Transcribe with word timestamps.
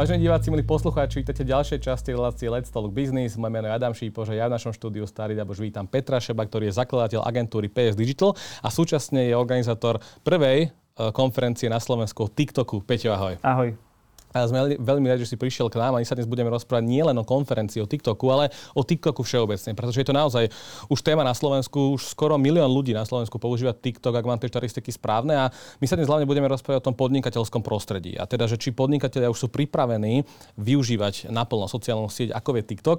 Vážení 0.00 0.24
diváci, 0.24 0.48
milí 0.48 0.64
poslucháči, 0.64 1.20
vítajte 1.20 1.44
v 1.44 1.52
ďalšej 1.52 1.84
časti 1.84 2.16
relácie 2.16 2.48
Let's 2.48 2.72
Talk 2.72 2.88
Business. 2.88 3.36
Moje 3.36 3.52
meno 3.52 3.68
je 3.68 3.76
Adam 3.76 3.92
Šípoš 3.92 4.32
a 4.32 4.34
ja 4.40 4.48
v 4.48 4.56
našom 4.56 4.72
štúdiu 4.72 5.04
Starý 5.04 5.36
Dabož 5.36 5.60
vítam 5.60 5.84
Petra 5.84 6.16
Šeba, 6.16 6.48
ktorý 6.48 6.72
je 6.72 6.80
zakladateľ 6.80 7.20
agentúry 7.20 7.68
PS 7.68 8.00
Digital 8.00 8.32
a 8.64 8.72
súčasne 8.72 9.28
je 9.28 9.36
organizátor 9.36 10.00
prvej 10.24 10.72
eh, 10.72 11.12
konferencie 11.12 11.68
na 11.68 11.76
Slovensku 11.76 12.32
TikToku. 12.32 12.80
Peťo, 12.80 13.12
ahoj. 13.12 13.44
Ahoj. 13.44 13.89
A 14.30 14.46
sme 14.46 14.78
veľmi 14.78 15.10
radi, 15.10 15.26
že 15.26 15.34
si 15.34 15.36
prišiel 15.36 15.66
k 15.66 15.82
nám 15.82 15.98
a 15.98 16.00
my 16.00 16.06
sa 16.06 16.14
dnes 16.14 16.30
budeme 16.30 16.46
rozprávať 16.54 16.86
nielen 16.86 17.18
o 17.18 17.26
konferencii 17.26 17.82
o 17.82 17.90
TikToku, 17.90 18.26
ale 18.30 18.54
o 18.78 18.86
TikToku 18.86 19.26
všeobecne, 19.26 19.74
pretože 19.74 19.98
je 19.98 20.06
to 20.06 20.14
naozaj 20.14 20.46
už 20.86 21.00
téma 21.02 21.26
na 21.26 21.34
Slovensku, 21.34 21.98
už 21.98 22.14
skoro 22.14 22.38
milión 22.38 22.70
ľudí 22.70 22.94
na 22.94 23.02
Slovensku 23.02 23.42
používa 23.42 23.74
TikTok, 23.74 24.14
ak 24.14 24.26
mám 24.30 24.38
tie 24.38 24.46
štatistiky 24.46 24.94
správne 24.94 25.34
a 25.34 25.44
my 25.82 25.86
sa 25.90 25.98
dnes 25.98 26.06
hlavne 26.06 26.30
budeme 26.30 26.46
rozprávať 26.46 26.78
o 26.78 26.86
tom 26.90 26.94
podnikateľskom 26.94 27.66
prostredí. 27.66 28.14
A 28.14 28.30
teda, 28.30 28.46
že 28.46 28.54
či 28.54 28.70
podnikatelia 28.70 29.34
už 29.34 29.46
sú 29.46 29.48
pripravení 29.50 30.22
využívať 30.54 31.26
naplno 31.34 31.66
sociálnu 31.66 32.06
sieť, 32.06 32.30
ako 32.30 32.54
je 32.54 32.62
TikTok. 32.70 32.98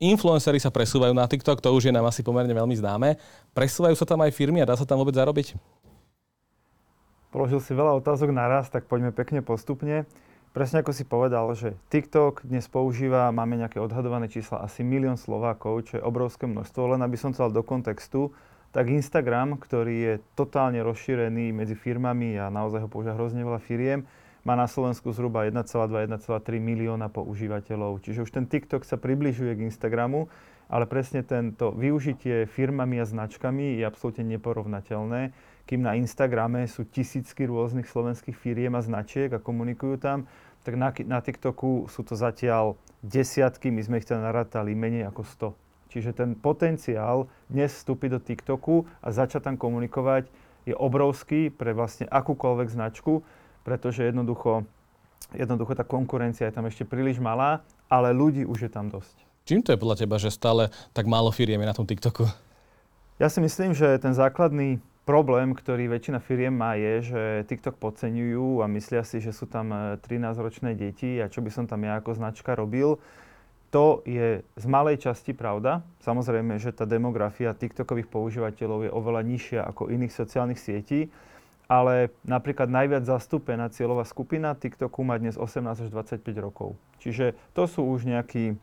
Influencery 0.00 0.56
sa 0.60 0.72
presúvajú 0.72 1.12
na 1.12 1.28
TikTok, 1.28 1.60
to 1.60 1.72
už 1.72 1.88
je 1.88 1.92
nám 1.92 2.08
asi 2.08 2.24
pomerne 2.24 2.52
veľmi 2.52 2.72
známe. 2.72 3.20
Presúvajú 3.52 3.96
sa 3.96 4.08
tam 4.08 4.24
aj 4.24 4.32
firmy 4.32 4.64
a 4.64 4.68
dá 4.68 4.76
sa 4.76 4.88
tam 4.88 5.00
vôbec 5.00 5.12
zarobiť? 5.12 5.56
Položil 7.28 7.60
si 7.60 7.76
veľa 7.76 8.00
otázok 8.00 8.32
naraz, 8.32 8.72
tak 8.72 8.88
poďme 8.88 9.12
pekne 9.12 9.44
postupne. 9.44 10.08
Presne 10.50 10.82
ako 10.82 10.90
si 10.90 11.06
povedal, 11.06 11.46
že 11.54 11.78
TikTok 11.94 12.42
dnes 12.42 12.66
používa, 12.66 13.30
máme 13.30 13.54
nejaké 13.54 13.78
odhadované 13.78 14.26
čísla, 14.26 14.66
asi 14.66 14.82
milión 14.82 15.14
Slovákov, 15.14 15.86
čo 15.86 15.92
je 15.94 16.02
obrovské 16.02 16.50
množstvo. 16.50 16.90
Len 16.90 17.06
aby 17.06 17.14
som 17.14 17.30
chcel 17.30 17.54
do 17.54 17.62
kontextu, 17.62 18.34
tak 18.74 18.90
Instagram, 18.90 19.62
ktorý 19.62 19.94
je 19.94 20.14
totálne 20.34 20.82
rozšírený 20.82 21.54
medzi 21.54 21.78
firmami 21.78 22.34
a 22.34 22.50
naozaj 22.50 22.82
ho 22.82 22.90
používa 22.90 23.14
hrozne 23.14 23.46
veľa 23.46 23.62
firiem, 23.62 24.02
má 24.42 24.58
na 24.58 24.66
Slovensku 24.66 25.14
zhruba 25.14 25.46
1,2-1,3 25.46 26.18
milióna 26.58 27.14
používateľov. 27.14 28.02
Čiže 28.02 28.26
už 28.26 28.34
ten 28.34 28.50
TikTok 28.50 28.82
sa 28.82 28.98
približuje 28.98 29.54
k 29.54 29.70
Instagramu, 29.70 30.26
ale 30.66 30.90
presne 30.90 31.22
tento 31.22 31.70
využitie 31.78 32.50
firmami 32.50 32.98
a 32.98 33.06
značkami 33.06 33.78
je 33.78 33.86
absolútne 33.86 34.26
neporovnateľné 34.26 35.30
kým 35.70 35.86
na 35.86 35.94
Instagrame 35.94 36.66
sú 36.66 36.82
tisícky 36.82 37.46
rôznych 37.46 37.86
slovenských 37.86 38.34
firiem 38.34 38.74
a 38.74 38.82
značiek 38.82 39.30
a 39.30 39.38
komunikujú 39.38 40.02
tam, 40.02 40.26
tak 40.64 40.76
na, 40.76 40.92
na 41.08 41.18
TikToku 41.24 41.88
sú 41.88 42.00
to 42.04 42.14
zatiaľ 42.16 42.76
desiatky, 43.00 43.72
my 43.72 43.80
sme 43.80 43.96
ich 44.00 44.06
teda 44.08 44.20
narátali 44.20 44.76
menej 44.76 45.08
ako 45.08 45.54
100. 45.56 45.90
Čiže 45.90 46.10
ten 46.14 46.38
potenciál 46.38 47.26
dnes 47.50 47.74
vstúpiť 47.74 48.08
do 48.14 48.20
TikToku 48.22 48.86
a 49.02 49.08
začať 49.10 49.50
tam 49.50 49.56
komunikovať 49.58 50.30
je 50.68 50.76
obrovský 50.76 51.50
pre 51.50 51.72
vlastne 51.74 52.06
akúkoľvek 52.06 52.68
značku, 52.70 53.24
pretože 53.66 54.06
jednoducho, 54.06 54.68
jednoducho 55.34 55.72
tá 55.74 55.82
konkurencia 55.82 56.46
je 56.46 56.54
tam 56.54 56.68
ešte 56.68 56.86
príliš 56.86 57.18
malá, 57.18 57.64
ale 57.90 58.14
ľudí 58.14 58.46
už 58.46 58.68
je 58.68 58.70
tam 58.70 58.86
dosť. 58.92 59.16
Čím 59.48 59.66
to 59.66 59.74
je 59.74 59.82
podľa 59.82 60.06
teba, 60.06 60.20
že 60.20 60.30
stále 60.30 60.70
tak 60.94 61.10
málo 61.10 61.34
firiem 61.34 61.58
je 61.58 61.70
na 61.72 61.74
tom 61.74 61.88
TikToku? 61.88 62.28
Ja 63.18 63.26
si 63.28 63.42
myslím, 63.42 63.74
že 63.74 63.98
ten 63.98 64.14
základný 64.14 64.78
problém, 65.04 65.56
ktorý 65.56 65.90
väčšina 65.90 66.20
firiem 66.22 66.54
má, 66.54 66.76
je, 66.76 67.12
že 67.12 67.22
TikTok 67.48 67.80
podceňujú 67.80 68.62
a 68.62 68.66
myslia 68.70 69.02
si, 69.02 69.18
že 69.18 69.34
sú 69.34 69.48
tam 69.48 69.72
13-ročné 70.00 70.74
e, 70.74 70.78
deti 70.78 71.18
a 71.18 71.26
čo 71.26 71.40
by 71.40 71.50
som 71.50 71.64
tam 71.66 71.82
ja 71.82 71.98
ako 71.98 72.16
značka 72.16 72.54
robil. 72.54 73.00
To 73.70 74.02
je 74.02 74.42
z 74.42 74.66
malej 74.66 75.06
časti 75.06 75.30
pravda. 75.30 75.86
Samozrejme, 76.02 76.58
že 76.58 76.74
tá 76.74 76.82
demografia 76.90 77.54
TikTokových 77.54 78.10
používateľov 78.10 78.86
je 78.86 78.90
oveľa 78.90 79.22
nižšia 79.22 79.60
ako 79.62 79.94
iných 79.94 80.10
sociálnych 80.10 80.58
sietí, 80.58 81.06
ale 81.70 82.10
napríklad 82.26 82.66
najviac 82.66 83.06
zastúpená 83.06 83.70
cieľová 83.70 84.02
skupina 84.02 84.58
TikToku 84.58 85.06
má 85.06 85.14
dnes 85.22 85.38
18 85.38 85.86
až 85.86 85.88
25 85.94 86.18
rokov. 86.42 86.74
Čiže 86.98 87.38
to 87.54 87.70
sú 87.70 87.86
už 87.86 88.10
nejakí 88.10 88.58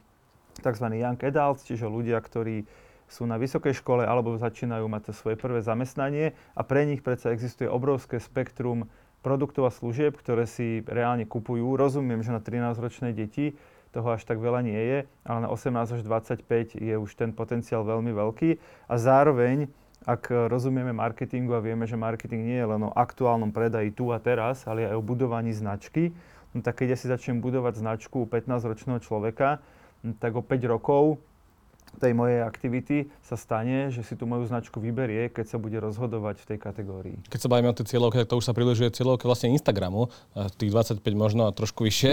tzv. 0.60 0.86
young 0.92 1.20
adults, 1.24 1.64
čiže 1.64 1.88
ľudia, 1.88 2.20
ktorí 2.20 2.68
sú 3.08 3.24
na 3.24 3.40
vysokej 3.40 3.80
škole 3.80 4.04
alebo 4.04 4.36
začínajú 4.36 4.86
mať 4.88 5.16
svoje 5.16 5.40
prvé 5.40 5.64
zamestnanie 5.64 6.36
a 6.54 6.62
pre 6.62 6.84
nich 6.84 7.00
predsa 7.00 7.32
existuje 7.32 7.72
obrovské 7.72 8.20
spektrum 8.20 8.92
produktov 9.24 9.68
a 9.68 9.72
služieb, 9.72 10.16
ktoré 10.20 10.46
si 10.46 10.84
reálne 10.86 11.24
kupujú. 11.24 11.76
Rozumiem, 11.80 12.22
že 12.22 12.36
na 12.36 12.44
13-ročné 12.44 13.16
deti 13.16 13.56
toho 13.96 14.14
až 14.14 14.28
tak 14.28 14.38
veľa 14.38 14.62
nie 14.62 14.78
je, 14.78 14.98
ale 15.24 15.40
na 15.48 15.50
18 15.50 16.00
až 16.00 16.02
25 16.04 16.78
je 16.78 16.96
už 17.00 17.12
ten 17.16 17.32
potenciál 17.32 17.88
veľmi 17.88 18.12
veľký 18.12 18.50
a 18.92 18.96
zároveň 19.00 19.72
ak 20.08 20.48
rozumieme 20.48 20.96
marketingu 20.96 21.58
a 21.58 21.60
vieme, 21.60 21.84
že 21.84 22.00
marketing 22.00 22.48
nie 22.48 22.60
je 22.62 22.68
len 22.70 22.82
o 22.86 22.96
aktuálnom 22.96 23.52
predaji 23.52 23.92
tu 23.92 24.16
a 24.16 24.22
teraz, 24.22 24.64
ale 24.64 24.88
aj 24.88 24.96
o 24.96 25.04
budovaní 25.04 25.52
značky, 25.52 26.16
no 26.56 26.64
tak 26.64 26.80
keď 26.80 26.96
ja 26.96 26.98
si 26.98 27.12
začnem 27.12 27.44
budovať 27.44 27.82
značku 27.82 28.24
15-ročného 28.30 29.04
človeka, 29.04 29.60
no 30.06 30.16
tak 30.16 30.38
o 30.38 30.46
5 30.46 30.64
rokov 30.72 31.20
tej 31.98 32.14
mojej 32.14 32.46
aktivity 32.46 32.98
sa 33.26 33.36
stane, 33.36 33.90
že 33.90 34.06
si 34.06 34.14
tú 34.14 34.30
moju 34.30 34.46
značku 34.46 34.78
vyberie, 34.78 35.34
keď 35.34 35.46
sa 35.52 35.58
bude 35.58 35.78
rozhodovať 35.82 36.42
v 36.42 36.46
tej 36.54 36.60
kategórii. 36.62 37.18
Keď 37.28 37.40
sa 37.42 37.50
bavíme 37.50 37.74
o 37.74 37.78
tej 37.78 37.90
cieľovke, 37.98 38.22
tak 38.22 38.30
to 38.30 38.38
už 38.38 38.46
sa 38.46 38.54
približuje 38.54 38.94
cieľovke 38.94 39.26
vlastne 39.26 39.52
Instagramu, 39.52 40.14
tých 40.62 40.72
25 40.72 41.02
možno 41.18 41.50
a 41.50 41.52
trošku 41.52 41.90
vyššie. 41.90 42.12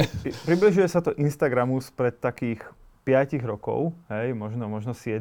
Približuje 0.49 0.89
sa 0.89 1.05
to 1.05 1.13
Instagramu 1.21 1.79
spred 1.85 2.17
takých 2.19 2.65
5 3.05 3.45
rokov, 3.45 3.93
hej, 4.09 4.33
možno, 4.33 4.65
možno 4.67 4.97
7. 4.97 5.21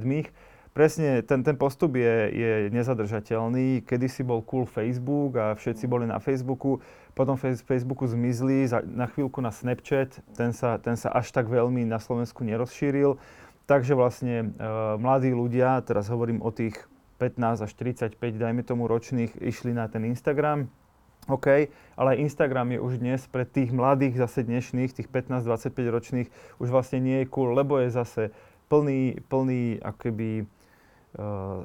Presne 0.74 1.22
ten, 1.22 1.46
ten 1.46 1.54
postup 1.54 1.94
je, 2.02 2.34
je 2.34 2.52
nezadržateľný. 2.74 3.86
Kedy 3.86 4.10
si 4.10 4.26
bol 4.26 4.42
cool 4.42 4.66
Facebook 4.66 5.38
a 5.38 5.54
všetci 5.54 5.86
boli 5.86 6.10
na 6.10 6.18
Facebooku, 6.18 6.82
potom 7.14 7.38
Facebooku 7.38 8.10
zmizli, 8.10 8.66
na 8.90 9.06
chvíľku 9.06 9.38
na 9.38 9.54
Snapchat, 9.54 10.18
ten 10.34 10.50
sa, 10.50 10.82
ten 10.82 10.98
sa 10.98 11.14
až 11.14 11.30
tak 11.30 11.46
veľmi 11.46 11.86
na 11.86 12.02
Slovensku 12.02 12.42
nerozšíril. 12.42 13.22
Takže 13.64 13.96
vlastne 13.96 14.36
e, 14.36 14.68
mladí 15.00 15.32
ľudia, 15.32 15.80
teraz 15.88 16.12
hovorím 16.12 16.44
o 16.44 16.52
tých 16.52 16.76
15 17.24 17.64
až 17.64 17.72
35, 17.72 18.20
dajme 18.20 18.62
tomu 18.68 18.92
ročných, 18.92 19.40
išli 19.40 19.72
na 19.72 19.88
ten 19.88 20.04
Instagram. 20.04 20.68
OK, 21.32 21.72
ale 21.96 22.20
Instagram 22.20 22.76
je 22.76 22.80
už 22.84 22.94
dnes 23.00 23.24
pre 23.32 23.48
tých 23.48 23.72
mladých 23.72 24.20
zase 24.20 24.44
dnešných, 24.44 24.92
tých 24.92 25.08
15-25 25.08 25.96
ročných, 25.96 26.28
už 26.60 26.68
vlastne 26.68 27.00
nie 27.00 27.24
je 27.24 27.32
cool, 27.32 27.56
lebo 27.56 27.80
je 27.80 27.96
zase 27.96 28.36
plný, 28.68 29.24
plný 29.32 29.80
akoby, 29.80 30.44
uh, 31.16 31.64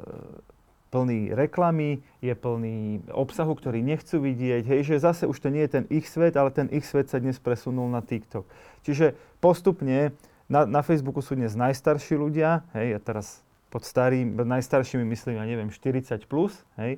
plný 0.95 1.35
reklamy, 1.35 2.07
je 2.23 2.39
plný 2.39 3.11
obsahu, 3.11 3.59
ktorý 3.59 3.83
nechcú 3.83 4.23
vidieť, 4.23 4.63
hej, 4.63 4.95
že 4.95 5.03
zase 5.03 5.27
už 5.27 5.43
to 5.43 5.51
nie 5.51 5.67
je 5.67 5.75
ten 5.75 5.85
ich 5.91 6.07
svet, 6.07 6.39
ale 6.39 6.55
ten 6.55 6.71
ich 6.71 6.87
svet 6.87 7.11
sa 7.11 7.19
dnes 7.19 7.43
presunul 7.43 7.91
na 7.91 7.99
TikTok. 7.99 8.47
Čiže 8.87 9.19
postupne 9.43 10.15
na, 10.49 10.65
na 10.65 10.81
Facebooku 10.81 11.21
sú 11.21 11.37
dnes 11.37 11.53
najstarší 11.53 12.17
ľudia, 12.17 12.65
hej, 12.73 12.97
ja 12.97 13.01
teraz 13.01 13.45
pod 13.69 13.85
starým, 13.85 14.33
najstaršími 14.33 15.05
myslím, 15.05 15.37
ja 15.37 15.45
neviem, 15.45 15.69
40 15.69 16.25
plus, 16.25 16.65
hej. 16.81 16.97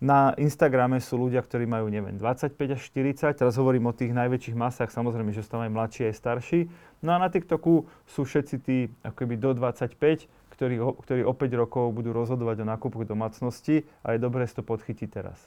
Na 0.00 0.32
Instagrame 0.40 0.98
sú 0.98 1.20
ľudia, 1.20 1.44
ktorí 1.44 1.68
majú, 1.68 1.86
neviem, 1.92 2.16
25 2.16 2.56
až 2.56 2.80
40, 2.88 3.36
teraz 3.36 3.54
hovorím 3.60 3.92
o 3.92 3.94
tých 3.94 4.10
najväčších 4.16 4.56
masách, 4.56 4.90
samozrejme, 4.90 5.30
že 5.30 5.44
sú 5.44 5.54
tam 5.54 5.62
aj 5.62 5.70
mladší, 5.70 6.02
aj 6.08 6.14
starší. 6.16 6.60
No 7.04 7.14
a 7.14 7.20
na 7.20 7.28
TikToku 7.28 7.86
sú 8.08 8.20
všetci 8.26 8.54
tí, 8.64 8.88
akoby 9.04 9.36
do 9.38 9.52
25, 9.54 9.94
ktorí, 10.56 10.76
ktorí 10.80 11.22
o 11.22 11.36
5 11.36 11.62
rokov 11.62 11.92
budú 11.92 12.16
rozhodovať 12.16 12.64
o 12.64 12.70
nákupoch 12.74 13.04
domácnosti 13.06 13.84
a 14.02 14.16
je 14.16 14.18
dobré 14.18 14.48
si 14.48 14.56
to 14.56 14.64
podchytiť 14.64 15.08
teraz. 15.12 15.38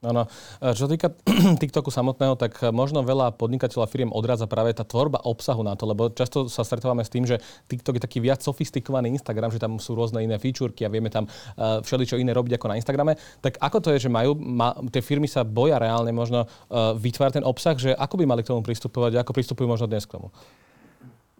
Áno. 0.00 0.24
Čo 0.64 0.88
sa 0.88 0.90
týka 0.90 1.12
TikToku 1.60 1.92
samotného, 1.92 2.32
tak 2.40 2.56
možno 2.72 3.04
veľa 3.04 3.36
podnikateľov 3.36 3.84
a 3.84 3.92
firiem 3.92 4.08
odrádza 4.08 4.48
práve 4.48 4.72
tá 4.72 4.80
tvorba 4.80 5.20
obsahu 5.28 5.60
na 5.60 5.76
to, 5.76 5.84
lebo 5.84 6.08
často 6.08 6.48
sa 6.48 6.64
stretávame 6.64 7.04
s 7.04 7.12
tým, 7.12 7.28
že 7.28 7.36
TikTok 7.68 8.00
je 8.00 8.04
taký 8.08 8.18
viac 8.24 8.40
sofistikovaný 8.40 9.12
Instagram, 9.12 9.52
že 9.52 9.60
tam 9.60 9.76
sú 9.76 9.92
rôzne 9.92 10.24
iné 10.24 10.40
featurky 10.40 10.88
a 10.88 10.92
vieme 10.92 11.12
tam 11.12 11.28
uh, 11.28 11.84
všeličo 11.84 12.16
iné 12.16 12.32
robiť 12.32 12.56
ako 12.56 12.66
na 12.72 12.80
Instagrame. 12.80 13.12
Tak 13.44 13.60
ako 13.60 13.78
to 13.84 13.88
je, 13.92 14.08
že 14.08 14.10
majú, 14.12 14.40
ma, 14.40 14.72
tie 14.88 15.04
firmy 15.04 15.28
sa 15.28 15.44
boja 15.44 15.76
reálne 15.76 16.16
možno 16.16 16.48
uh, 16.48 16.96
vytvárať 16.96 17.44
ten 17.44 17.44
obsah, 17.44 17.76
že 17.76 17.92
ako 17.92 18.16
by 18.16 18.24
mali 18.24 18.40
k 18.40 18.56
tomu 18.56 18.64
pristupovať, 18.64 19.20
ako 19.20 19.36
pristupujú 19.36 19.68
možno 19.68 19.84
dnes 19.84 20.08
k 20.08 20.16
tomu? 20.16 20.32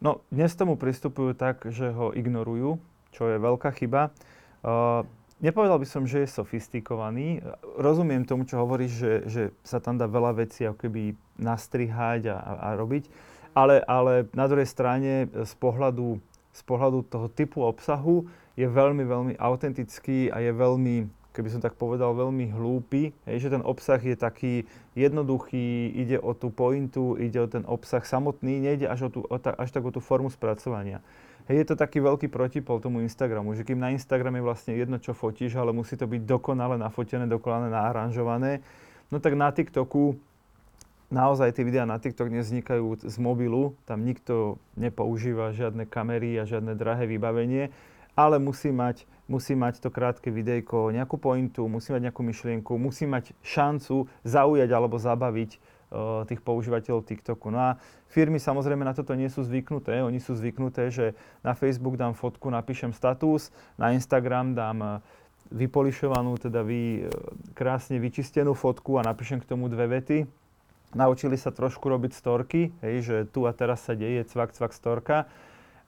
No, 0.05 0.21
dnes 0.29 0.53
tomu 0.53 0.77
pristupujú 0.77 1.33
tak, 1.33 1.65
že 1.73 1.89
ho 1.97 2.13
ignorujú, 2.13 2.77
čo 3.17 3.25
je 3.25 3.41
veľká 3.41 3.73
chyba. 3.73 4.13
Uh, 4.61 5.09
Nepovedal 5.41 5.81
by 5.81 5.89
som, 5.89 6.05
že 6.05 6.21
je 6.21 6.37
sofistikovaný. 6.37 7.41
Rozumiem 7.81 8.29
tomu, 8.29 8.45
čo 8.45 8.61
hovoríš, 8.61 8.93
že, 8.93 9.13
že 9.25 9.43
sa 9.65 9.81
tam 9.81 9.97
dá 9.97 10.05
veľa 10.05 10.37
vecí 10.37 10.69
ako 10.69 10.85
keby 10.85 11.17
nastrihať 11.41 12.29
a, 12.29 12.37
a, 12.37 12.69
robiť, 12.77 13.09
ale, 13.57 13.81
ale 13.89 14.29
na 14.37 14.45
druhej 14.45 14.69
strane 14.69 15.33
z 15.33 15.55
pohľadu, 15.57 16.21
z 16.53 16.63
pohľadu 16.69 17.09
toho 17.09 17.33
typu 17.33 17.65
obsahu 17.65 18.29
je 18.53 18.69
veľmi, 18.69 19.01
veľmi 19.01 19.35
autentický 19.41 20.29
a 20.29 20.45
je 20.45 20.53
veľmi, 20.53 21.09
keby 21.33 21.49
som 21.49 21.65
tak 21.65 21.73
povedal, 21.81 22.13
veľmi 22.13 22.53
hlúpy. 22.53 23.17
Hej, 23.25 23.49
že 23.49 23.57
ten 23.57 23.65
obsah 23.65 23.97
je 23.97 24.21
taký 24.21 24.69
jednoduchý, 24.93 25.89
ide 25.97 26.21
o 26.21 26.37
tú 26.37 26.53
pointu, 26.53 27.17
ide 27.17 27.41
o 27.41 27.49
ten 27.49 27.65
obsah 27.65 28.05
samotný, 28.05 28.61
nejde 28.61 28.85
až, 28.85 29.09
o 29.09 29.11
tú, 29.11 29.21
o 29.25 29.37
ta, 29.41 29.57
až 29.57 29.73
tak 29.73 29.89
o 29.89 29.91
tú 29.91 30.05
formu 30.05 30.29
spracovania. 30.29 31.01
Hej, 31.51 31.67
je 31.67 31.75
to 31.75 31.83
taký 31.83 31.99
veľký 31.99 32.31
protipol 32.31 32.79
tomu 32.79 33.03
Instagramu, 33.03 33.59
že 33.59 33.67
kým 33.67 33.83
na 33.83 33.91
Instagrame 33.91 34.39
je 34.39 34.47
vlastne 34.47 34.71
jedno, 34.79 35.03
čo 35.03 35.19
fotíš, 35.19 35.59
ale 35.59 35.75
musí 35.75 35.99
to 35.99 36.07
byť 36.07 36.23
dokonale 36.23 36.79
nafotené, 36.79 37.27
dokonale 37.27 37.67
naaranžované, 37.75 38.63
no 39.11 39.19
tak 39.19 39.35
na 39.35 39.51
TikToku 39.51 40.15
naozaj 41.11 41.51
tie 41.59 41.67
videá 41.67 41.83
na 41.91 41.99
TikTok 41.99 42.31
nevznikajú 42.31 43.03
z 43.03 43.17
mobilu, 43.19 43.75
tam 43.83 44.07
nikto 44.07 44.63
nepoužíva 44.79 45.51
žiadne 45.51 45.91
kamery 45.91 46.39
a 46.39 46.47
žiadne 46.47 46.79
drahé 46.79 47.11
vybavenie, 47.11 47.75
ale 48.15 48.39
musí 48.39 48.71
mať, 48.71 49.03
musí 49.27 49.59
mať 49.59 49.83
to 49.83 49.91
krátke 49.91 50.31
videjko 50.31 50.95
nejakú 50.95 51.19
pointu, 51.19 51.67
musí 51.67 51.91
mať 51.91 52.15
nejakú 52.15 52.23
myšlienku, 52.31 52.79
musí 52.79 53.11
mať 53.11 53.35
šancu 53.43 54.07
zaujať 54.23 54.71
alebo 54.71 55.03
zabaviť 55.03 55.59
tých 56.27 56.39
používateľov 56.47 57.03
TikToku. 57.03 57.51
No 57.51 57.59
a 57.59 57.71
firmy 58.07 58.39
samozrejme 58.39 58.87
na 58.87 58.95
toto 58.95 59.11
nie 59.19 59.27
sú 59.27 59.43
zvyknuté. 59.43 59.99
Oni 60.07 60.23
sú 60.23 60.39
zvyknuté, 60.39 60.89
že 60.95 61.19
na 61.43 61.59
Facebook 61.59 61.99
dám 61.99 62.15
fotku, 62.15 62.47
napíšem 62.47 62.95
status, 62.95 63.51
na 63.75 63.91
Instagram 63.91 64.55
dám 64.55 64.79
uh, 64.79 64.91
vypolišovanú, 65.51 66.39
teda 66.39 66.63
vy, 66.63 67.05
uh, 67.05 67.11
krásne 67.59 67.99
vyčistenú 67.99 68.55
fotku 68.55 69.03
a 69.03 69.07
napíšem 69.07 69.43
k 69.43 69.51
tomu 69.51 69.67
dve 69.67 69.99
vety 69.99 70.31
naučili 70.95 71.39
sa 71.39 71.55
trošku 71.55 71.87
robiť 71.87 72.13
storky, 72.15 72.75
hej, 72.83 72.97
že 73.03 73.17
tu 73.31 73.47
a 73.47 73.55
teraz 73.55 73.87
sa 73.87 73.95
deje 73.95 74.27
cvak, 74.27 74.51
cvak, 74.51 74.73
storka, 74.75 75.31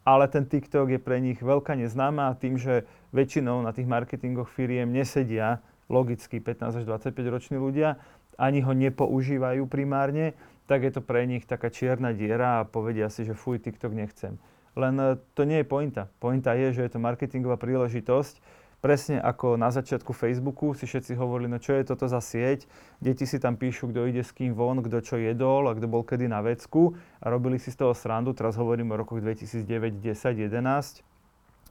ale 0.07 0.27
ten 0.31 0.47
TikTok 0.47 0.95
je 0.95 1.01
pre 1.03 1.19
nich 1.23 1.39
veľká 1.43 1.75
neznáma 1.79 2.35
tým, 2.39 2.59
že 2.59 2.87
väčšinou 3.15 3.63
na 3.63 3.71
tých 3.75 3.87
marketingoch 3.87 4.51
firiem 4.51 4.91
nesedia 4.91 5.63
logicky 5.91 6.39
15 6.39 6.83
až 6.83 6.85
25 6.87 7.35
roční 7.35 7.57
ľudia, 7.59 7.99
ani 8.41 8.65
ho 8.65 8.73
nepoužívajú 8.73 9.67
primárne, 9.69 10.37
tak 10.71 10.87
je 10.87 10.93
to 10.95 11.03
pre 11.05 11.27
nich 11.29 11.45
taká 11.45 11.69
čierna 11.69 12.15
diera 12.17 12.63
a 12.63 12.69
povedia 12.69 13.11
si, 13.13 13.27
že 13.27 13.37
fuj, 13.37 13.61
TikTok 13.61 13.93
nechcem. 13.93 14.41
Len 14.73 14.95
e, 14.97 15.21
to 15.37 15.45
nie 15.45 15.61
je 15.61 15.67
pointa. 15.69 16.09
Pointa 16.17 16.57
je, 16.57 16.73
že 16.73 16.83
je 16.89 16.91
to 16.97 17.03
marketingová 17.03 17.61
príležitosť, 17.61 18.41
presne 18.83 19.23
ako 19.23 19.55
na 19.55 19.71
začiatku 19.71 20.11
Facebooku 20.11 20.75
si 20.75 20.91
všetci 20.91 21.15
hovorili, 21.15 21.47
no 21.47 21.63
čo 21.63 21.79
je 21.79 21.87
toto 21.87 22.11
za 22.11 22.19
sieť, 22.19 22.67
deti 22.99 23.29
si 23.29 23.39
tam 23.39 23.55
píšu, 23.55 23.95
kto 23.95 24.11
ide 24.11 24.27
s 24.27 24.35
kým 24.35 24.59
von, 24.59 24.83
kto 24.83 24.99
čo 25.05 25.17
jedol 25.23 25.71
a 25.71 25.77
kto 25.79 25.87
bol 25.87 26.03
kedy 26.03 26.27
na 26.27 26.43
vecku 26.43 26.99
a 27.23 27.31
robili 27.31 27.63
si 27.63 27.71
z 27.71 27.79
toho 27.79 27.95
srandu, 27.95 28.35
teraz 28.35 28.59
hovorím 28.59 28.91
o 28.91 28.99
rokoch 28.99 29.23
2009, 29.23 30.03
10, 30.03 30.35
11. 30.51 31.07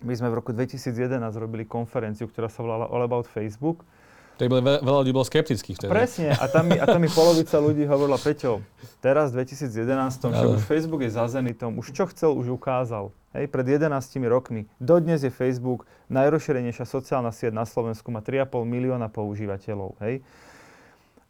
My 0.02 0.14
sme 0.18 0.34
v 0.34 0.36
roku 0.40 0.56
2011 0.56 1.20
robili 1.36 1.68
konferenciu, 1.68 2.32
ktorá 2.32 2.48
sa 2.48 2.64
volala 2.64 2.90
All 2.90 3.06
About 3.06 3.28
Facebook 3.28 3.84
to 4.38 4.50
boli, 4.50 4.62
veľa 4.64 5.00
ľudí 5.06 5.14
bolo 5.14 5.26
skeptických 5.28 5.76
vtedy. 5.78 5.92
Presne. 5.92 6.34
A 6.34 6.46
tam, 6.50 6.66
mi, 6.70 6.78
a 6.80 6.86
tam 6.88 7.02
mi 7.04 7.12
polovica 7.12 7.62
ľudí 7.62 7.86
hovorila, 7.86 8.18
Peťo, 8.18 8.66
teraz 9.04 9.30
v 9.36 9.46
2011, 9.46 10.34
že 10.34 10.46
už 10.58 10.62
Facebook 10.66 11.06
je 11.06 11.12
za 11.14 11.30
Zenitom, 11.30 11.78
už 11.78 11.94
čo 11.94 12.10
chcel, 12.10 12.34
už 12.34 12.54
ukázal. 12.58 13.14
Hej, 13.32 13.48
pred 13.48 13.64
11 13.64 13.92
rokmi. 14.28 14.68
Dodnes 14.76 15.24
je 15.24 15.32
Facebook 15.32 15.88
najrozšírenejšia 16.12 16.84
sociálna 16.84 17.32
sieť 17.32 17.56
na 17.56 17.64
Slovensku, 17.64 18.12
má 18.12 18.20
3,5 18.20 18.68
milióna 18.68 19.08
používateľov. 19.08 19.96
Hej. 20.04 20.20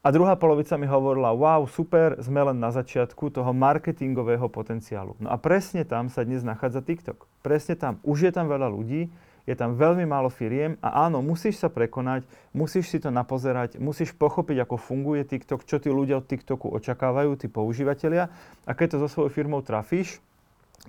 A 0.01 0.09
druhá 0.09 0.33
polovica 0.33 0.73
mi 0.81 0.89
hovorila, 0.89 1.29
wow, 1.29 1.61
super, 1.69 2.17
sme 2.17 2.41
len 2.41 2.57
na 2.57 2.73
začiatku 2.73 3.29
toho 3.29 3.53
marketingového 3.53 4.49
potenciálu. 4.49 5.13
No 5.21 5.29
a 5.29 5.37
presne 5.37 5.85
tam 5.85 6.09
sa 6.09 6.25
dnes 6.25 6.41
nachádza 6.41 6.81
TikTok. 6.81 7.29
Presne 7.45 7.77
tam. 7.77 8.01
Už 8.01 8.25
je 8.25 8.31
tam 8.33 8.49
veľa 8.49 8.65
ľudí, 8.73 9.13
je 9.45 9.55
tam 9.57 9.73
veľmi 9.73 10.05
málo 10.05 10.29
firiem 10.29 10.77
a 10.81 11.05
áno, 11.07 11.19
musíš 11.25 11.61
sa 11.61 11.69
prekonať, 11.69 12.25
musíš 12.53 12.91
si 12.93 12.97
to 13.01 13.09
napozerať, 13.09 13.81
musíš 13.81 14.13
pochopiť, 14.13 14.63
ako 14.65 14.75
funguje 14.77 15.25
TikTok, 15.25 15.65
čo 15.65 15.81
tí 15.81 15.89
ľudia 15.89 16.21
od 16.21 16.29
TikToku 16.29 16.69
očakávajú, 16.71 17.35
tí 17.37 17.47
používateľia 17.49 18.29
a 18.65 18.71
keď 18.71 18.97
to 18.97 18.97
so 19.05 19.07
svojou 19.09 19.31
firmou 19.33 19.61
trafíš, 19.65 20.21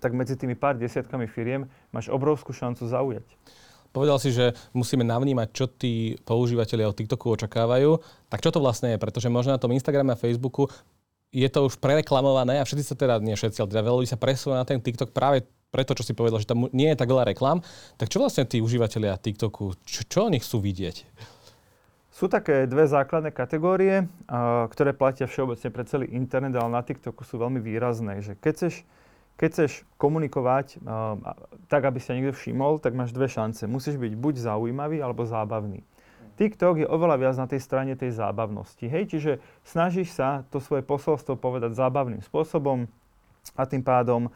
tak 0.00 0.16
medzi 0.16 0.36
tými 0.40 0.56
pár 0.56 0.80
desiatkami 0.80 1.28
firiem 1.28 1.68
máš 1.92 2.08
obrovskú 2.08 2.56
šancu 2.56 2.88
zaujať. 2.88 3.26
Povedal 3.92 4.16
si, 4.16 4.32
že 4.32 4.56
musíme 4.72 5.04
navnímať, 5.04 5.48
čo 5.52 5.68
tí 5.68 6.16
používateľia 6.24 6.88
od 6.88 6.96
TikToku 6.96 7.36
očakávajú. 7.36 8.00
Tak 8.32 8.40
čo 8.40 8.48
to 8.48 8.64
vlastne 8.64 8.96
je? 8.96 9.02
Pretože 9.02 9.28
možno 9.28 9.52
na 9.52 9.60
tom 9.60 9.68
Instagrame 9.68 10.16
a 10.16 10.20
Facebooku 10.20 10.72
je 11.28 11.44
to 11.52 11.68
už 11.68 11.76
prereklamované 11.76 12.56
a 12.60 12.64
všetci 12.64 12.84
sa 12.88 12.96
teda, 12.96 13.20
nie 13.20 13.36
všetci, 13.36 13.60
ale 13.60 13.68
teda 13.72 13.84
veľa 13.84 13.98
ľudí 14.00 14.08
sa 14.08 14.20
presúva 14.20 14.60
na 14.60 14.68
ten 14.68 14.80
TikTok 14.80 15.12
práve 15.12 15.44
preto, 15.72 15.96
čo 15.96 16.04
si 16.04 16.12
povedal, 16.12 16.38
že 16.38 16.46
tam 16.46 16.68
nie 16.76 16.92
je 16.92 17.00
tak 17.00 17.08
veľa 17.08 17.32
reklam, 17.32 17.64
tak 17.96 18.12
čo 18.12 18.20
vlastne 18.20 18.44
tí 18.44 18.60
užívateľia 18.60 19.16
TikToku, 19.16 19.80
čo, 19.88 20.04
čo 20.04 20.28
oni 20.28 20.36
chcú 20.38 20.60
vidieť? 20.60 20.96
Sú 22.12 22.28
také 22.28 22.68
dve 22.68 22.84
základné 22.84 23.32
kategórie, 23.32 24.04
ktoré 24.68 24.92
platia 24.92 25.24
všeobecne 25.24 25.72
pre 25.72 25.82
celý 25.88 26.06
internet, 26.12 26.52
ale 26.60 26.68
na 26.68 26.84
TikToku 26.84 27.24
sú 27.24 27.40
veľmi 27.40 27.56
výrazné. 27.58 28.20
Že 28.20 28.32
keď 28.36 28.52
chceš, 28.52 28.74
keď 29.40 29.48
chceš 29.48 29.72
komunikovať 29.96 30.76
tak, 31.72 31.82
aby 31.88 31.98
sa 31.98 32.12
niekto 32.12 32.36
všimol, 32.36 32.84
tak 32.84 32.92
máš 32.92 33.16
dve 33.16 33.32
šance. 33.32 33.64
Musíš 33.64 33.96
byť 33.96 34.12
buď 34.12 34.34
zaujímavý, 34.44 35.00
alebo 35.00 35.24
zábavný. 35.24 35.80
TikTok 36.36 36.84
je 36.84 36.86
oveľa 36.86 37.16
viac 37.16 37.36
na 37.40 37.48
tej 37.48 37.64
strane 37.64 37.96
tej 37.96 38.12
zábavnosti. 38.12 38.84
Hej? 38.84 39.08
Čiže 39.16 39.32
snažíš 39.64 40.12
sa 40.12 40.44
to 40.52 40.60
svoje 40.60 40.84
posolstvo 40.84 41.40
povedať 41.40 41.72
zábavným 41.72 42.20
spôsobom 42.20 42.92
a 43.56 43.62
tým 43.64 43.80
pádom 43.80 44.28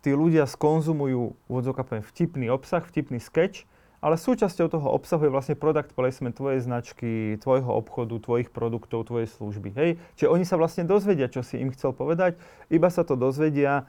tí 0.00 0.16
ľudia 0.16 0.48
skonzumujú 0.48 1.36
úvodzovka 1.48 1.84
vtipný 2.00 2.48
obsah, 2.48 2.84
vtipný 2.84 3.20
sketch, 3.20 3.68
ale 4.00 4.16
súčasťou 4.16 4.72
toho 4.72 4.88
obsahu 4.96 5.28
je 5.28 5.34
vlastne 5.34 5.56
product 5.60 5.92
placement 5.92 6.32
tvojej 6.32 6.64
značky, 6.64 7.36
tvojho 7.36 7.68
obchodu, 7.68 8.16
tvojich 8.16 8.48
produktov, 8.48 9.04
tvojej 9.04 9.28
služby. 9.28 9.76
Hej? 9.76 9.90
Čiže 10.16 10.32
oni 10.32 10.44
sa 10.48 10.56
vlastne 10.56 10.88
dozvedia, 10.88 11.28
čo 11.28 11.44
si 11.44 11.60
im 11.60 11.68
chcel 11.68 11.92
povedať, 11.92 12.40
iba 12.72 12.88
sa 12.88 13.04
to 13.04 13.12
dozvedia 13.12 13.84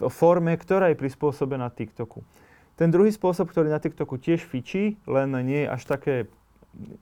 v 0.00 0.08
forme, 0.08 0.56
ktorá 0.56 0.88
je 0.88 0.96
prispôsobená 0.96 1.68
TikToku. 1.76 2.24
Ten 2.80 2.88
druhý 2.88 3.12
spôsob, 3.12 3.52
ktorý 3.52 3.68
na 3.68 3.76
TikToku 3.76 4.16
tiež 4.16 4.40
fičí, 4.40 4.96
len 5.04 5.28
nie 5.44 5.68
je 5.68 5.68
až 5.68 5.82
také, 5.84 6.14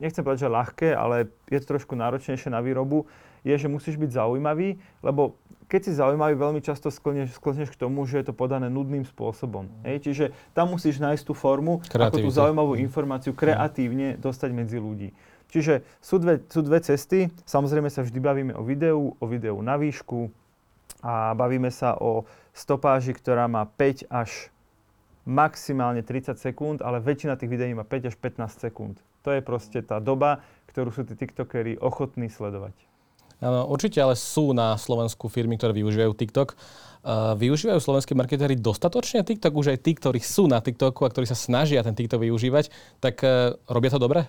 nechcem 0.02 0.26
povedať, 0.26 0.50
že 0.50 0.55
ľahké, 0.58 0.88
ale 0.90 1.31
je 1.46 1.62
to 1.62 1.78
trošku 1.78 1.94
náročnejšie 1.94 2.50
na 2.50 2.58
výrobu, 2.58 3.06
je, 3.46 3.55
že 3.55 3.70
musíš 3.70 3.94
byť 3.94 4.19
zaujímavý, 4.19 4.82
lebo 5.06 5.38
keď 5.69 5.81
si 5.85 5.93
zaujímavý, 6.00 6.35
veľmi 6.35 6.61
často 6.65 6.88
sklneš, 6.88 7.37
sklneš 7.37 7.69
k 7.76 7.76
tomu, 7.76 8.09
že 8.09 8.25
je 8.25 8.32
to 8.32 8.35
podané 8.35 8.73
nudným 8.73 9.05
spôsobom. 9.05 9.69
Mm. 9.69 9.85
Hej? 9.85 9.97
Čiže 10.09 10.25
tam 10.56 10.73
musíš 10.73 10.97
nájsť 10.99 11.25
tú 11.29 11.37
formu, 11.37 11.85
ako 11.93 12.25
tú 12.25 12.31
zaujímavú 12.32 12.81
informáciu 12.81 13.37
kreatívne 13.37 14.17
dostať 14.17 14.50
medzi 14.56 14.81
ľudí. 14.81 15.12
Čiže 15.49 15.85
sú 16.00 16.20
dve, 16.20 16.44
sú 16.49 16.61
dve 16.65 16.81
cesty. 16.81 17.29
Samozrejme 17.44 17.88
sa 17.88 18.05
vždy 18.05 18.19
bavíme 18.20 18.53
o 18.56 18.65
videu, 18.65 19.17
o 19.17 19.25
videu 19.29 19.56
na 19.61 19.76
výšku 19.76 20.29
a 21.05 21.32
bavíme 21.37 21.69
sa 21.69 21.97
o 22.00 22.25
stopáži, 22.56 23.12
ktorá 23.12 23.49
má 23.49 23.65
5 23.65 24.09
až 24.09 24.50
maximálne 25.29 26.00
30 26.00 26.41
sekúnd, 26.41 26.79
ale 26.81 27.05
väčšina 27.05 27.37
tých 27.37 27.53
videí 27.53 27.76
má 27.76 27.85
5 27.85 28.09
až 28.12 28.17
15 28.17 28.65
sekúnd. 28.65 28.97
To 29.25 29.37
je 29.37 29.44
proste 29.44 29.85
tá 29.85 30.00
doba, 30.00 30.41
ktorú 30.73 30.88
sú 30.88 31.05
tí 31.05 31.12
tiktokery 31.12 31.77
ochotní 31.77 32.32
sledovať. 32.32 32.87
Áno, 33.38 33.70
určite 33.70 34.02
ale 34.02 34.18
sú 34.18 34.50
na 34.50 34.74
Slovensku 34.74 35.30
firmy, 35.30 35.54
ktoré 35.54 35.70
využívajú 35.70 36.10
TikTok. 36.10 36.58
Využívajú 37.38 37.78
slovenskí 37.78 38.12
marketéri 38.18 38.58
dostatočne 38.58 39.22
TikTok? 39.22 39.54
Už 39.54 39.70
aj 39.70 39.78
tí, 39.86 39.94
ktorí 39.94 40.18
sú 40.18 40.50
na 40.50 40.58
TikToku 40.58 41.06
a 41.06 41.12
ktorí 41.14 41.30
sa 41.30 41.38
snažia 41.38 41.86
ten 41.86 41.94
TikTok 41.94 42.18
využívať, 42.26 42.74
tak 42.98 43.22
uh, 43.22 43.54
robia 43.70 43.94
to 43.94 44.02
dobre? 44.02 44.26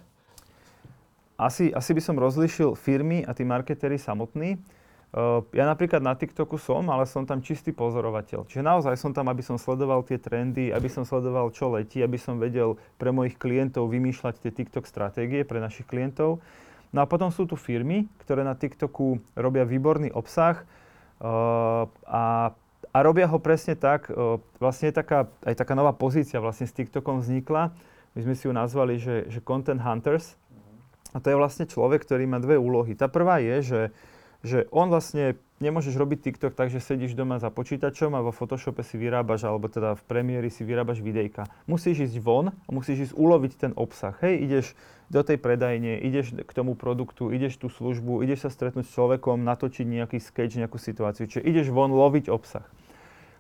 Asi, 1.42 1.74
asi 1.74 1.92
by 1.98 2.02
som 2.06 2.22
rozlišil 2.22 2.78
firmy 2.78 3.26
a 3.26 3.34
tí 3.34 3.42
marketéri 3.42 3.98
samotní. 3.98 4.62
Uh, 5.10 5.42
ja 5.58 5.66
napríklad 5.66 6.06
na 6.06 6.14
TikToku 6.14 6.62
som, 6.62 6.86
ale 6.94 7.10
som 7.10 7.26
tam 7.26 7.42
čistý 7.42 7.74
pozorovateľ. 7.74 8.46
Čiže 8.46 8.62
naozaj 8.62 8.94
som 9.02 9.12
tam, 9.18 9.34
aby 9.34 9.42
som 9.42 9.58
sledoval 9.58 10.06
tie 10.06 10.22
trendy, 10.22 10.70
aby 10.70 10.86
som 10.86 11.02
sledoval, 11.02 11.50
čo 11.50 11.74
letí, 11.74 12.06
aby 12.06 12.22
som 12.22 12.38
vedel 12.38 12.78
pre 13.02 13.10
mojich 13.10 13.42
klientov 13.42 13.90
vymýšľať 13.90 14.46
tie 14.46 14.54
TikTok 14.54 14.86
stratégie 14.86 15.42
pre 15.42 15.58
našich 15.58 15.90
klientov. 15.90 16.46
No 16.90 17.06
a 17.06 17.10
potom 17.10 17.30
sú 17.30 17.46
tu 17.46 17.54
firmy, 17.54 18.10
ktoré 18.26 18.42
na 18.42 18.58
TikToku 18.58 19.22
robia 19.38 19.62
výborný 19.62 20.10
obsah 20.10 20.66
uh, 21.22 21.86
a, 22.10 22.52
a 22.90 22.98
robia 23.06 23.30
ho 23.30 23.38
presne 23.38 23.78
tak, 23.78 24.10
uh, 24.10 24.42
vlastne 24.58 24.90
je 24.90 24.98
taká, 24.98 25.30
aj 25.46 25.54
taká 25.54 25.78
nová 25.78 25.94
pozícia 25.94 26.42
vlastne 26.42 26.66
s 26.66 26.74
TikTokom 26.74 27.22
vznikla. 27.22 27.74
My 28.18 28.20
sme 28.26 28.34
si 28.34 28.50
ju 28.50 28.54
nazvali, 28.54 28.98
že, 28.98 29.30
že 29.30 29.40
Content 29.46 29.86
Hunters. 29.86 30.34
A 31.14 31.22
to 31.22 31.30
je 31.30 31.38
vlastne 31.38 31.66
človek, 31.70 32.06
ktorý 32.06 32.26
má 32.30 32.38
dve 32.42 32.58
úlohy. 32.58 32.94
Tá 32.94 33.10
prvá 33.10 33.42
je, 33.42 33.66
že, 33.66 33.82
že 34.46 34.60
on 34.70 34.90
vlastne 34.90 35.38
nemôžeš 35.60 35.96
robiť 35.96 36.20
TikTok 36.24 36.56
tak, 36.56 36.72
že 36.72 36.84
sedíš 36.84 37.16
doma 37.16 37.40
za 37.40 37.52
počítačom 37.52 38.16
a 38.16 38.24
vo 38.24 38.32
Photoshope 38.32 38.84
si 38.84 38.96
vyrábaš, 38.96 39.48
alebo 39.48 39.68
teda 39.68 39.96
v 39.96 40.04
Premiéri 40.08 40.50
si 40.52 40.64
vyrábaš 40.64 41.04
videjka. 41.04 41.48
Musíš 41.68 42.12
ísť 42.12 42.18
von 42.24 42.52
a 42.52 42.70
musíš 42.72 43.12
ísť 43.12 43.14
uloviť 43.16 43.52
ten 43.60 43.72
obsah. 43.76 44.16
Hej, 44.24 44.36
ideš 44.44 44.66
do 45.10 45.26
tej 45.26 45.42
predajne, 45.42 46.00
ideš 46.00 46.38
k 46.38 46.52
tomu 46.54 46.78
produktu, 46.78 47.34
ideš 47.34 47.60
tú 47.60 47.68
službu, 47.68 48.22
ideš 48.24 48.48
sa 48.48 48.50
stretnúť 48.50 48.86
s 48.88 48.94
človekom, 48.94 49.42
natočiť 49.42 49.86
nejaký 49.86 50.18
sketch, 50.22 50.58
nejakú 50.58 50.78
situáciu. 50.78 51.26
Čiže 51.26 51.46
ideš 51.46 51.68
von 51.74 51.92
loviť 51.92 52.30
obsah. 52.30 52.66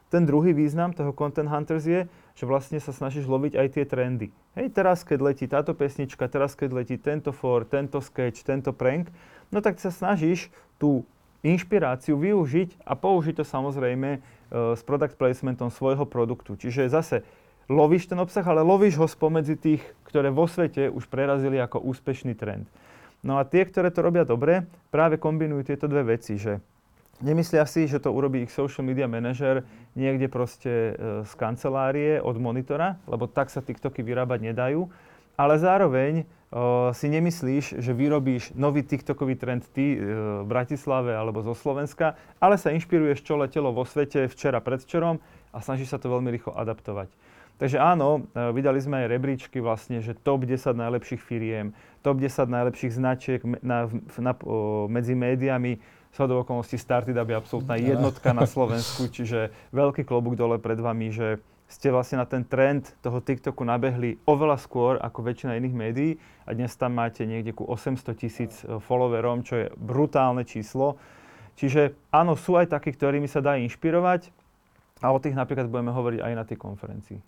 Ten 0.09 0.25
druhý 0.25 0.57
význam 0.57 0.89
toho 0.89 1.13
Content 1.13 1.45
Hunters 1.45 1.85
je, 1.85 2.09
že 2.33 2.45
vlastne 2.49 2.81
sa 2.81 2.89
snažíš 2.89 3.29
loviť 3.29 3.53
aj 3.61 3.67
tie 3.77 3.85
trendy. 3.85 4.33
Hej, 4.57 4.73
teraz 4.73 5.05
keď 5.05 5.21
letí 5.21 5.45
táto 5.45 5.77
pesnička, 5.77 6.25
teraz 6.25 6.57
keď 6.57 6.81
letí 6.81 6.97
tento 6.97 7.29
for, 7.29 7.61
tento 7.61 8.01
sketch, 8.01 8.41
tento 8.41 8.73
prank, 8.73 9.13
no 9.53 9.61
tak 9.61 9.77
sa 9.77 9.93
snažíš 9.93 10.49
tú 10.81 11.05
inšpiráciu 11.45 12.19
využiť 12.19 12.83
a 12.83 12.93
použiť 12.95 13.39
to 13.39 13.45
samozrejme 13.47 14.09
e, 14.15 14.19
s 14.75 14.81
product 14.83 15.15
placementom 15.15 15.71
svojho 15.71 16.03
produktu. 16.03 16.59
Čiže 16.59 16.91
zase 16.91 17.23
lovíš 17.71 18.11
ten 18.11 18.19
obsah, 18.19 18.43
ale 18.43 18.65
lovíš 18.65 18.99
ho 18.99 19.07
spomedzi 19.07 19.55
tých, 19.55 19.83
ktoré 20.09 20.33
vo 20.33 20.49
svete 20.49 20.91
už 20.91 21.07
prerazili 21.07 21.61
ako 21.61 21.79
úspešný 21.85 22.35
trend. 22.35 22.67
No 23.19 23.35
a 23.39 23.43
tie, 23.43 23.67
ktoré 23.67 23.91
to 23.91 23.99
robia 23.99 24.23
dobre, 24.23 24.67
práve 24.91 25.19
kombinujú 25.19 25.67
tieto 25.67 25.91
dve 25.91 26.15
veci, 26.15 26.39
že 26.39 26.63
nemyslia 27.19 27.67
si, 27.67 27.83
že 27.83 27.99
to 27.99 28.15
urobí 28.15 28.47
ich 28.47 28.51
social 28.55 28.87
media 28.87 29.11
manažer 29.11 29.67
niekde 29.95 30.31
proste 30.31 30.71
e, 30.71 30.93
z 31.23 31.31
kancelárie 31.35 32.19
od 32.23 32.35
monitora, 32.39 32.99
lebo 33.07 33.27
tak 33.27 33.51
sa 33.51 33.59
TikToky 33.59 34.03
vyrábať 34.03 34.39
nedajú, 34.51 34.87
ale 35.39 35.55
zároveň 35.55 36.27
si 36.97 37.07
nemyslíš, 37.13 37.77
že 37.77 37.91
vyrobíš 37.93 38.57
nový 38.57 38.81
TikTokový 38.81 39.37
trend 39.37 39.69
ty 39.69 39.93
e, 39.93 39.97
v 40.41 40.47
Bratislave 40.49 41.13
alebo 41.13 41.45
zo 41.45 41.53
Slovenska, 41.53 42.17
ale 42.41 42.57
sa 42.57 42.73
inšpiruješ, 42.73 43.21
čo 43.21 43.37
letelo 43.37 43.69
vo 43.69 43.85
svete 43.85 44.25
včera, 44.25 44.57
predvčerom 44.57 45.21
a 45.53 45.57
snažíš 45.61 45.93
sa 45.93 46.01
to 46.01 46.09
veľmi 46.09 46.33
rýchlo 46.33 46.57
adaptovať. 46.57 47.13
Takže 47.61 47.77
áno, 47.77 48.25
e, 48.33 48.49
vydali 48.49 48.81
sme 48.81 49.05
aj 49.05 49.13
rebríčky 49.13 49.61
vlastne, 49.61 50.01
že 50.01 50.17
top 50.17 50.49
10 50.49 50.73
najlepších 50.73 51.21
firiem, 51.21 51.77
top 52.01 52.17
10 52.17 52.49
najlepších 52.49 52.97
značiek 52.97 53.45
na, 53.61 53.85
na, 54.17 54.33
na, 54.33 54.33
medzi 54.89 55.13
médiami, 55.13 55.77
shodou 56.17 56.41
okolností 56.41 56.81
Started 56.81 57.13
je 57.13 57.37
absolútna 57.37 57.77
jednotka 57.77 58.33
na 58.33 58.49
Slovensku, 58.49 59.05
čiže 59.13 59.53
veľký 59.69 60.01
klobúk 60.01 60.33
dole 60.33 60.57
pred 60.57 60.81
vami, 60.81 61.13
že 61.13 61.37
ste 61.69 61.93
vlastne 61.93 62.17
na 62.17 62.25
ten 62.25 62.41
trend 62.41 62.97
toho 63.05 63.21
TikToku 63.21 63.61
nabehli 63.61 64.17
oveľa 64.25 64.57
skôr 64.57 64.97
ako 64.97 65.21
väčšina 65.21 65.53
iných 65.61 65.75
médií 65.77 66.11
a 66.49 66.57
dnes 66.57 66.73
tam 66.73 66.97
máte 66.97 67.29
niekde 67.29 67.53
ku 67.53 67.69
800 67.69 68.17
tisíc 68.17 68.65
e, 68.65 68.81
followerom, 68.81 69.45
čo 69.45 69.53
je 69.61 69.67
brutálne 69.77 70.41
číslo. 70.49 70.97
Čiže 71.61 71.93
áno, 72.09 72.33
sú 72.33 72.57
aj 72.57 72.73
takí, 72.73 72.89
ktorými 72.89 73.29
sa 73.29 73.45
dá 73.45 73.61
inšpirovať 73.61 74.33
a 75.05 75.13
o 75.13 75.21
tých 75.21 75.37
napríklad 75.37 75.69
budeme 75.69 75.93
hovoriť 75.93 76.19
aj 76.25 76.33
na 76.33 76.43
tej 76.43 76.57
konferencii. 76.57 77.21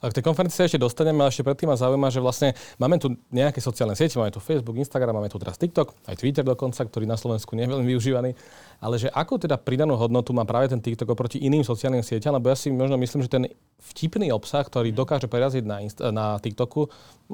A 0.00 0.08
k 0.08 0.16
tej 0.16 0.24
konferencii 0.24 0.56
sa 0.56 0.64
ešte 0.64 0.80
dostaneme, 0.80 1.20
ale 1.20 1.28
ešte 1.28 1.44
predtým 1.44 1.68
ma 1.68 1.76
zaujíma, 1.76 2.08
že 2.08 2.24
vlastne 2.24 2.56
máme 2.80 2.96
tu 2.96 3.12
nejaké 3.28 3.60
sociálne 3.60 3.92
siete, 3.92 4.16
máme 4.16 4.32
tu 4.32 4.40
Facebook, 4.40 4.80
Instagram, 4.80 5.20
máme 5.20 5.28
tu 5.28 5.36
teraz 5.36 5.60
TikTok, 5.60 5.92
aj 6.08 6.16
Twitter 6.16 6.40
dokonca, 6.40 6.80
ktorý 6.88 7.04
na 7.04 7.20
Slovensku 7.20 7.52
nie 7.52 7.68
je 7.68 7.72
veľmi 7.76 7.86
využívaný. 7.92 8.32
Ale 8.80 8.96
že 8.96 9.12
ako 9.12 9.36
teda 9.36 9.60
pridanú 9.60 10.00
hodnotu 10.00 10.32
má 10.32 10.48
práve 10.48 10.72
ten 10.72 10.80
TikTok 10.80 11.12
oproti 11.12 11.36
iným 11.44 11.60
sociálnym 11.60 12.00
sieťam, 12.00 12.32
lebo 12.32 12.48
ja 12.48 12.56
si 12.56 12.72
možno 12.72 12.96
myslím, 12.96 13.20
že 13.20 13.28
ten 13.28 13.44
vtipný 13.80 14.32
obsah, 14.32 14.64
ktorý 14.64 14.92
dokáže 14.92 15.28
preraziť 15.28 15.64
na, 15.64 15.84
Inst- 15.84 16.00
na 16.00 16.40
TikToku, 16.40 16.88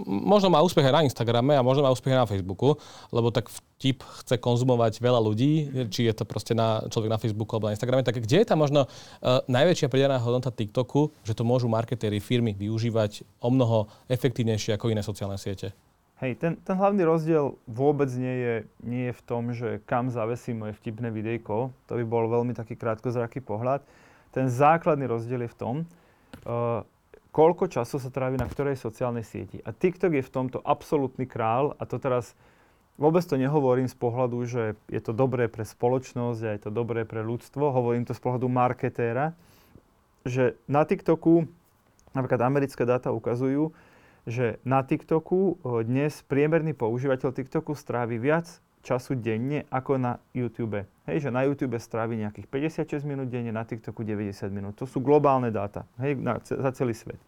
možno 0.06 0.50
má 0.50 0.62
úspech 0.62 0.87
aj 0.87 0.94
na 0.94 1.02
Instagrame 1.06 1.54
a 1.54 1.62
možno 1.62 1.87
má 1.87 1.90
úspech 1.90 2.14
aj 2.14 2.20
na 2.23 2.30
Facebooku, 2.30 2.78
lebo 3.11 3.30
tak 3.30 3.50
vtip 3.50 4.02
chce 4.23 4.38
konzumovať 4.38 5.02
veľa 5.02 5.20
ľudí, 5.23 5.52
či 5.90 6.06
je 6.06 6.14
to 6.14 6.25
proste 6.25 6.54
na, 6.54 6.82
človek 6.87 7.11
na 7.11 7.18
Facebooku 7.18 7.50
alebo 7.54 7.70
na 7.70 7.75
Instagrame. 7.75 8.06
Tak 8.06 8.23
kde 8.23 8.42
je 8.42 8.46
tam 8.46 8.62
možno 8.62 8.87
uh, 8.87 9.42
najväčšia 9.50 9.90
pridaná 9.90 10.23
hodnota 10.23 10.54
TikToku, 10.54 11.14
že 11.26 11.35
to 11.35 11.42
môžu 11.42 11.66
marketéri 11.66 12.23
firmy 12.23 12.55
využívať 12.56 13.22
o 13.44 13.52
mnoho 13.52 13.92
efektívnejšie 14.08 14.75
ako 14.75 14.90
iné 14.90 15.04
sociálne 15.04 15.36
siete? 15.36 15.76
Hej, 16.16 16.40
ten, 16.40 16.56
ten 16.64 16.80
hlavný 16.80 17.04
rozdiel 17.04 17.60
vôbec 17.68 18.08
nie 18.16 18.36
je, 18.40 18.54
nie 18.80 19.12
je 19.12 19.14
v 19.20 19.22
tom, 19.28 19.52
že 19.52 19.84
kam 19.84 20.08
zavesím 20.08 20.64
moje 20.64 20.72
vtipné 20.80 21.12
videjko. 21.12 21.76
To 21.86 21.92
by 21.92 22.04
bol 22.08 22.25
veľmi 22.32 22.56
taký 22.56 22.72
krátkozraký 22.72 23.44
pohľad. 23.44 23.84
Ten 24.32 24.48
základný 24.48 25.04
rozdiel 25.04 25.44
je 25.44 25.52
v 25.52 25.58
tom, 25.60 25.75
uh, 26.48 26.80
koľko 27.36 27.68
času 27.68 28.00
sa 28.00 28.08
trávi 28.08 28.40
na 28.40 28.48
ktorej 28.48 28.80
sociálnej 28.80 29.28
sieti. 29.28 29.60
A 29.60 29.76
TikTok 29.76 30.16
je 30.16 30.25
v 30.25 30.32
tomto 30.32 30.64
absolútny 30.64 31.28
král 31.28 31.76
a 31.76 31.84
to 31.84 32.00
teraz 32.00 32.32
vôbec 32.96 33.20
to 33.28 33.36
nehovorím 33.36 33.84
z 33.84 33.96
pohľadu, 34.00 34.38
že 34.48 34.72
je 34.88 35.00
to 35.04 35.12
dobré 35.12 35.52
pre 35.52 35.68
spoločnosť 35.68 36.40
a 36.48 36.50
je 36.56 36.60
to 36.64 36.70
dobré 36.72 37.04
pre 37.04 37.20
ľudstvo. 37.20 37.76
Hovorím 37.76 38.08
to 38.08 38.16
z 38.16 38.25
pohľadu 38.25 38.48
marketéra, 38.48 39.36
že 40.25 40.56
na 40.64 40.88
TikToku, 40.88 41.44
napríklad 42.16 42.40
americké 42.49 42.88
dáta 42.88 43.12
ukazujú, 43.12 43.76
že 44.25 44.58
na 44.64 44.80
TikToku 44.82 45.61
dnes 45.85 46.25
priemerný 46.25 46.73
používateľ 46.75 47.30
TikToku 47.30 47.76
strávi 47.76 48.16
viac 48.18 48.58
času 48.87 49.18
denne 49.18 49.66
ako 49.68 49.99
na 49.99 50.23
YouTube. 50.30 50.87
Hej, 51.11 51.26
že 51.26 51.30
na 51.35 51.42
YouTube 51.42 51.75
strávi 51.78 52.23
nejakých 52.23 52.46
56 52.87 53.02
minút 53.02 53.26
denne, 53.26 53.50
na 53.50 53.66
TikToku 53.66 54.06
90 54.06 54.46
minút. 54.54 54.78
To 54.78 54.87
sú 54.87 55.02
globálne 55.02 55.50
dáta, 55.50 55.87
hej, 55.99 56.14
na, 56.14 56.38
za 56.42 56.70
celý 56.70 56.94
svet. 56.94 57.18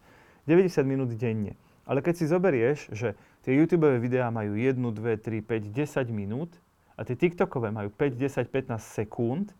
90 0.47 0.87
minút 0.87 1.11
denne. 1.19 1.59
Ale 1.83 1.99
keď 1.99 2.13
si 2.15 2.25
zoberieš, 2.31 2.79
že 2.95 3.17
tie 3.43 3.53
YouTube 3.55 3.91
videá 3.99 4.31
majú 4.31 4.55
1, 4.55 4.75
2, 4.79 5.19
3, 5.19 5.43
5, 5.43 6.07
10 6.07 6.09
minút 6.15 6.51
a 6.95 7.03
tie 7.03 7.19
TikTokové 7.19 7.75
majú 7.75 7.91
5, 7.91 8.15
10, 8.15 8.47
15 8.47 8.79
sekúnd, 8.79 9.51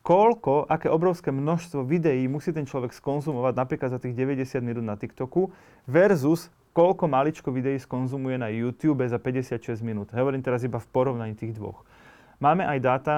koľko, 0.00 0.66
aké 0.66 0.88
obrovské 0.88 1.28
množstvo 1.28 1.84
videí 1.84 2.24
musí 2.26 2.50
ten 2.50 2.64
človek 2.64 2.94
skonzumovať 2.96 3.54
napríklad 3.56 3.90
za 3.92 4.00
tých 4.00 4.16
90 4.16 4.64
minút 4.64 4.84
na 4.84 4.96
TikToku 4.96 5.52
versus 5.84 6.48
koľko 6.70 7.10
maličko 7.10 7.50
videí 7.50 7.76
skonzumuje 7.76 8.38
na 8.38 8.48
YouTube 8.48 9.02
za 9.02 9.18
56 9.18 9.82
minút. 9.82 10.14
Hovorím 10.14 10.42
teraz 10.42 10.62
iba 10.62 10.78
v 10.78 10.88
porovnaní 10.88 11.34
tých 11.34 11.58
dvoch. 11.58 11.82
Máme 12.38 12.64
aj 12.64 12.78
dáta, 12.80 13.14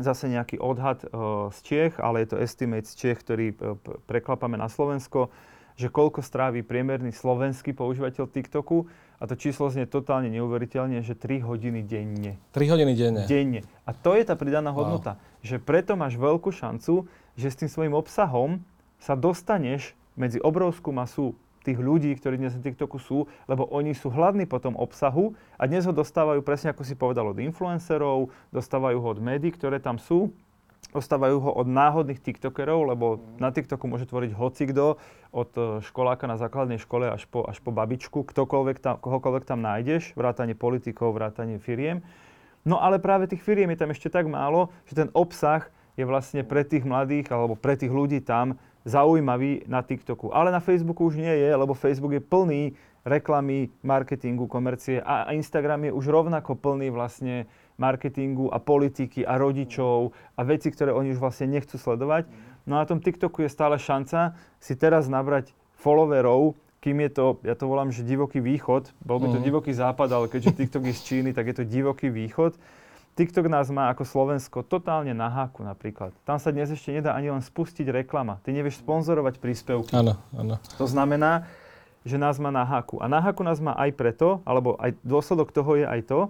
zase 0.00 0.32
nejaký 0.32 0.56
odhad 0.58 1.04
uh, 1.06 1.52
z 1.52 1.58
Čiech, 1.62 1.94
ale 2.00 2.24
je 2.24 2.34
to 2.34 2.40
estimate 2.40 2.88
z 2.88 2.94
Čiech, 2.96 3.18
ktorý 3.20 3.46
uh, 3.52 3.76
preklapame 4.08 4.56
na 4.56 4.66
Slovensko, 4.66 5.28
že 5.80 5.88
koľko 5.88 6.20
strávi 6.20 6.60
priemerný 6.60 7.16
slovenský 7.16 7.72
používateľ 7.72 8.28
TikToku 8.28 8.84
a 9.16 9.24
to 9.24 9.32
číslo 9.32 9.72
znie 9.72 9.88
totálne 9.88 10.28
neuveriteľne, 10.28 11.00
že 11.00 11.16
3 11.16 11.40
hodiny 11.40 11.80
denne. 11.80 12.36
3 12.52 12.72
hodiny 12.76 12.92
denne. 12.92 13.24
Denne. 13.24 13.60
A 13.88 13.96
to 13.96 14.12
je 14.12 14.28
tá 14.28 14.36
pridaná 14.36 14.76
hodnota. 14.76 15.16
Wow. 15.16 15.24
Že 15.40 15.56
preto 15.64 15.92
máš 15.96 16.20
veľkú 16.20 16.52
šancu, 16.52 17.08
že 17.32 17.48
s 17.48 17.56
tým 17.56 17.72
svojim 17.72 17.96
obsahom 17.96 18.60
sa 19.00 19.16
dostaneš 19.16 19.96
medzi 20.20 20.36
obrovskú 20.44 20.92
masu 20.92 21.32
tých 21.64 21.80
ľudí, 21.80 22.12
ktorí 22.16 22.40
dnes 22.40 22.56
na 22.56 22.64
TikToku 22.64 23.00
sú, 23.00 23.28
lebo 23.48 23.68
oni 23.68 23.96
sú 23.96 24.12
hladní 24.12 24.44
po 24.44 24.60
tom 24.60 24.76
obsahu 24.76 25.36
a 25.56 25.64
dnes 25.64 25.84
ho 25.84 25.92
dostávajú 25.92 26.40
presne 26.40 26.72
ako 26.72 26.84
si 26.84 26.96
povedal 26.96 27.28
od 27.28 27.40
influencerov, 27.40 28.32
dostávajú 28.52 28.96
ho 29.00 29.08
od 29.12 29.20
médií, 29.20 29.52
ktoré 29.52 29.80
tam 29.80 30.00
sú, 30.00 30.32
dostávajú 30.90 31.38
ho 31.38 31.50
od 31.54 31.66
náhodných 31.70 32.18
TikTokerov, 32.18 32.90
lebo 32.90 33.22
na 33.38 33.54
TikToku 33.54 33.86
môže 33.86 34.10
tvoriť 34.10 34.34
hocikdo, 34.34 34.98
od 35.30 35.50
e, 35.54 35.60
školáka 35.86 36.26
na 36.26 36.34
základnej 36.34 36.82
škole 36.82 37.06
až 37.06 37.30
po, 37.30 37.46
až 37.46 37.62
po 37.62 37.70
babičku, 37.70 38.26
ktokoľvek 38.26 38.76
tam, 38.82 38.94
kohokoľvek 38.98 39.44
tam 39.46 39.62
nájdeš, 39.62 40.18
vrátanie 40.18 40.58
politikov, 40.58 41.14
vrátanie 41.14 41.62
firiem. 41.62 42.02
No 42.66 42.82
ale 42.82 42.98
práve 42.98 43.30
tých 43.30 43.40
firiem 43.40 43.70
je 43.72 43.80
tam 43.80 43.94
ešte 43.94 44.10
tak 44.10 44.26
málo, 44.26 44.74
že 44.90 44.98
ten 44.98 45.08
obsah 45.14 45.70
je 45.94 46.04
vlastne 46.04 46.42
pre 46.42 46.66
tých 46.66 46.82
mladých 46.82 47.30
alebo 47.30 47.54
pre 47.54 47.78
tých 47.78 47.92
ľudí 47.94 48.20
tam 48.20 48.58
zaujímavý 48.84 49.68
na 49.70 49.84
TikToku. 49.84 50.32
Ale 50.34 50.50
na 50.50 50.60
Facebooku 50.60 51.06
už 51.06 51.20
nie 51.20 51.30
je, 51.30 51.50
lebo 51.52 51.78
Facebook 51.78 52.16
je 52.16 52.22
plný 52.22 52.74
reklamy, 53.04 53.72
marketingu, 53.80 54.44
komercie 54.44 55.00
a 55.00 55.32
Instagram 55.32 55.88
je 55.88 55.92
už 55.96 56.04
rovnako 56.12 56.52
plný 56.56 56.92
vlastne 56.92 57.48
marketingu 57.80 58.52
a 58.52 58.60
politiky 58.60 59.24
a 59.24 59.40
rodičov 59.40 60.12
a 60.36 60.40
veci, 60.44 60.68
ktoré 60.68 60.92
oni 60.92 61.16
už 61.16 61.18
vlastne 61.18 61.48
nechcú 61.48 61.80
sledovať. 61.80 62.28
No 62.68 62.76
a 62.76 62.84
na 62.84 62.86
tom 62.86 63.00
TikToku 63.00 63.42
je 63.42 63.50
stále 63.50 63.80
šanca 63.80 64.36
si 64.60 64.76
teraz 64.76 65.08
nabrať 65.08 65.56
followerov, 65.80 66.60
kým 66.80 66.96
je 67.08 67.10
to, 67.12 67.26
ja 67.44 67.56
to 67.56 67.68
volám, 67.68 67.92
že 67.92 68.04
divoký 68.04 68.40
východ, 68.40 68.92
bol 69.04 69.20
by 69.20 69.28
to 69.28 69.36
uh-huh. 69.36 69.48
divoký 69.48 69.72
západ, 69.72 70.08
ale 70.12 70.26
keďže 70.32 70.56
TikTok 70.56 70.84
je 70.88 70.94
z 70.96 71.02
Číny, 71.04 71.30
tak 71.36 71.48
je 71.52 71.60
to 71.60 71.64
divoký 71.68 72.08
východ. 72.08 72.56
TikTok 73.20 73.52
nás 73.52 73.68
má 73.68 73.92
ako 73.92 74.08
Slovensko 74.08 74.64
totálne 74.64 75.12
na 75.12 75.28
háku 75.28 75.60
napríklad. 75.60 76.16
Tam 76.24 76.40
sa 76.40 76.48
dnes 76.48 76.72
ešte 76.72 76.88
nedá 76.88 77.12
ani 77.12 77.28
len 77.28 77.44
spustiť 77.44 77.84
reklama. 77.92 78.40
Ty 78.40 78.56
nevieš 78.56 78.80
sponzorovať 78.80 79.36
príspevky. 79.36 79.92
Áno, 79.92 80.16
áno. 80.32 80.56
To 80.80 80.88
znamená, 80.88 81.44
že 82.00 82.16
nás 82.16 82.40
má 82.40 82.48
na 82.48 82.64
háku. 82.64 82.96
A 82.96 83.12
na 83.12 83.20
háku 83.20 83.44
nás 83.44 83.60
má 83.60 83.76
aj 83.76 83.92
preto, 83.92 84.40
alebo 84.48 84.80
aj 84.80 84.96
dôsledok 85.04 85.52
toho 85.52 85.76
je 85.76 85.84
aj 85.84 86.00
to, 86.08 86.20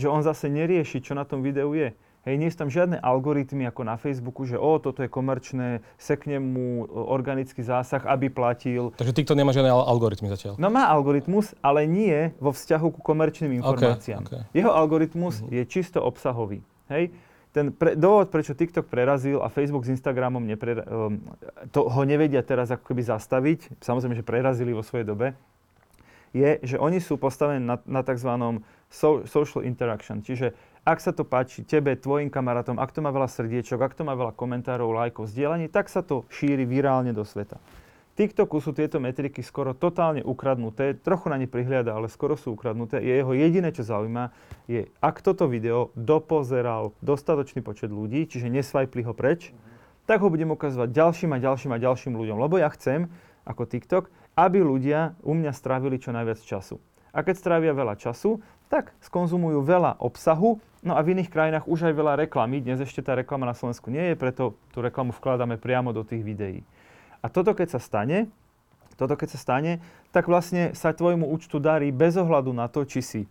že 0.00 0.08
on 0.08 0.24
zase 0.24 0.48
nerieši, 0.48 1.04
čo 1.04 1.12
na 1.12 1.28
tom 1.28 1.44
videu 1.44 1.76
je. 1.76 1.92
Hej, 2.20 2.36
nie 2.36 2.52
sú 2.52 2.64
tam 2.64 2.68
žiadne 2.68 3.00
algoritmy 3.00 3.64
ako 3.72 3.80
na 3.80 3.96
Facebooku, 3.96 4.44
že 4.44 4.60
o, 4.60 4.76
toto 4.76 5.00
je 5.00 5.08
komerčné, 5.08 5.80
sekne 5.96 6.36
mu 6.36 6.84
organický 6.88 7.64
zásah, 7.64 8.04
aby 8.04 8.28
platil. 8.28 8.92
Takže 8.92 9.16
TikTok 9.16 9.40
nemá 9.40 9.56
žiadne 9.56 9.72
algoritmy 9.72 10.28
zatiaľ? 10.28 10.60
No 10.60 10.68
má 10.68 10.84
algoritmus, 10.92 11.56
ale 11.64 11.88
nie 11.88 12.36
vo 12.36 12.52
vzťahu 12.52 12.86
ku 12.92 13.00
komerčným 13.00 13.56
informáciám. 13.64 14.28
Okay, 14.28 14.36
okay. 14.36 14.52
Jeho 14.52 14.68
algoritmus 14.68 15.40
uh-huh. 15.40 15.48
je 15.48 15.62
čisto 15.64 16.04
obsahový. 16.04 16.60
Hej? 16.92 17.08
Ten 17.56 17.72
pre, 17.72 17.96
dôvod, 17.96 18.28
prečo 18.28 18.52
TikTok 18.52 18.92
prerazil 18.92 19.40
a 19.40 19.48
Facebook 19.48 19.88
s 19.88 19.90
Instagramom 19.96 20.44
nepre, 20.44 20.76
um, 20.76 21.24
to 21.72 21.88
ho 21.88 22.02
nevedia 22.04 22.44
teraz 22.44 22.68
ako 22.68 22.84
keby 22.84 23.00
zastaviť, 23.00 23.80
samozrejme, 23.80 24.12
že 24.12 24.28
prerazili 24.28 24.76
vo 24.76 24.84
svojej 24.84 25.08
dobe, 25.08 25.32
je, 26.30 26.62
že 26.62 26.76
oni 26.78 27.02
sú 27.02 27.18
postavení 27.18 27.58
na, 27.58 27.82
na 27.88 28.06
tzv. 28.06 28.60
So, 28.90 29.22
social 29.22 29.62
interaction. 29.62 30.18
Čiže 30.18 30.50
ak 30.82 30.98
sa 30.98 31.14
to 31.14 31.22
páči 31.22 31.62
tebe, 31.62 31.94
tvojim 31.94 32.26
kamarátom, 32.26 32.82
ak 32.82 32.90
to 32.90 32.98
má 32.98 33.14
veľa 33.14 33.30
srdiečok, 33.30 33.78
ak 33.78 33.94
to 33.94 34.02
má 34.02 34.18
veľa 34.18 34.34
komentárov, 34.34 34.90
lajkov, 34.90 35.30
zdieľaní, 35.30 35.70
tak 35.70 35.86
sa 35.86 36.02
to 36.02 36.26
šíri 36.26 36.66
virálne 36.66 37.14
do 37.14 37.22
sveta. 37.22 37.62
TikToku 38.18 38.58
sú 38.58 38.74
tieto 38.74 38.98
metriky 38.98 39.40
skoro 39.40 39.72
totálne 39.72 40.20
ukradnuté, 40.20 40.98
trochu 40.98 41.30
na 41.30 41.38
ne 41.38 41.46
prihliada, 41.46 41.94
ale 41.94 42.10
skoro 42.10 42.34
sú 42.34 42.52
ukradnuté. 42.52 42.98
Je 43.00 43.14
jeho 43.16 43.32
jediné, 43.32 43.70
čo 43.70 43.86
zaujíma, 43.86 44.34
je, 44.66 44.90
ak 44.98 45.22
toto 45.22 45.46
video 45.46 45.94
dopozeral 45.94 46.92
dostatočný 47.00 47.62
počet 47.62 47.88
ľudí, 47.88 48.26
čiže 48.26 48.50
nesvajpli 48.50 49.06
ho 49.06 49.14
preč, 49.14 49.54
tak 50.04 50.20
ho 50.20 50.28
budem 50.28 50.50
ukazovať 50.50 50.90
ďalším 50.90 51.32
a 51.32 51.38
ďalším 51.38 51.72
a 51.72 51.78
ďalším 51.78 52.18
ľuďom. 52.18 52.42
Lebo 52.42 52.58
ja 52.58 52.66
chcem, 52.74 53.06
ako 53.46 53.70
TikTok, 53.70 54.10
aby 54.34 54.58
ľudia 54.58 55.14
u 55.22 55.32
mňa 55.38 55.54
strávili 55.54 56.02
čo 56.02 56.10
najviac 56.10 56.42
času. 56.42 56.82
A 57.14 57.22
keď 57.22 57.34
strávia 57.38 57.72
veľa 57.74 57.98
času, 57.98 58.42
tak 58.70 58.94
skonzumujú 59.02 59.66
veľa 59.66 59.98
obsahu, 59.98 60.62
no 60.86 60.94
a 60.94 61.02
v 61.02 61.18
iných 61.18 61.28
krajinách 61.28 61.66
už 61.66 61.90
aj 61.90 61.94
veľa 61.98 62.14
reklamy. 62.22 62.62
Dnes 62.62 62.78
ešte 62.78 63.02
tá 63.02 63.18
reklama 63.18 63.50
na 63.50 63.58
Slovensku 63.58 63.90
nie 63.90 64.14
je, 64.14 64.14
preto 64.14 64.54
tú 64.70 64.78
reklamu 64.78 65.10
vkladáme 65.10 65.58
priamo 65.58 65.90
do 65.90 66.06
tých 66.06 66.22
videí. 66.22 66.62
A 67.20 67.26
toto 67.26 67.52
keď 67.52 67.76
sa 67.76 67.80
stane, 67.82 68.30
toto 68.94 69.18
keď 69.18 69.34
sa 69.34 69.38
stane, 69.42 69.82
tak 70.14 70.30
vlastne 70.30 70.70
sa 70.78 70.94
tvojmu 70.94 71.26
účtu 71.26 71.58
darí 71.58 71.90
bez 71.90 72.14
ohľadu 72.14 72.54
na 72.54 72.70
to, 72.70 72.86
či 72.86 73.02
si, 73.02 73.22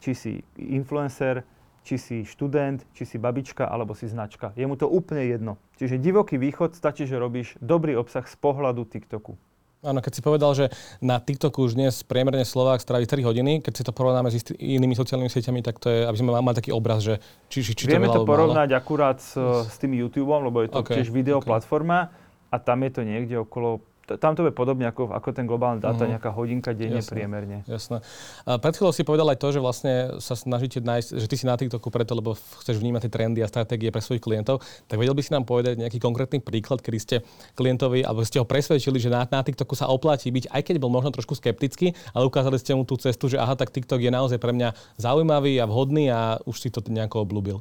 či 0.00 0.16
si 0.16 0.32
influencer, 0.56 1.44
či 1.84 1.96
si 2.00 2.16
študent, 2.24 2.80
či 2.96 3.04
si 3.04 3.16
babička, 3.20 3.68
alebo 3.68 3.92
si 3.92 4.08
značka. 4.08 4.56
Je 4.56 4.64
mu 4.64 4.80
to 4.80 4.88
úplne 4.88 5.28
jedno. 5.28 5.60
Čiže 5.76 6.00
divoký 6.00 6.40
východ 6.40 6.72
stačí, 6.72 7.04
že 7.04 7.20
robíš 7.20 7.56
dobrý 7.60 7.96
obsah 8.00 8.24
z 8.24 8.36
pohľadu 8.40 8.88
TikToku. 8.88 9.49
Áno, 9.80 10.04
keď 10.04 10.12
si 10.12 10.20
povedal, 10.20 10.52
že 10.52 10.68
na 11.00 11.16
TikToku 11.16 11.64
už 11.64 11.72
dnes 11.72 12.04
priemerne 12.04 12.44
Slovák 12.44 12.84
strávi 12.84 13.08
3 13.08 13.24
hodiny, 13.24 13.52
keď 13.64 13.72
si 13.72 13.82
to 13.84 13.96
porovnáme 13.96 14.28
s 14.28 14.52
inými 14.52 14.92
sociálnymi 14.92 15.32
sieťami, 15.32 15.64
tak 15.64 15.80
to 15.80 15.88
je, 15.88 16.04
aby 16.04 16.16
sme 16.20 16.36
mali 16.36 16.52
taký 16.52 16.68
obraz, 16.68 17.00
že 17.00 17.16
či, 17.48 17.64
či, 17.64 17.72
či 17.72 17.84
Vieme 17.88 18.12
to, 18.12 18.20
to 18.20 18.28
porovnať 18.28 18.68
málo. 18.68 18.80
akurát 18.84 19.16
s, 19.24 19.40
s 19.40 19.76
tým 19.80 19.96
YouTubeom, 19.96 20.52
lebo 20.52 20.60
je 20.60 20.68
to 20.68 20.84
okay, 20.84 21.00
tiež 21.00 21.08
video 21.08 21.40
okay. 21.40 21.48
platforma 21.48 22.12
a 22.52 22.56
tam 22.60 22.84
je 22.84 22.90
to 22.92 23.02
niekde 23.08 23.40
okolo 23.40 23.80
tam 24.18 24.34
to 24.34 24.48
je 24.48 24.54
podobne 24.54 24.88
ako, 24.88 25.14
ako 25.14 25.28
ten 25.30 25.46
globálny 25.46 25.78
dáta, 25.78 26.02
uh-huh. 26.02 26.16
nejaká 26.16 26.30
hodinka 26.34 26.74
denne 26.74 26.98
jasné, 26.98 27.14
priemerne. 27.14 27.58
Jasné. 27.68 28.02
A 28.48 28.58
pred 28.58 28.74
chvíľou 28.74 28.90
si 28.90 29.06
povedal 29.06 29.28
aj 29.30 29.38
to, 29.38 29.48
že 29.54 29.60
vlastne 29.60 29.94
sa 30.18 30.34
snažíte 30.34 30.82
nájsť, 30.82 31.08
že 31.20 31.26
ty 31.30 31.36
si 31.38 31.44
na 31.46 31.54
TikToku 31.54 31.92
preto, 31.92 32.18
lebo 32.18 32.34
chceš 32.34 32.80
vnímať 32.80 33.06
tie 33.06 33.12
trendy 33.12 33.40
a 33.44 33.48
stratégie 33.50 33.92
pre 33.92 34.02
svojich 34.02 34.24
klientov, 34.24 34.64
tak 34.90 34.96
vedel 34.98 35.14
by 35.14 35.22
si 35.22 35.30
nám 35.30 35.46
povedať 35.46 35.78
nejaký 35.78 36.02
konkrétny 36.02 36.42
príklad, 36.42 36.82
kedy 36.82 36.98
ste 36.98 37.16
klientovi, 37.54 38.02
alebo 38.02 38.26
ste 38.26 38.40
ho 38.40 38.46
presvedčili, 38.48 38.98
že 38.98 39.12
na, 39.12 39.28
na 39.28 39.40
TikToku 39.44 39.76
sa 39.76 39.86
oplatí 39.92 40.32
byť, 40.32 40.50
aj 40.50 40.62
keď 40.66 40.76
bol 40.80 40.90
možno 40.90 41.12
trošku 41.14 41.36
skeptický, 41.36 41.92
ale 42.16 42.26
ukázali 42.26 42.56
ste 42.56 42.74
mu 42.74 42.88
tú 42.88 42.96
cestu, 42.96 43.28
že 43.28 43.36
aha, 43.36 43.54
tak 43.54 43.70
TikTok 43.70 44.00
je 44.00 44.10
naozaj 44.10 44.40
pre 44.40 44.56
mňa 44.56 44.74
zaujímavý 44.96 45.60
a 45.60 45.68
vhodný 45.68 46.08
a 46.08 46.40
už 46.48 46.56
si 46.56 46.68
to 46.72 46.80
nejako 46.88 47.22
oblúbil. 47.28 47.60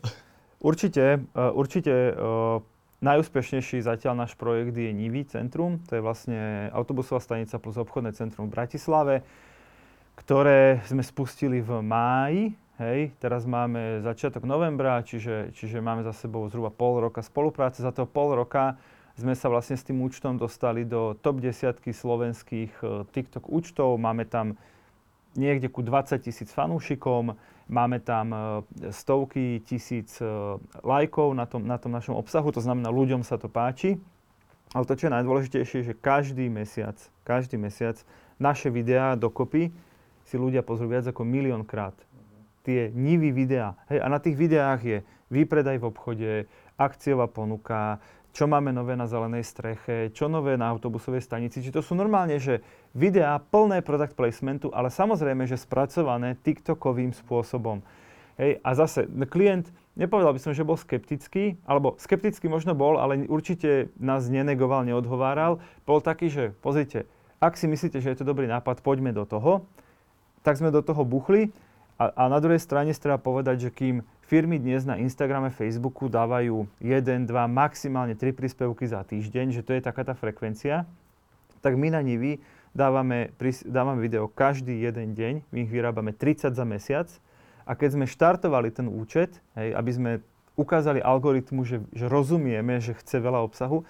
Určite, 0.59 1.23
uh, 1.35 1.55
určite 1.55 2.11
uh, 2.11 2.59
Najúspešnejší 2.99 3.79
zatiaľ 3.79 4.27
náš 4.27 4.35
projekt 4.35 4.75
je 4.75 4.91
Nivy 4.91 5.23
centrum, 5.23 5.79
to 5.87 5.95
je 5.95 6.03
vlastne 6.03 6.67
autobusová 6.75 7.23
stanica 7.23 7.55
plus 7.55 7.79
obchodné 7.79 8.11
centrum 8.11 8.51
v 8.51 8.59
Bratislave, 8.59 9.23
ktoré 10.19 10.83
sme 10.83 10.99
spustili 10.99 11.63
v 11.63 11.79
máji. 11.79 12.43
Hej, 12.75 13.15
teraz 13.23 13.47
máme 13.47 14.03
začiatok 14.03 14.43
novembra, 14.43 14.99
čiže, 15.03 15.55
čiže 15.55 15.79
máme 15.79 16.03
za 16.03 16.11
sebou 16.11 16.47
zhruba 16.51 16.71
pol 16.71 16.99
roka 16.99 17.23
spolupráce. 17.23 17.79
Za 17.79 17.95
toho 17.95 18.07
pol 18.07 18.35
roka 18.35 18.75
sme 19.15 19.35
sa 19.35 19.47
vlastne 19.47 19.79
s 19.79 19.83
tým 19.83 19.99
účtom 20.03 20.39
dostali 20.39 20.87
do 20.87 21.15
top 21.19 21.39
desiatky 21.43 21.95
slovenských 21.95 22.71
eh, 22.83 22.87
TikTok 23.15 23.47
účtov. 23.47 23.95
Máme 23.95 24.27
tam 24.27 24.59
niekde 25.39 25.71
ku 25.71 25.83
20 25.83 26.19
tisíc 26.19 26.51
fanúšikom, 26.51 27.35
máme 27.69 28.01
tam 28.01 28.33
e, 28.33 28.37
stovky 28.89 29.61
tisíc 29.63 30.17
e, 30.19 30.25
lajkov 30.81 31.37
na 31.37 31.45
tom, 31.45 31.61
na 31.63 31.77
tom 31.77 31.93
našom 31.93 32.17
obsahu, 32.17 32.49
to 32.49 32.59
znamená, 32.59 32.89
ľuďom 32.89 33.21
sa 33.21 33.37
to 33.37 33.47
páči. 33.47 34.01
Ale 34.73 34.85
to, 34.85 34.93
čo 34.97 35.09
je 35.09 35.15
najdôležitejšie, 35.15 35.79
že 35.85 35.93
každý 35.97 36.49
mesiac, 36.49 36.97
každý 37.25 37.57
mesiac 37.57 37.97
naše 38.37 38.69
videá 38.69 39.17
dokopy 39.17 39.73
si 40.25 40.35
ľudia 40.37 40.61
pozrú 40.61 40.89
viac 40.89 41.09
ako 41.09 41.25
milión 41.25 41.65
krát. 41.65 41.97
Tie 42.61 42.93
nivy 42.93 43.33
videá. 43.33 43.73
Hej, 43.89 44.05
a 44.05 44.07
na 44.09 44.21
tých 44.21 44.37
videách 44.37 44.81
je 44.85 44.97
výpredaj 45.33 45.81
v 45.81 45.87
obchode, 45.89 46.31
akciová 46.77 47.25
ponuka, 47.25 47.97
čo 48.29 48.45
máme 48.45 48.69
nové 48.69 48.93
na 48.93 49.09
zelenej 49.09 49.41
streche, 49.41 50.13
čo 50.13 50.29
nové 50.29 50.55
na 50.55 50.69
autobusovej 50.69 51.25
stanici. 51.25 51.59
Čiže 51.59 51.81
to 51.81 51.85
sú 51.85 51.93
normálne, 51.97 52.37
že 52.37 52.61
videá 52.93 53.41
plné 53.41 53.81
product 53.81 54.13
placementu, 54.13 54.69
ale 54.69 54.93
samozrejme, 54.93 55.49
že 55.49 55.57
spracované 55.57 56.37
TikTokovým 56.39 57.11
spôsobom. 57.13 57.81
Hej, 58.39 58.63
a 58.63 58.69
zase, 58.71 59.03
klient, 59.27 59.67
nepovedal 59.99 60.31
by 60.31 60.39
som, 60.39 60.55
že 60.55 60.63
bol 60.63 60.79
skeptický, 60.79 61.59
alebo 61.67 61.99
skeptický 61.99 62.47
možno 62.47 62.71
bol, 62.71 62.95
ale 62.95 63.27
určite 63.27 63.91
nás 63.99 64.31
nenegoval, 64.31 64.87
neodhováral. 64.87 65.59
Bol 65.83 65.99
taký, 65.99 66.31
že 66.31 66.55
pozrite, 66.63 67.03
ak 67.43 67.59
si 67.59 67.67
myslíte, 67.67 67.99
že 67.99 68.15
je 68.15 68.17
to 68.23 68.27
dobrý 68.27 68.47
nápad, 68.47 68.79
poďme 68.79 69.11
do 69.11 69.27
toho. 69.27 69.67
Tak 70.39 70.55
sme 70.55 70.71
do 70.71 70.79
toho 70.79 71.03
buchli 71.03 71.51
a, 71.99 72.15
a 72.15 72.23
na 72.31 72.39
druhej 72.39 72.63
strane 72.63 72.95
treba 72.95 73.19
povedať, 73.19 73.67
že 73.67 73.69
kým 73.75 74.07
Firmy 74.29 74.61
dnes 74.61 74.85
na 74.85 74.93
Instagrame, 75.01 75.49
Facebooku 75.49 76.05
dávajú 76.05 76.69
1, 76.85 77.25
2, 77.25 77.33
maximálne 77.49 78.13
3 78.13 78.29
príspevky 78.37 78.85
za 78.85 79.01
týždeň, 79.01 79.57
že 79.57 79.65
to 79.65 79.73
je 79.73 79.81
taká 79.81 80.05
tá 80.05 80.13
frekvencia. 80.13 80.85
Tak 81.65 81.73
my 81.73 81.89
na 81.89 82.05
Nivi 82.05 82.37
dávame, 82.69 83.33
dávame 83.65 84.05
video 84.05 84.29
každý 84.29 84.85
jeden 84.85 85.17
deň, 85.17 85.49
my 85.49 85.65
ich 85.65 85.73
vyrábame 85.73 86.13
30 86.13 86.53
za 86.53 86.61
mesiac. 86.61 87.09
A 87.65 87.73
keď 87.73 87.97
sme 87.97 88.05
štartovali 88.05 88.69
ten 88.69 88.85
účet, 88.85 89.41
hej, 89.57 89.73
aby 89.73 89.91
sme 89.97 90.11
ukázali 90.53 91.01
algoritmu, 91.01 91.65
že, 91.65 91.81
že 91.89 92.05
rozumieme, 92.05 92.77
že 92.77 92.93
chce 93.01 93.17
veľa 93.17 93.41
obsahu, 93.41 93.81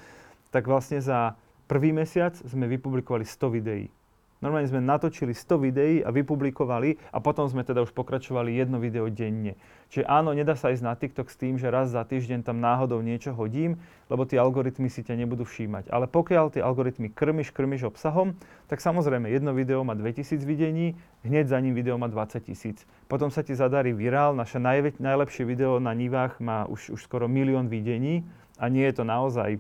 tak 0.55 0.71
vlastne 0.71 1.03
za 1.03 1.35
prvý 1.67 1.91
mesiac 1.91 2.31
sme 2.47 2.63
vypublikovali 2.79 3.27
100 3.27 3.55
videí. 3.59 3.91
Normálne 4.39 4.71
sme 4.71 4.79
natočili 4.79 5.35
100 5.35 5.67
videí 5.67 5.95
a 5.99 6.15
vypublikovali 6.15 6.95
a 7.11 7.19
potom 7.19 7.43
sme 7.51 7.67
teda 7.67 7.83
už 7.83 7.91
pokračovali 7.91 8.55
jedno 8.55 8.79
video 8.79 9.11
denne. 9.11 9.59
Čiže 9.91 10.07
áno, 10.07 10.31
nedá 10.31 10.55
sa 10.55 10.71
ísť 10.71 10.83
na 10.87 10.95
TikTok 10.95 11.27
s 11.27 11.35
tým, 11.35 11.59
že 11.59 11.67
raz 11.67 11.91
za 11.91 12.07
týždeň 12.07 12.47
tam 12.47 12.63
náhodou 12.63 13.03
niečo 13.03 13.35
hodím, 13.35 13.83
lebo 14.07 14.23
tie 14.23 14.39
algoritmy 14.39 14.87
si 14.87 15.03
ťa 15.03 15.19
nebudú 15.19 15.43
všímať. 15.43 15.91
Ale 15.91 16.07
pokiaľ 16.07 16.55
tie 16.55 16.63
algoritmy 16.63 17.11
krmiš, 17.11 17.51
krmiš 17.51 17.91
obsahom, 17.91 18.39
tak 18.71 18.79
samozrejme 18.79 19.27
jedno 19.27 19.51
video 19.51 19.83
má 19.83 19.91
2000 19.91 20.39
videní, 20.47 20.95
hneď 21.27 21.51
za 21.51 21.59
ním 21.59 21.75
video 21.75 21.99
má 21.99 22.07
20 22.07 22.39
tisíc. 22.47 22.87
Potom 23.11 23.27
sa 23.27 23.43
ti 23.43 23.51
zadarí 23.59 23.91
virál, 23.91 24.39
naše 24.39 24.55
najve- 24.55 25.03
najlepšie 25.03 25.43
video 25.43 25.83
na 25.83 25.91
Nivách 25.91 26.39
má 26.39 26.63
už, 26.63 26.95
už 26.95 27.03
skoro 27.03 27.27
milión 27.27 27.67
videní 27.67 28.23
a 28.55 28.71
nie 28.71 28.87
je 28.87 28.95
to 28.95 29.03
naozaj 29.03 29.59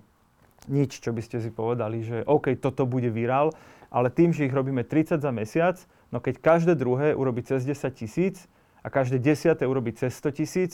nič, 0.67 0.99
čo 0.99 1.15
by 1.15 1.21
ste 1.23 1.39
si 1.39 1.49
povedali, 1.51 2.03
že 2.03 2.23
OK, 2.27 2.59
toto 2.59 2.83
bude 2.85 3.07
virál, 3.09 3.55
ale 3.89 4.13
tým, 4.13 4.33
že 4.33 4.45
ich 4.45 4.53
robíme 4.53 4.85
30 4.85 5.21
za 5.21 5.31
mesiac, 5.33 5.77
no 6.13 6.21
keď 6.21 6.41
každé 6.41 6.73
druhé 6.77 7.17
urobí 7.17 7.41
cez 7.41 7.65
10 7.65 7.89
tisíc 7.93 8.45
a 8.81 8.87
každé 8.87 9.19
desiate 9.19 9.65
urobí 9.65 9.91
cez 9.93 10.13
100 10.15 10.31
tisíc, 10.39 10.73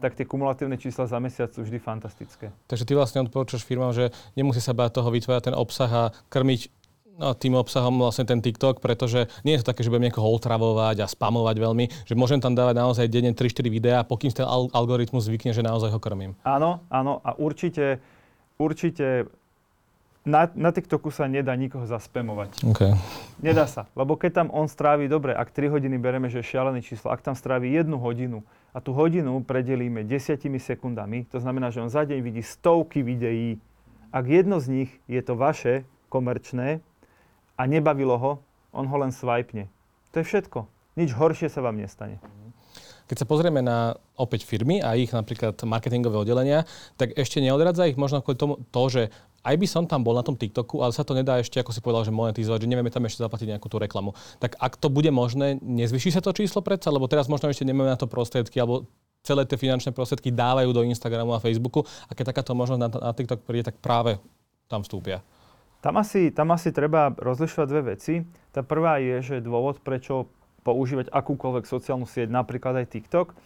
tak 0.00 0.18
tie 0.18 0.26
kumulatívne 0.26 0.74
čísla 0.74 1.06
za 1.06 1.22
mesiac 1.22 1.54
sú 1.54 1.62
vždy 1.62 1.78
fantastické. 1.78 2.50
Takže 2.66 2.82
ty 2.82 2.92
vlastne 2.98 3.22
odporúčaš 3.22 3.62
firmám, 3.62 3.94
že 3.94 4.10
nemusí 4.34 4.58
sa 4.58 4.74
báť 4.74 4.98
toho 4.98 5.08
vytvárať 5.14 5.52
ten 5.52 5.56
obsah 5.56 5.90
a 5.90 6.04
krmiť 6.34 6.60
no, 7.14 7.30
tým 7.38 7.54
obsahom 7.54 8.02
vlastne 8.02 8.26
ten 8.26 8.42
TikTok, 8.42 8.82
pretože 8.82 9.30
nie 9.46 9.54
je 9.54 9.62
to 9.62 9.70
také, 9.70 9.86
že 9.86 9.90
budem 9.94 10.10
niekoho 10.10 10.26
otravovať 10.34 11.06
a 11.06 11.06
spamovať 11.06 11.56
veľmi, 11.62 11.84
že 12.10 12.18
môžem 12.18 12.42
tam 12.42 12.58
dávať 12.58 12.74
naozaj 12.74 13.06
denne 13.06 13.30
3-4 13.30 13.70
videá, 13.70 13.98
pokým 14.02 14.34
ten 14.34 14.46
algoritmus 14.50 15.30
zvykne, 15.30 15.54
že 15.54 15.62
naozaj 15.62 15.94
ho 15.94 16.02
krmím. 16.02 16.34
Áno, 16.42 16.82
áno 16.90 17.22
a 17.22 17.38
určite, 17.38 18.02
určite 18.58 19.30
na, 20.24 20.48
na 20.56 20.72
TikToku 20.72 21.12
sa 21.12 21.28
nedá 21.28 21.52
nikoho 21.52 21.84
zaspemovať. 21.84 22.64
Okay. 22.64 22.96
Nedá 23.44 23.68
sa, 23.68 23.86
lebo 23.92 24.16
keď 24.16 24.44
tam 24.44 24.48
on 24.50 24.64
strávi, 24.66 25.04
dobre, 25.04 25.36
ak 25.36 25.52
3 25.52 25.68
hodiny 25.68 26.00
bereme, 26.00 26.32
že 26.32 26.40
je 26.40 26.50
šialené 26.56 26.80
číslo, 26.80 27.12
ak 27.12 27.20
tam 27.20 27.36
strávi 27.36 27.68
jednu 27.68 28.00
hodinu 28.00 28.40
a 28.72 28.80
tú 28.80 28.96
hodinu 28.96 29.44
predelíme 29.44 30.02
desiatimi 30.02 30.56
sekundami, 30.56 31.28
to 31.28 31.38
znamená, 31.38 31.68
že 31.68 31.84
on 31.84 31.92
za 31.92 32.08
deň 32.08 32.18
vidí 32.24 32.40
stovky 32.40 33.04
videí, 33.04 33.60
ak 34.10 34.24
jedno 34.24 34.56
z 34.58 34.66
nich 34.72 34.90
je 35.04 35.20
to 35.20 35.36
vaše, 35.36 35.84
komerčné, 36.08 36.80
a 37.54 37.62
nebavilo 37.70 38.18
ho, 38.18 38.32
on 38.74 38.88
ho 38.88 38.96
len 38.98 39.14
swipne. 39.14 39.70
To 40.10 40.22
je 40.22 40.26
všetko. 40.26 40.66
Nič 40.98 41.14
horšie 41.14 41.50
sa 41.50 41.62
vám 41.62 41.78
nestane. 41.78 42.18
Keď 43.04 43.16
sa 43.20 43.26
pozrieme 43.28 43.60
na 43.60 43.96
opäť 44.16 44.48
firmy 44.48 44.80
a 44.80 44.96
ich 44.96 45.12
napríklad 45.12 45.60
marketingové 45.68 46.16
oddelenia, 46.16 46.64
tak 46.96 47.12
ešte 47.18 47.44
neodradza 47.44 47.84
ich 47.84 48.00
možno 48.00 48.24
kvôli 48.24 48.40
tomu 48.40 48.54
to, 48.72 48.82
že 48.88 49.02
aj 49.44 49.54
by 49.60 49.66
som 49.68 49.84
tam 49.84 50.00
bol 50.00 50.16
na 50.16 50.24
tom 50.24 50.40
TikToku, 50.40 50.80
ale 50.80 50.96
sa 50.96 51.04
to 51.04 51.12
nedá 51.12 51.36
ešte, 51.36 51.60
ako 51.60 51.76
si 51.76 51.84
povedal, 51.84 52.08
že 52.08 52.16
monetizovať, 52.16 52.64
že 52.64 52.70
nevieme 52.70 52.88
tam 52.88 53.04
ešte 53.04 53.20
zaplatiť 53.20 53.52
nejakú 53.52 53.68
tú 53.68 53.76
reklamu. 53.76 54.16
Tak 54.40 54.56
ak 54.56 54.80
to 54.80 54.88
bude 54.88 55.12
možné, 55.12 55.60
nezvyší 55.60 56.16
sa 56.16 56.24
to 56.24 56.32
číslo 56.32 56.64
predsa, 56.64 56.88
lebo 56.88 57.04
teraz 57.12 57.28
možno 57.28 57.52
ešte 57.52 57.68
nemáme 57.68 57.92
na 57.92 58.00
to 58.00 58.08
prostriedky, 58.08 58.56
alebo 58.56 58.88
celé 59.20 59.44
tie 59.44 59.60
finančné 59.60 59.92
prostriedky 59.92 60.32
dávajú 60.32 60.72
do 60.72 60.84
Instagramu 60.88 61.36
a 61.36 61.44
Facebooku 61.44 61.84
a 62.08 62.12
keď 62.16 62.32
takáto 62.32 62.56
možnosť 62.56 62.80
na, 62.80 62.88
na 62.88 63.12
TikTok 63.12 63.44
príde, 63.44 63.68
tak 63.68 63.76
práve 63.84 64.16
tam 64.64 64.80
vstúpia. 64.80 65.20
Tam 65.84 66.00
asi, 66.00 66.32
tam 66.32 66.48
asi 66.56 66.72
treba 66.72 67.12
rozlišovať 67.12 67.66
dve 67.68 67.82
veci. 67.92 68.24
Tá 68.48 68.64
prvá 68.64 68.96
je, 69.04 69.20
že 69.20 69.44
dôvod, 69.44 69.84
prečo 69.84 70.32
používať 70.64 71.12
akúkoľvek 71.12 71.68
sociálnu 71.68 72.08
sieť, 72.08 72.32
napríklad 72.32 72.80
aj 72.82 72.90
TikTok. 72.90 73.36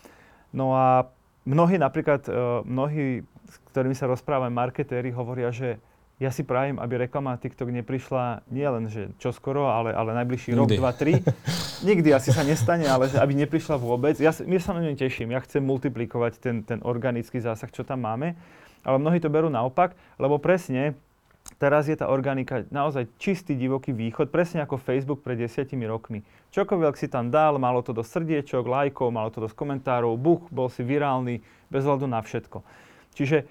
No 0.55 0.73
a 0.73 1.11
mnohí 1.45 1.77
napríklad, 1.77 2.25
uh, 2.31 2.63
mnohí, 2.63 3.27
s 3.51 3.57
ktorými 3.75 3.99
sa 3.99 4.07
rozprávam, 4.07 4.55
marketéri, 4.55 5.11
hovoria, 5.11 5.51
že 5.51 5.83
ja 6.19 6.35
si 6.35 6.43
prajem, 6.43 6.83
aby 6.83 7.07
reklama 7.07 7.39
TikTok 7.39 7.71
neprišla 7.71 8.43
nie 8.51 8.67
len, 8.67 8.91
že 8.91 9.15
čoskoro, 9.23 9.71
ale, 9.71 9.95
ale 9.95 10.19
najbližší 10.19 10.51
Nikdy. 10.51 10.59
rok, 10.59 10.71
dva, 10.75 10.91
tri. 10.91 11.23
Nikdy 11.89 12.11
asi 12.11 12.35
sa 12.35 12.43
nestane, 12.43 12.91
ale 12.91 13.07
že 13.07 13.23
aby 13.23 13.39
neprišla 13.39 13.79
vôbec. 13.79 14.19
Ja, 14.19 14.35
ja 14.35 14.61
sa 14.63 14.75
na 14.75 14.83
ňu 14.83 14.99
teším, 14.99 15.31
ja 15.31 15.39
chcem 15.47 15.63
multiplikovať 15.63 16.43
ten, 16.43 16.67
ten 16.67 16.83
organický 16.83 17.39
zásah, 17.39 17.71
čo 17.71 17.87
tam 17.87 18.03
máme. 18.03 18.35
Ale 18.83 18.99
mnohí 18.99 19.23
to 19.23 19.31
berú 19.31 19.47
naopak, 19.47 19.95
lebo 20.19 20.43
presne 20.43 20.99
Teraz 21.59 21.91
je 21.91 21.99
tá 21.99 22.07
organika 22.07 22.63
naozaj 22.71 23.11
čistý 23.19 23.59
divoký 23.59 23.91
východ, 23.91 24.31
presne 24.31 24.63
ako 24.63 24.79
Facebook 24.79 25.27
pred 25.27 25.43
desiatimi 25.43 25.91
rokmi. 25.91 26.23
Čokoľvek 26.55 26.95
si 26.95 27.11
tam 27.11 27.35
dal, 27.35 27.59
malo 27.59 27.83
to 27.83 27.91
do 27.91 28.07
srdiečok, 28.07 28.63
lajkov, 28.63 29.11
malo 29.11 29.35
to 29.35 29.43
do 29.43 29.51
komentárov, 29.51 30.15
buch, 30.15 30.47
bol 30.55 30.71
si 30.71 30.87
virálny, 30.87 31.43
bez 31.67 31.83
hľadu 31.83 32.07
na 32.07 32.23
všetko. 32.23 32.63
Čiže 33.19 33.51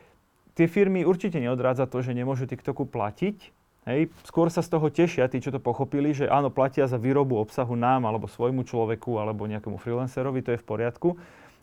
tie 0.56 0.68
firmy 0.72 1.04
určite 1.04 1.36
neodrádza 1.44 1.84
to, 1.92 2.00
že 2.00 2.16
nemôžu 2.16 2.48
TikToku 2.48 2.88
platiť, 2.88 3.54
Hej, 3.88 4.12
skôr 4.28 4.52
sa 4.52 4.60
z 4.60 4.68
toho 4.68 4.92
tešia 4.92 5.32
tí, 5.32 5.40
čo 5.40 5.48
to 5.48 5.64
pochopili, 5.64 6.12
že 6.12 6.28
áno, 6.28 6.52
platia 6.52 6.92
za 6.92 7.00
výrobu 7.00 7.40
obsahu 7.40 7.72
nám, 7.80 8.04
alebo 8.04 8.28
svojmu 8.28 8.68
človeku, 8.68 9.16
alebo 9.16 9.48
nejakému 9.48 9.80
freelancerovi, 9.80 10.44
to 10.44 10.52
je 10.52 10.60
v 10.60 10.68
poriadku, 10.68 11.16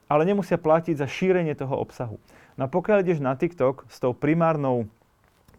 ale 0.09 0.24
nemusia 0.24 0.57
platiť 0.57 0.96
za 0.96 1.04
šírenie 1.04 1.52
toho 1.52 1.76
obsahu. 1.76 2.16
No 2.57 2.64
a 2.64 2.72
pokiaľ 2.72 3.04
ideš 3.04 3.20
na 3.20 3.37
TikTok 3.37 3.85
s 3.92 4.00
tou 4.00 4.16
primárnou 4.16 4.88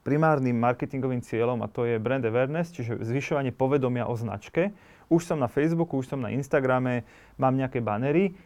primárnym 0.05 0.53
marketingovým 0.53 1.25
cieľom 1.25 1.65
a 1.65 1.67
to 1.67 1.89
je 1.89 1.97
brand 1.97 2.21
awareness, 2.21 2.69
čiže 2.69 3.01
zvyšovanie 3.01 3.49
povedomia 3.49 4.05
o 4.05 4.13
značke. 4.13 4.69
Už 5.09 5.25
som 5.25 5.41
na 5.41 5.49
Facebooku, 5.49 5.97
už 5.97 6.13
som 6.13 6.21
na 6.21 6.29
Instagrame, 6.29 7.09
mám 7.41 7.57
nejaké 7.57 7.81
banery. 7.81 8.37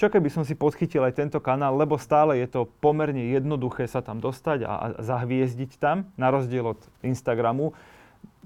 Čo 0.00 0.08
keby 0.08 0.32
som 0.32 0.40
si 0.40 0.56
podchytil 0.56 1.04
aj 1.04 1.20
tento 1.20 1.36
kanál, 1.36 1.76
lebo 1.76 2.00
stále 2.00 2.40
je 2.40 2.48
to 2.48 2.64
pomerne 2.80 3.28
jednoduché 3.28 3.84
sa 3.84 4.00
tam 4.00 4.24
dostať 4.24 4.64
a, 4.64 4.72
a 4.72 4.86
zahviezdiť 5.04 5.76
tam, 5.76 6.08
na 6.16 6.32
rozdiel 6.32 6.64
od 6.64 6.80
Instagramu. 7.04 7.76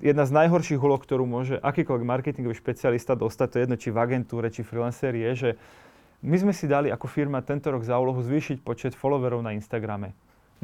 Jedna 0.03 0.27
z 0.27 0.35
najhorších 0.35 0.83
úloh, 0.83 0.99
ktorú 0.99 1.23
môže 1.23 1.63
akýkoľvek 1.63 2.05
marketingový 2.05 2.59
špecialista 2.59 3.15
dostať, 3.15 3.47
to 3.47 3.57
je 3.57 3.63
jedno 3.63 3.77
či 3.79 3.89
v 3.95 3.99
agentúre, 4.03 4.51
či 4.51 4.67
freelancer, 4.67 5.15
je, 5.15 5.31
že 5.33 5.51
my 6.27 6.35
sme 6.35 6.53
si 6.53 6.67
dali 6.67 6.91
ako 6.91 7.07
firma 7.07 7.39
tento 7.47 7.71
rok 7.71 7.87
za 7.87 7.95
úlohu 7.95 8.21
zvýšiť 8.27 8.61
počet 8.67 8.93
followerov 8.99 9.41
na 9.41 9.55
Instagrame. 9.55 10.13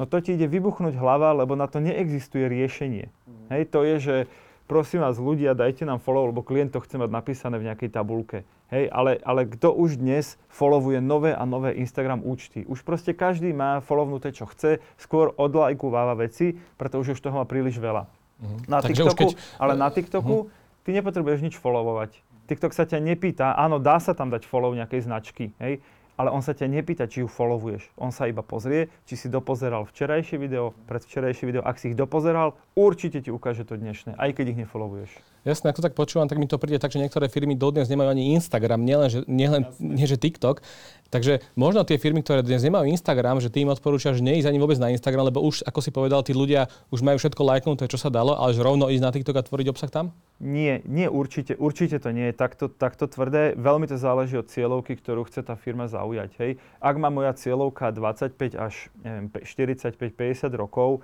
No 0.01 0.09
to 0.09 0.25
ti 0.25 0.35
ide 0.35 0.49
vybuchnúť 0.49 0.97
hlava, 0.97 1.37
lebo 1.37 1.53
na 1.53 1.69
to 1.69 1.79
neexistuje 1.79 2.49
riešenie. 2.49 3.13
Mm. 3.13 3.47
Hej, 3.53 3.63
to 3.69 3.85
je, 3.85 3.97
že 4.01 4.17
prosím 4.65 5.05
vás 5.05 5.21
ľudia, 5.21 5.53
dajte 5.53 5.85
nám 5.85 6.01
follow, 6.01 6.33
lebo 6.33 6.41
klient 6.41 6.73
to 6.73 6.81
chce 6.81 6.97
mať 6.97 7.11
napísané 7.13 7.61
v 7.61 7.69
nejakej 7.69 7.93
tabulke. 7.93 8.49
Hej, 8.73 8.89
ale, 8.89 9.21
ale 9.21 9.45
kto 9.45 9.77
už 9.77 10.01
dnes 10.01 10.41
followuje 10.49 11.05
nové 11.05 11.37
a 11.37 11.45
nové 11.45 11.77
Instagram 11.77 12.25
účty? 12.25 12.65
Už 12.65 12.81
proste 12.81 13.13
každý 13.13 13.53
má 13.53 13.85
follownuté, 13.85 14.33
čo 14.33 14.49
chce, 14.49 14.81
skôr 14.97 15.37
od 15.37 15.53
lajku 15.53 15.93
váva 15.93 16.17
veci, 16.17 16.57
pretože 16.81 17.13
už 17.13 17.21
toho 17.21 17.37
má 17.37 17.45
príliš 17.45 17.77
veľa. 17.77 18.09
Mm. 18.41 18.59
Na 18.73 18.81
Takže 18.81 19.05
TikToku, 19.05 19.29
keď... 19.29 19.61
ale 19.61 19.73
na 19.77 19.93
TikToku 19.93 20.37
mm. 20.49 20.49
ty 20.89 20.91
nepotrebuješ 20.97 21.41
nič 21.45 21.55
followovať. 21.61 22.17
TikTok 22.49 22.73
sa 22.73 22.89
ťa 22.89 22.97
nepýta, 22.99 23.53
áno, 23.55 23.77
dá 23.77 24.01
sa 24.01 24.17
tam 24.17 24.33
dať 24.33 24.49
follow 24.49 24.73
nejakej 24.73 25.05
značky, 25.05 25.53
hej, 25.61 25.85
ale 26.20 26.29
on 26.31 26.44
sa 26.44 26.53
ťa 26.53 26.68
nepýta, 26.68 27.09
či 27.09 27.25
ju 27.25 27.29
followuješ. 27.29 27.88
On 27.96 28.12
sa 28.12 28.29
iba 28.29 28.44
pozrie, 28.44 28.92
či 29.09 29.16
si 29.16 29.33
dopozeral 29.33 29.88
včerajšie 29.88 30.37
video, 30.37 30.77
predvčerajšie 30.87 31.44
video. 31.48 31.62
Ak 31.64 31.81
si 31.81 31.92
ich 31.92 31.98
dopozeral, 31.98 32.59
určite 32.77 33.25
ti 33.25 33.33
ukáže 33.33 33.64
to 33.64 33.81
dnešné, 33.81 34.20
aj 34.20 34.31
keď 34.37 34.44
ich 34.53 34.61
nefollowuješ. 34.66 35.32
Jasné, 35.43 35.75
ako 35.75 35.83
tak 35.83 35.99
počúvam, 35.99 36.31
tak 36.31 36.39
mi 36.39 36.47
to 36.47 36.55
príde 36.55 36.79
tak, 36.79 36.95
že 36.95 37.03
niektoré 37.03 37.27
firmy 37.27 37.59
dodnes 37.59 37.91
nemajú 37.91 38.15
ani 38.15 38.39
Instagram, 38.39 38.87
nielen 38.87 39.11
že, 39.11 39.27
nielen, 39.27 39.67
nie, 39.83 40.07
že 40.07 40.15
TikTok. 40.15 40.63
Takže 41.11 41.43
možno 41.59 41.83
tie 41.83 41.99
firmy, 41.99 42.23
ktoré 42.23 42.47
dnes 42.47 42.63
nemajú 42.63 42.87
Instagram, 42.87 43.43
že 43.43 43.51
ty 43.51 43.67
im 43.67 43.75
odporúčaš 43.75 44.23
neísť 44.23 44.49
ani 44.49 44.63
vôbec 44.63 44.79
na 44.79 44.95
Instagram, 44.95 45.29
lebo 45.35 45.43
už, 45.43 45.67
ako 45.67 45.83
si 45.83 45.91
povedal, 45.91 46.23
tí 46.23 46.31
ľudia 46.31 46.71
už 46.95 47.03
majú 47.03 47.19
všetko 47.19 47.43
lajknuté, 47.43 47.91
čo 47.91 47.99
sa 47.99 48.07
dalo, 48.07 48.39
ale 48.39 48.55
že 48.55 48.63
rovno 48.63 48.87
ísť 48.87 49.03
na 49.03 49.11
TikTok 49.11 49.37
a 49.37 49.43
tvoriť 49.43 49.67
obsah 49.67 49.91
tam? 49.91 50.15
Nie, 50.39 50.79
nie 50.87 51.11
určite, 51.11 51.59
určite 51.59 51.99
to 51.99 52.15
nie 52.15 52.31
je 52.31 52.35
takto, 52.39 52.71
takto 52.71 53.11
tvrdé. 53.11 53.59
Veľmi 53.59 53.91
to 53.91 53.99
záleží 53.99 54.39
od 54.39 54.47
cieľovky, 54.47 54.95
ktorú 54.95 55.27
chce 55.27 55.43
tá 55.43 55.59
firma 55.59 55.91
zaujať. 55.91 56.39
Hej. 56.39 56.63
Ak 56.79 56.95
má 57.03 57.11
moja 57.11 57.35
cieľovka 57.35 57.91
25 57.91 58.55
až 58.55 58.95
neviem, 59.03 59.27
45-50 59.27 60.55
rokov, 60.55 61.03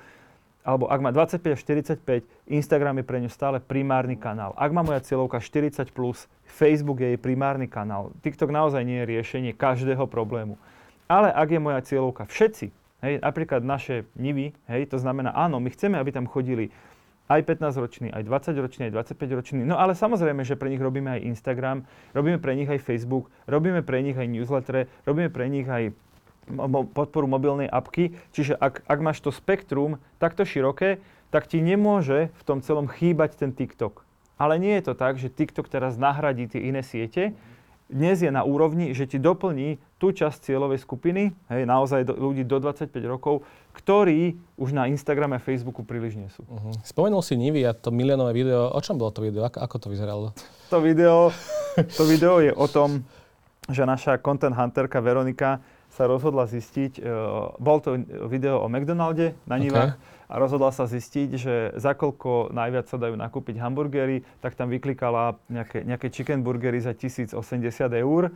alebo 0.68 0.84
ak 0.84 1.00
má 1.00 1.08
25 1.16 1.56
až 1.56 1.60
45, 1.64 2.28
Instagram 2.52 3.00
je 3.00 3.04
pre 3.08 3.24
ňu 3.24 3.32
stále 3.32 3.56
primárny 3.56 4.20
kanál. 4.20 4.52
Ak 4.52 4.68
má 4.68 4.84
moja 4.84 5.00
cieľovka 5.00 5.40
40+, 5.40 5.88
plus, 5.96 6.28
Facebook 6.44 7.00
je 7.00 7.16
jej 7.16 7.20
primárny 7.20 7.64
kanál. 7.64 8.12
TikTok 8.20 8.52
naozaj 8.52 8.84
nie 8.84 9.00
je 9.00 9.08
riešenie 9.16 9.56
každého 9.56 10.04
problému. 10.04 10.60
Ale 11.08 11.32
ak 11.32 11.48
je 11.48 11.60
moja 11.64 11.80
cieľovka 11.80 12.28
všetci, 12.28 12.68
hej, 13.00 13.14
napríklad 13.24 13.64
naše 13.64 14.04
nivy, 14.12 14.52
hej, 14.68 14.92
to 14.92 15.00
znamená, 15.00 15.32
áno, 15.32 15.56
my 15.56 15.72
chceme, 15.72 15.96
aby 15.96 16.12
tam 16.12 16.28
chodili 16.28 16.68
aj 17.32 17.48
15-roční, 17.48 18.12
aj 18.12 18.28
20-roční, 18.28 18.82
aj 18.88 18.92
25-roční. 18.92 19.64
No 19.64 19.80
ale 19.80 19.96
samozrejme, 19.96 20.44
že 20.44 20.56
pre 20.56 20.68
nich 20.68 20.84
robíme 20.84 21.16
aj 21.16 21.24
Instagram, 21.32 21.88
robíme 22.12 22.36
pre 22.40 22.52
nich 22.52 22.68
aj 22.68 22.80
Facebook, 22.84 23.32
robíme 23.48 23.80
pre 23.80 24.04
nich 24.04 24.16
aj 24.20 24.28
newsletter, 24.28 24.84
robíme 25.08 25.32
pre 25.32 25.48
nich 25.48 25.64
aj 25.64 25.96
podporu 26.94 27.28
mobilnej 27.28 27.68
apky. 27.68 28.16
Čiže 28.32 28.56
ak, 28.56 28.84
ak 28.88 28.98
máš 28.98 29.20
to 29.20 29.30
spektrum 29.30 30.00
takto 30.16 30.42
široké, 30.42 30.98
tak 31.28 31.46
ti 31.46 31.60
nemôže 31.60 32.32
v 32.32 32.42
tom 32.44 32.64
celom 32.64 32.88
chýbať 32.88 33.36
ten 33.36 33.52
TikTok. 33.52 34.04
Ale 34.38 34.56
nie 34.56 34.78
je 34.78 34.92
to 34.92 34.94
tak, 34.94 35.18
že 35.18 35.28
TikTok 35.28 35.66
teraz 35.66 35.98
nahradí 35.98 36.46
tie 36.46 36.62
iné 36.62 36.80
siete. 36.86 37.34
Dnes 37.88 38.20
je 38.20 38.28
na 38.28 38.44
úrovni, 38.44 38.92
že 38.92 39.08
ti 39.08 39.16
doplní 39.16 39.80
tú 39.96 40.12
časť 40.12 40.44
cieľovej 40.44 40.84
skupiny, 40.84 41.32
hej, 41.48 41.62
naozaj 41.64 42.04
do, 42.04 42.12
ľudí 42.12 42.44
do 42.44 42.60
25 42.60 42.92
rokov, 43.08 43.48
ktorí 43.72 44.36
už 44.60 44.76
na 44.76 44.92
Instagrame 44.92 45.40
a 45.40 45.42
Facebooku 45.42 45.80
príliš 45.88 46.20
nie 46.20 46.28
sú. 46.28 46.44
Uh-huh. 46.44 46.70
Spomenul 46.84 47.24
si 47.24 47.34
Nivy 47.40 47.64
a 47.64 47.72
to 47.72 47.88
miliónové 47.88 48.36
video. 48.36 48.68
O 48.68 48.80
čom 48.84 49.00
bolo 49.00 49.08
to 49.08 49.24
video? 49.24 49.40
Ako, 49.48 49.64
ako 49.64 49.76
to 49.80 49.86
vyzeralo? 49.88 50.36
To 50.68 50.84
video, 50.84 51.32
to 51.96 52.04
video 52.04 52.44
je 52.44 52.52
o 52.52 52.68
tom, 52.68 53.08
že 53.72 53.88
naša 53.88 54.20
content 54.20 54.52
hunterka 54.52 55.00
Veronika 55.00 55.64
sa 55.92 56.04
rozhodla 56.04 56.44
zistiť, 56.46 57.00
uh, 57.00 57.56
bol 57.56 57.80
to 57.80 57.96
video 58.28 58.60
o 58.62 58.68
McDonalde 58.68 59.34
na 59.48 59.56
Nivách, 59.56 59.96
okay. 59.96 60.28
a 60.28 60.34
rozhodla 60.36 60.70
sa 60.70 60.84
zistiť, 60.84 61.28
že 61.34 61.54
za 61.80 61.96
koľko 61.96 62.52
najviac 62.52 62.86
sa 62.86 63.00
dajú 63.00 63.16
nakúpiť 63.16 63.56
hamburgery, 63.58 64.22
tak 64.44 64.54
tam 64.54 64.68
vyklikala 64.68 65.40
nejaké, 65.48 65.82
nejaké 65.88 66.12
chicken 66.12 66.44
burgery 66.44 66.78
za 66.78 66.92
1080 66.92 67.34
eur 67.96 68.30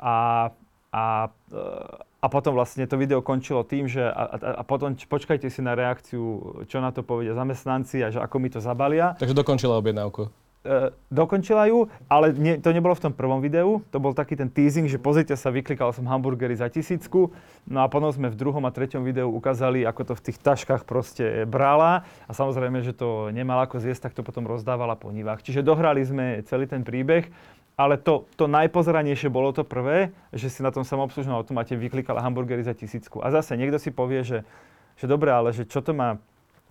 a, 0.00 0.50
a, 0.92 1.04
eh, 1.52 2.24
a 2.24 2.26
potom 2.32 2.56
vlastne 2.56 2.88
to 2.88 2.96
video 2.96 3.20
končilo 3.20 3.60
tým, 3.62 3.86
že 3.86 4.00
a, 4.00 4.22
a, 4.32 4.36
a 4.60 4.62
potom 4.64 4.96
počkajte 4.96 5.52
si 5.52 5.60
na 5.60 5.76
reakciu, 5.76 6.64
čo 6.66 6.80
na 6.80 6.90
to 6.90 7.04
povedia 7.04 7.36
zamestnanci 7.36 8.00
a 8.00 8.08
že 8.08 8.18
ako 8.18 8.36
mi 8.40 8.48
to 8.48 8.58
zabalia. 8.64 9.12
Takže 9.20 9.36
dokončila 9.36 9.76
objednávku 9.78 10.45
uh, 10.66 10.90
dokončila 11.14 11.70
ju, 11.70 11.86
ale 12.10 12.34
nie, 12.34 12.58
to 12.58 12.74
nebolo 12.74 12.98
v 12.98 13.06
tom 13.06 13.14
prvom 13.14 13.38
videu, 13.38 13.78
to 13.94 14.02
bol 14.02 14.10
taký 14.10 14.34
ten 14.34 14.50
teasing, 14.50 14.90
že 14.90 14.98
pozrite 14.98 15.38
sa, 15.38 15.54
vyklikal 15.54 15.94
som 15.94 16.02
hamburgery 16.10 16.58
za 16.58 16.66
tisícku, 16.66 17.30
no 17.70 17.78
a 17.80 17.86
potom 17.86 18.10
sme 18.10 18.26
v 18.26 18.36
druhom 18.36 18.66
a 18.66 18.74
treťom 18.74 19.06
videu 19.06 19.30
ukázali, 19.30 19.86
ako 19.86 20.10
to 20.10 20.14
v 20.18 20.24
tých 20.26 20.38
taškách 20.42 20.82
proste 20.82 21.46
brala 21.46 22.02
a 22.26 22.32
samozrejme, 22.34 22.82
že 22.82 22.90
to 22.90 23.30
nemala 23.30 23.70
ako 23.70 23.78
zjesť, 23.78 24.10
tak 24.10 24.18
to 24.18 24.26
potom 24.26 24.42
rozdávala 24.50 24.98
po 24.98 25.14
nivách. 25.14 25.46
Čiže 25.46 25.62
dohrali 25.62 26.02
sme 26.02 26.42
celý 26.50 26.66
ten 26.66 26.82
príbeh, 26.82 27.30
ale 27.76 28.00
to, 28.00 28.24
to 28.40 28.48
najpozeranejšie 28.48 29.28
bolo 29.28 29.52
to 29.52 29.60
prvé, 29.60 30.08
že 30.32 30.48
si 30.48 30.64
na 30.64 30.72
tom 30.72 30.80
samoobslužnom 30.80 31.36
automate 31.36 31.76
vyklikala 31.76 32.24
hamburgery 32.24 32.64
za 32.64 32.72
tisícku. 32.72 33.20
A 33.20 33.28
zase 33.28 33.52
niekto 33.52 33.76
si 33.76 33.92
povie, 33.92 34.24
že, 34.24 34.48
že 34.96 35.04
dobre, 35.04 35.28
ale 35.28 35.52
že 35.52 35.68
čo 35.68 35.84
to 35.84 35.92
má, 35.92 36.16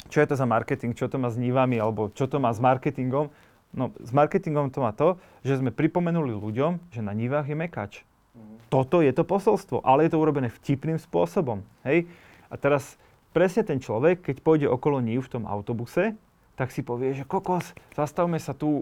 čo 0.10 0.26
je 0.26 0.28
to 0.34 0.36
za 0.36 0.50
marketing, 0.50 0.98
čo 0.98 1.06
to 1.06 1.22
má 1.22 1.30
s 1.30 1.38
nivami, 1.38 1.78
alebo 1.78 2.10
čo 2.10 2.26
to 2.26 2.42
má 2.42 2.50
s 2.50 2.58
marketingom. 2.58 3.30
No, 3.76 3.92
s 4.00 4.16
marketingom 4.16 4.72
to 4.72 4.80
má 4.80 4.96
to, 4.96 5.20
že 5.44 5.60
sme 5.60 5.76
pripomenuli 5.76 6.32
ľuďom, 6.32 6.96
že 6.96 7.04
na 7.04 7.12
nivách 7.12 7.52
je 7.52 7.58
mekač. 7.60 7.94
Mm. 8.32 8.64
Toto 8.72 9.04
je 9.04 9.12
to 9.12 9.28
posolstvo, 9.28 9.84
ale 9.84 10.08
je 10.08 10.16
to 10.16 10.22
urobené 10.24 10.48
vtipným 10.48 10.96
spôsobom. 10.96 11.60
Hej? 11.84 12.08
A 12.48 12.56
teraz 12.56 12.96
presne 13.36 13.68
ten 13.68 13.84
človek, 13.84 14.24
keď 14.24 14.40
pôjde 14.40 14.68
okolo 14.72 15.04
nív 15.04 15.28
v 15.28 15.32
tom 15.36 15.44
autobuse, 15.44 16.16
tak 16.56 16.72
si 16.72 16.80
povie, 16.80 17.12
že 17.12 17.28
kokos, 17.28 17.76
zastavme 17.92 18.40
sa 18.40 18.56
tu, 18.56 18.80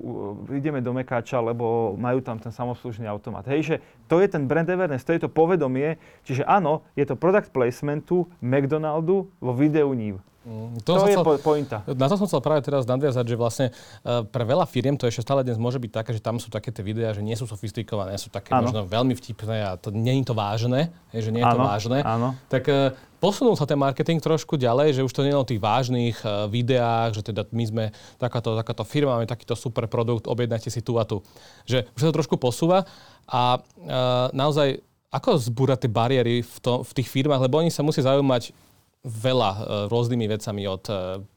ideme 0.54 0.78
do 0.78 0.94
Mekáča, 0.94 1.42
lebo 1.42 1.98
majú 1.98 2.22
tam 2.22 2.38
ten 2.38 2.54
samoslužný 2.54 3.10
automat. 3.10 3.50
Hej, 3.50 3.62
že 3.66 3.76
to 4.06 4.22
je 4.22 4.30
ten 4.30 4.46
brand 4.46 4.70
awareness, 4.70 5.02
to 5.02 5.18
je 5.18 5.26
to 5.26 5.30
povedomie, 5.30 5.98
čiže 6.22 6.46
áno, 6.46 6.86
je 6.94 7.02
to 7.02 7.18
product 7.18 7.50
placementu 7.50 8.30
McDonaldu 8.46 9.26
vo 9.42 9.52
videu 9.58 9.90
nív. 9.98 10.22
Mm, 10.44 10.84
to, 10.84 11.00
to 11.00 11.08
je 11.08 11.16
chcel, 11.16 11.24
pointa. 11.40 11.78
Na 11.88 12.12
to 12.12 12.20
som 12.20 12.28
chcel 12.28 12.44
práve 12.44 12.60
teraz 12.68 12.84
nadviazať, 12.84 13.26
že 13.32 13.36
vlastne 13.40 13.68
uh, 13.72 14.28
pre 14.28 14.44
veľa 14.44 14.68
firiem 14.68 15.00
to 15.00 15.08
ešte 15.08 15.24
stále 15.24 15.40
dnes 15.40 15.56
môže 15.56 15.80
byť 15.80 15.92
také, 15.92 16.12
že 16.12 16.20
tam 16.20 16.36
sú 16.36 16.52
také 16.52 16.68
tie 16.68 16.84
videá, 16.84 17.16
že 17.16 17.24
nie 17.24 17.36
sú 17.40 17.48
sofistikované, 17.48 18.20
sú 18.20 18.28
také 18.28 18.52
ano. 18.52 18.68
možno 18.68 18.84
veľmi 18.84 19.16
vtipné 19.16 19.64
a 19.64 19.80
to 19.80 19.96
nie 19.96 20.20
je 20.20 20.28
to 20.28 20.36
vážne, 20.36 20.92
je, 21.16 21.20
že 21.24 21.32
nie 21.32 21.40
je 21.40 21.48
ano, 21.48 21.56
to 21.56 21.60
vážne. 21.64 22.00
Ano. 22.04 22.30
Tak 22.52 22.64
uh, 22.68 22.92
posunul 23.24 23.56
sa 23.56 23.64
ten 23.64 23.80
marketing 23.80 24.20
trošku 24.20 24.60
ďalej, 24.60 25.00
že 25.00 25.06
už 25.08 25.16
to 25.16 25.24
nie 25.24 25.32
je 25.32 25.40
o 25.40 25.48
tých 25.48 25.64
vážnych 25.64 26.20
uh, 26.28 26.52
videách, 26.52 27.16
že 27.16 27.22
teda 27.24 27.48
my 27.48 27.64
sme 27.64 27.84
takáto, 28.20 28.52
takáto 28.60 28.84
firma, 28.84 29.16
máme 29.16 29.32
takýto 29.32 29.56
super 29.56 29.88
produkt, 29.88 30.28
objednajte 30.28 30.68
si 30.68 30.84
tu 30.84 31.00
a 31.00 31.08
tu. 31.08 31.24
Že 31.64 31.88
už 31.96 32.00
sa 32.04 32.08
to 32.12 32.18
trošku 32.20 32.36
posúva 32.36 32.84
a 33.32 33.64
uh, 33.64 34.28
naozaj 34.36 34.84
ako 35.08 35.40
zbúrať 35.40 35.88
tie 35.88 35.92
bariéry 35.94 36.36
v, 36.44 36.56
to, 36.60 36.84
v 36.84 36.92
tých 37.00 37.08
firmách, 37.08 37.46
lebo 37.46 37.62
oni 37.62 37.72
sa 37.72 37.86
musí 37.86 38.02
zaujímať 38.04 38.73
veľa 39.04 39.50
e, 39.52 39.60
rôznymi 39.92 40.26
vecami 40.32 40.64
od 40.64 40.84
e, 40.88 40.94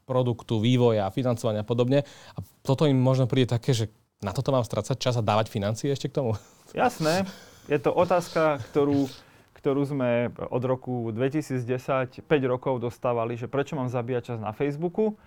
produktu, 0.06 0.62
vývoja, 0.62 1.10
financovania 1.10 1.66
a 1.66 1.68
podobne. 1.68 2.06
A 2.34 2.38
toto 2.62 2.86
im 2.86 2.94
možno 2.94 3.26
príde 3.26 3.50
také, 3.50 3.74
že 3.74 3.90
na 4.22 4.30
toto 4.30 4.54
mám 4.54 4.62
strácať 4.62 4.96
čas 4.96 5.14
a 5.18 5.26
dávať 5.26 5.50
financie 5.50 5.90
ešte 5.90 6.08
k 6.08 6.22
tomu? 6.22 6.38
Jasné. 6.72 7.26
Je 7.66 7.78
to 7.82 7.90
otázka, 7.90 8.62
ktorú, 8.70 9.10
ktorú 9.58 9.82
sme 9.82 10.30
od 10.38 10.62
roku 10.62 11.10
2010, 11.10 12.22
5 12.22 12.22
rokov 12.46 12.78
dostávali, 12.78 13.34
že 13.34 13.50
prečo 13.50 13.74
mám 13.74 13.90
zabíjať 13.90 14.34
čas 14.34 14.38
na 14.38 14.54
Facebooku. 14.54 15.18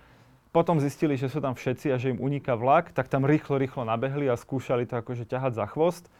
potom 0.50 0.82
zistili, 0.82 1.14
že 1.14 1.30
sú 1.30 1.38
tam 1.38 1.54
všetci 1.54 1.94
a 1.94 2.00
že 2.00 2.10
im 2.10 2.18
uniká 2.18 2.58
vlak, 2.58 2.90
tak 2.90 3.06
tam 3.06 3.22
rýchlo, 3.22 3.60
rýchlo 3.60 3.86
nabehli 3.86 4.26
a 4.26 4.34
skúšali 4.34 4.88
to 4.88 4.98
akože 4.98 5.28
ťahať 5.28 5.52
za 5.54 5.66
chvost. 5.70 6.10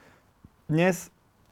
Dnes, 0.70 1.10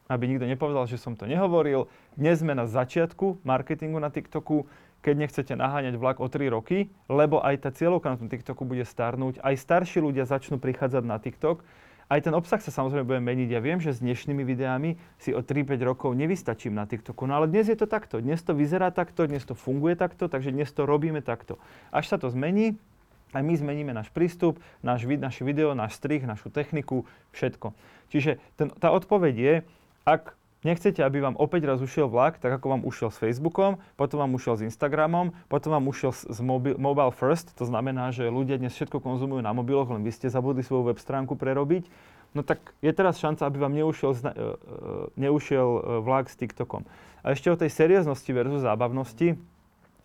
aby 0.08 0.24
nikto 0.24 0.48
nepovedal, 0.48 0.88
že 0.88 0.96
som 0.96 1.14
to 1.14 1.28
nehovoril, 1.28 1.86
dnes 2.16 2.40
sme 2.40 2.56
na 2.56 2.64
začiatku 2.64 3.44
marketingu 3.44 4.00
na 4.00 4.08
TikToku, 4.08 4.64
keď 5.04 5.14
nechcete 5.14 5.54
naháňať 5.54 5.94
vlak 5.94 6.18
o 6.18 6.26
3 6.26 6.50
roky, 6.50 6.90
lebo 7.06 7.38
aj 7.38 7.68
tá 7.68 7.70
cieľovka 7.70 8.10
na 8.10 8.18
tom 8.18 8.26
TikToku 8.32 8.66
bude 8.66 8.82
starnúť, 8.82 9.38
aj 9.44 9.54
starší 9.54 10.02
ľudia 10.02 10.26
začnú 10.26 10.58
prichádzať 10.58 11.04
na 11.06 11.20
TikTok, 11.22 11.62
aj 12.08 12.24
ten 12.24 12.32
obsah 12.32 12.56
sa 12.56 12.72
samozrejme 12.72 13.04
bude 13.04 13.20
meniť. 13.20 13.48
Ja 13.52 13.60
viem, 13.60 13.84
že 13.84 13.92
s 13.92 14.00
dnešnými 14.00 14.40
videami 14.40 14.96
si 15.20 15.36
o 15.36 15.44
3-5 15.44 15.76
rokov 15.84 16.16
nevystačím 16.16 16.72
na 16.72 16.88
TikToku, 16.88 17.28
no 17.28 17.36
ale 17.36 17.52
dnes 17.52 17.68
je 17.68 17.76
to 17.76 17.84
takto. 17.84 18.24
Dnes 18.24 18.40
to 18.40 18.56
vyzerá 18.56 18.88
takto, 18.88 19.28
dnes 19.28 19.44
to 19.44 19.52
funguje 19.52 19.92
takto, 19.92 20.24
takže 20.24 20.48
dnes 20.48 20.72
to 20.72 20.88
robíme 20.88 21.20
takto. 21.20 21.60
Až 21.92 22.08
sa 22.08 22.16
to 22.16 22.32
zmení, 22.32 22.80
aj 23.36 23.44
my 23.44 23.54
zmeníme 23.60 23.92
náš 23.92 24.08
prístup, 24.08 24.56
náš, 24.80 25.04
naše 25.04 25.44
video, 25.44 25.76
náš 25.76 26.00
strih, 26.00 26.24
našu 26.24 26.48
techniku, 26.48 27.04
všetko. 27.36 27.76
Čiže 28.08 28.40
ten, 28.56 28.72
tá 28.72 28.88
odpoveď 28.88 29.34
je, 29.36 29.54
ak 30.08 30.38
Nechcete, 30.66 31.06
aby 31.06 31.22
vám 31.22 31.38
opäť 31.38 31.70
raz 31.70 31.78
ušiel 31.78 32.10
vlak, 32.10 32.42
tak 32.42 32.50
ako 32.50 32.66
vám 32.74 32.82
ušiel 32.82 33.14
s 33.14 33.22
Facebookom, 33.22 33.78
potom 33.94 34.18
vám 34.18 34.34
ušiel 34.34 34.58
s 34.58 34.66
Instagramom, 34.66 35.30
potom 35.46 35.70
vám 35.70 35.86
ušiel 35.86 36.10
z 36.10 36.38
mobile 36.74 37.14
first, 37.14 37.54
to 37.54 37.62
znamená, 37.62 38.10
že 38.10 38.26
ľudia 38.26 38.58
dnes 38.58 38.74
všetko 38.74 38.98
konzumujú 38.98 39.38
na 39.38 39.54
mobiloch, 39.54 39.86
len 39.86 40.02
vy 40.02 40.10
ste 40.10 40.26
zabudli 40.26 40.66
svoju 40.66 40.90
web 40.90 40.98
stránku 40.98 41.38
prerobiť, 41.38 41.86
no 42.34 42.42
tak 42.42 42.58
je 42.82 42.90
teraz 42.90 43.22
šanca, 43.22 43.46
aby 43.46 43.56
vám 43.62 43.74
neušiel, 43.78 44.18
uh, 44.18 44.26
neušiel 45.14 45.68
e, 45.78 45.80
vlak 46.02 46.26
s 46.26 46.34
TikTokom. 46.34 46.82
A 47.22 47.38
ešte 47.38 47.54
o 47.54 47.56
tej 47.56 47.70
serióznosti 47.70 48.30
versus 48.34 48.66
zábavnosti, 48.66 49.38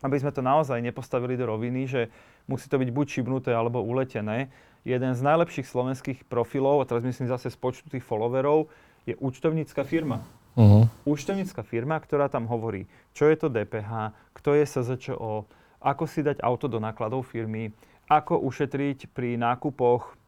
aby 0.06 0.18
sme 0.22 0.30
to 0.30 0.46
naozaj 0.46 0.78
nepostavili 0.86 1.34
do 1.34 1.50
roviny, 1.50 1.89
že 1.89 2.02
musí 2.46 2.70
to 2.70 2.78
byť 2.78 2.89
buď 2.94 3.06
šibnuté 3.10 3.50
alebo 3.58 3.82
uletené. 3.82 4.54
Jeden 4.86 5.18
z 5.18 5.22
najlepších 5.26 5.66
slovenských 5.66 6.30
profilov, 6.30 6.84
a 6.84 6.86
teraz 6.86 7.02
myslím 7.02 7.26
zase 7.26 7.50
z 7.50 7.58
počtu 7.58 7.89
tých 7.89 8.06
followerov, 8.06 8.70
je 9.04 9.13
účtovnícka 9.20 9.84
firma. 9.84 10.24
Uh-huh. 10.54 10.86
Účtovnícka 11.04 11.66
firma, 11.66 11.98
ktorá 11.98 12.30
tam 12.30 12.46
hovorí, 12.46 12.86
čo 13.12 13.26
je 13.26 13.36
to 13.36 13.48
DPH, 13.50 14.13
kto 14.38 14.54
je 14.54 14.63
SZČO, 14.70 15.50
ako 15.82 16.04
si 16.06 16.22
dať 16.22 16.39
auto 16.46 16.70
do 16.70 16.78
nákladov 16.78 17.26
firmy, 17.26 17.74
ako 18.08 18.38
ušetriť 18.39 19.10
pri 19.12 19.36
nákupoch 19.39 20.24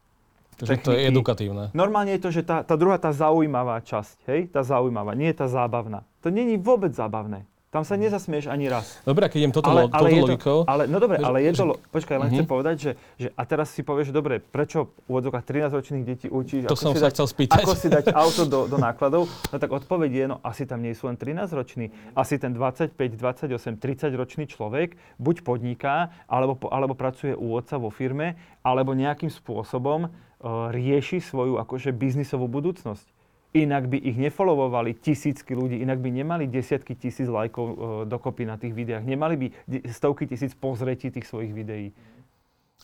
Takže 0.56 0.80
to 0.80 0.96
je 0.96 1.12
edukatívne. 1.12 1.68
Normálne 1.76 2.16
je 2.16 2.22
to, 2.24 2.30
že 2.32 2.40
tá, 2.40 2.64
tá 2.64 2.80
druhá, 2.80 2.96
tá 2.96 3.12
zaujímavá 3.12 3.76
časť, 3.84 4.24
hej, 4.32 4.40
tá 4.48 4.64
zaujímavá, 4.64 5.12
nie 5.12 5.28
je 5.28 5.44
tá 5.44 5.52
zábavná. 5.52 6.00
To 6.24 6.32
není 6.32 6.56
vôbec 6.56 6.96
zábavné. 6.96 7.44
Tam 7.76 7.84
sa 7.84 8.00
nezasmieš 8.00 8.48
ani 8.48 8.72
raz. 8.72 9.04
Dobre, 9.04 9.28
keď 9.28 9.36
idem 9.36 9.52
toto, 9.52 9.68
ale, 9.68 9.84
ale 9.92 10.08
toto 10.08 10.24
logikou... 10.24 10.58
ale, 10.64 10.88
no 10.88 10.96
dobre, 10.96 11.20
ale 11.20 11.44
je 11.44 11.60
to... 11.60 11.76
Počkaj, 11.92 12.16
len 12.16 12.32
uh-huh. 12.32 12.36
chcem 12.40 12.46
povedať, 12.48 12.76
že, 12.80 12.90
že 13.20 13.28
a 13.36 13.42
teraz 13.44 13.68
si 13.68 13.84
povieš, 13.84 14.16
dobre, 14.16 14.40
prečo 14.40 14.96
úvodzokách 15.04 15.44
13-ročných 15.44 16.04
detí 16.08 16.32
učíš, 16.32 16.72
to 16.72 16.72
som 16.72 16.96
sa 16.96 17.12
dať, 17.12 17.20
chcel 17.20 17.28
spýtať. 17.28 17.60
ako 17.60 17.72
si 17.76 17.92
dať 17.92 18.04
auto 18.24 18.48
do, 18.48 18.64
do 18.64 18.80
nákladov, 18.80 19.28
no 19.28 19.56
tak 19.60 19.68
odpoveď 19.76 20.10
je, 20.16 20.24
no 20.24 20.36
asi 20.40 20.64
tam 20.64 20.80
nie 20.80 20.96
sú 20.96 21.12
len 21.12 21.20
13-roční. 21.20 21.92
Asi 22.16 22.40
ten 22.40 22.56
25, 22.56 22.96
28, 22.96 23.52
30-ročný 23.76 24.48
človek 24.48 24.96
buď 25.20 25.44
podniká, 25.44 26.16
alebo, 26.32 26.56
alebo 26.72 26.96
pracuje 26.96 27.36
u 27.36 27.60
otca 27.60 27.76
vo 27.76 27.92
firme, 27.92 28.40
alebo 28.64 28.96
nejakým 28.96 29.28
spôsobom 29.28 30.08
uh, 30.08 30.72
rieši 30.72 31.20
svoju 31.20 31.60
akože 31.60 31.92
biznisovú 31.92 32.48
budúcnosť. 32.48 33.15
Inak 33.56 33.88
by 33.88 33.96
ich 33.96 34.20
nefollowovali 34.20 35.00
tisícky 35.00 35.56
ľudí, 35.56 35.80
inak 35.80 35.96
by 36.04 36.12
nemali 36.12 36.44
desiatky 36.44 36.92
tisíc 36.92 37.24
lajkov 37.24 37.64
e, 37.64 37.76
dokopy 38.04 38.44
na 38.44 38.60
tých 38.60 38.76
videách, 38.76 39.08
nemali 39.08 39.34
by 39.40 39.46
stovky 39.88 40.28
tisíc 40.28 40.52
pozretí 40.52 41.08
tých 41.08 41.24
svojich 41.24 41.56
videí. 41.56 41.88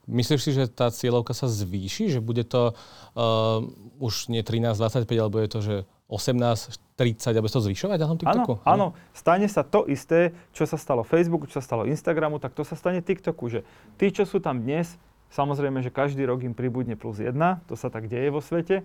Myslíš 0.09 0.41
si, 0.43 0.51
že 0.51 0.67
tá 0.67 0.91
cieľovka 0.91 1.31
sa 1.31 1.47
zvýši? 1.47 2.11
Že 2.11 2.21
bude 2.27 2.43
to 2.43 2.75
uh, 2.75 3.63
už 4.03 4.35
nie 4.35 4.43
13, 4.43 4.75
25, 4.75 5.07
alebo 5.15 5.39
je 5.39 5.47
to, 5.47 5.61
že 5.63 5.77
18, 6.11 6.75
30 6.99 7.39
a 7.39 7.41
bude 7.41 7.55
to 7.55 7.63
zvyšovať 7.63 7.99
na 8.03 8.09
tom 8.11 8.19
TikToku? 8.19 8.55
Áno, 8.67 8.69
áno, 8.69 8.87
stane 9.15 9.47
sa 9.47 9.63
to 9.63 9.87
isté, 9.87 10.35
čo 10.51 10.67
sa 10.67 10.75
stalo 10.75 11.07
Facebooku, 11.07 11.47
čo 11.47 11.63
sa 11.63 11.65
stalo 11.65 11.87
Instagramu, 11.87 12.43
tak 12.43 12.51
to 12.51 12.67
sa 12.67 12.75
stane 12.75 12.99
TikToku, 12.99 13.47
že 13.47 13.61
tí, 13.95 14.11
čo 14.11 14.27
sú 14.27 14.43
tam 14.43 14.59
dnes, 14.59 14.99
samozrejme, 15.31 15.81
že 15.81 15.95
každý 15.95 16.27
rok 16.27 16.43
im 16.43 16.53
pribudne 16.53 16.99
plus 16.99 17.23
jedna, 17.23 17.63
to 17.71 17.79
sa 17.79 17.87
tak 17.87 18.11
deje 18.11 18.29
vo 18.35 18.43
svete, 18.43 18.83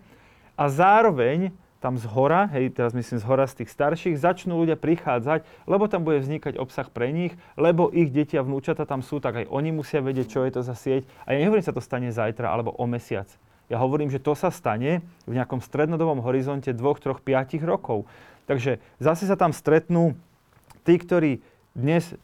a 0.54 0.64
zároveň 0.70 1.50
tam 1.78 1.98
z 2.02 2.10
hora, 2.10 2.50
hej, 2.50 2.74
teraz 2.74 2.98
myslím 2.98 3.22
z 3.22 3.26
hora 3.30 3.46
z 3.46 3.62
tých 3.64 3.70
starších, 3.70 4.16
začnú 4.18 4.58
ľudia 4.58 4.74
prichádzať, 4.78 5.46
lebo 5.70 5.86
tam 5.86 6.02
bude 6.02 6.22
vznikať 6.26 6.58
obsah 6.58 6.90
pre 6.90 7.14
nich, 7.14 7.38
lebo 7.54 7.94
ich 7.94 8.10
deti 8.10 8.34
a 8.34 8.46
vnúčata 8.46 8.90
tam 8.90 9.06
sú, 9.06 9.22
tak 9.22 9.42
aj 9.42 9.46
oni 9.48 9.70
musia 9.70 10.02
vedieť, 10.02 10.28
čo 10.28 10.40
je 10.42 10.52
to 10.58 10.62
za 10.66 10.74
sieť. 10.74 11.06
A 11.30 11.38
ja 11.38 11.46
nehovorím, 11.46 11.66
sa 11.66 11.76
to 11.76 11.84
stane 11.84 12.10
zajtra 12.10 12.50
alebo 12.50 12.74
o 12.74 12.86
mesiac. 12.90 13.30
Ja 13.68 13.78
hovorím, 13.84 14.08
že 14.08 14.24
to 14.24 14.34
sa 14.34 14.48
stane 14.50 15.04
v 15.28 15.34
nejakom 15.36 15.60
strednodobom 15.60 16.24
horizonte 16.24 16.72
2, 16.72 16.80
3, 16.80 17.20
5 17.20 17.62
rokov. 17.68 18.08
Takže 18.48 18.80
zase 18.98 19.28
sa 19.28 19.36
tam 19.36 19.52
stretnú 19.52 20.16
tí, 20.88 20.96
ktorí 20.96 21.44
dnes 21.76 22.08
e, 22.10 22.16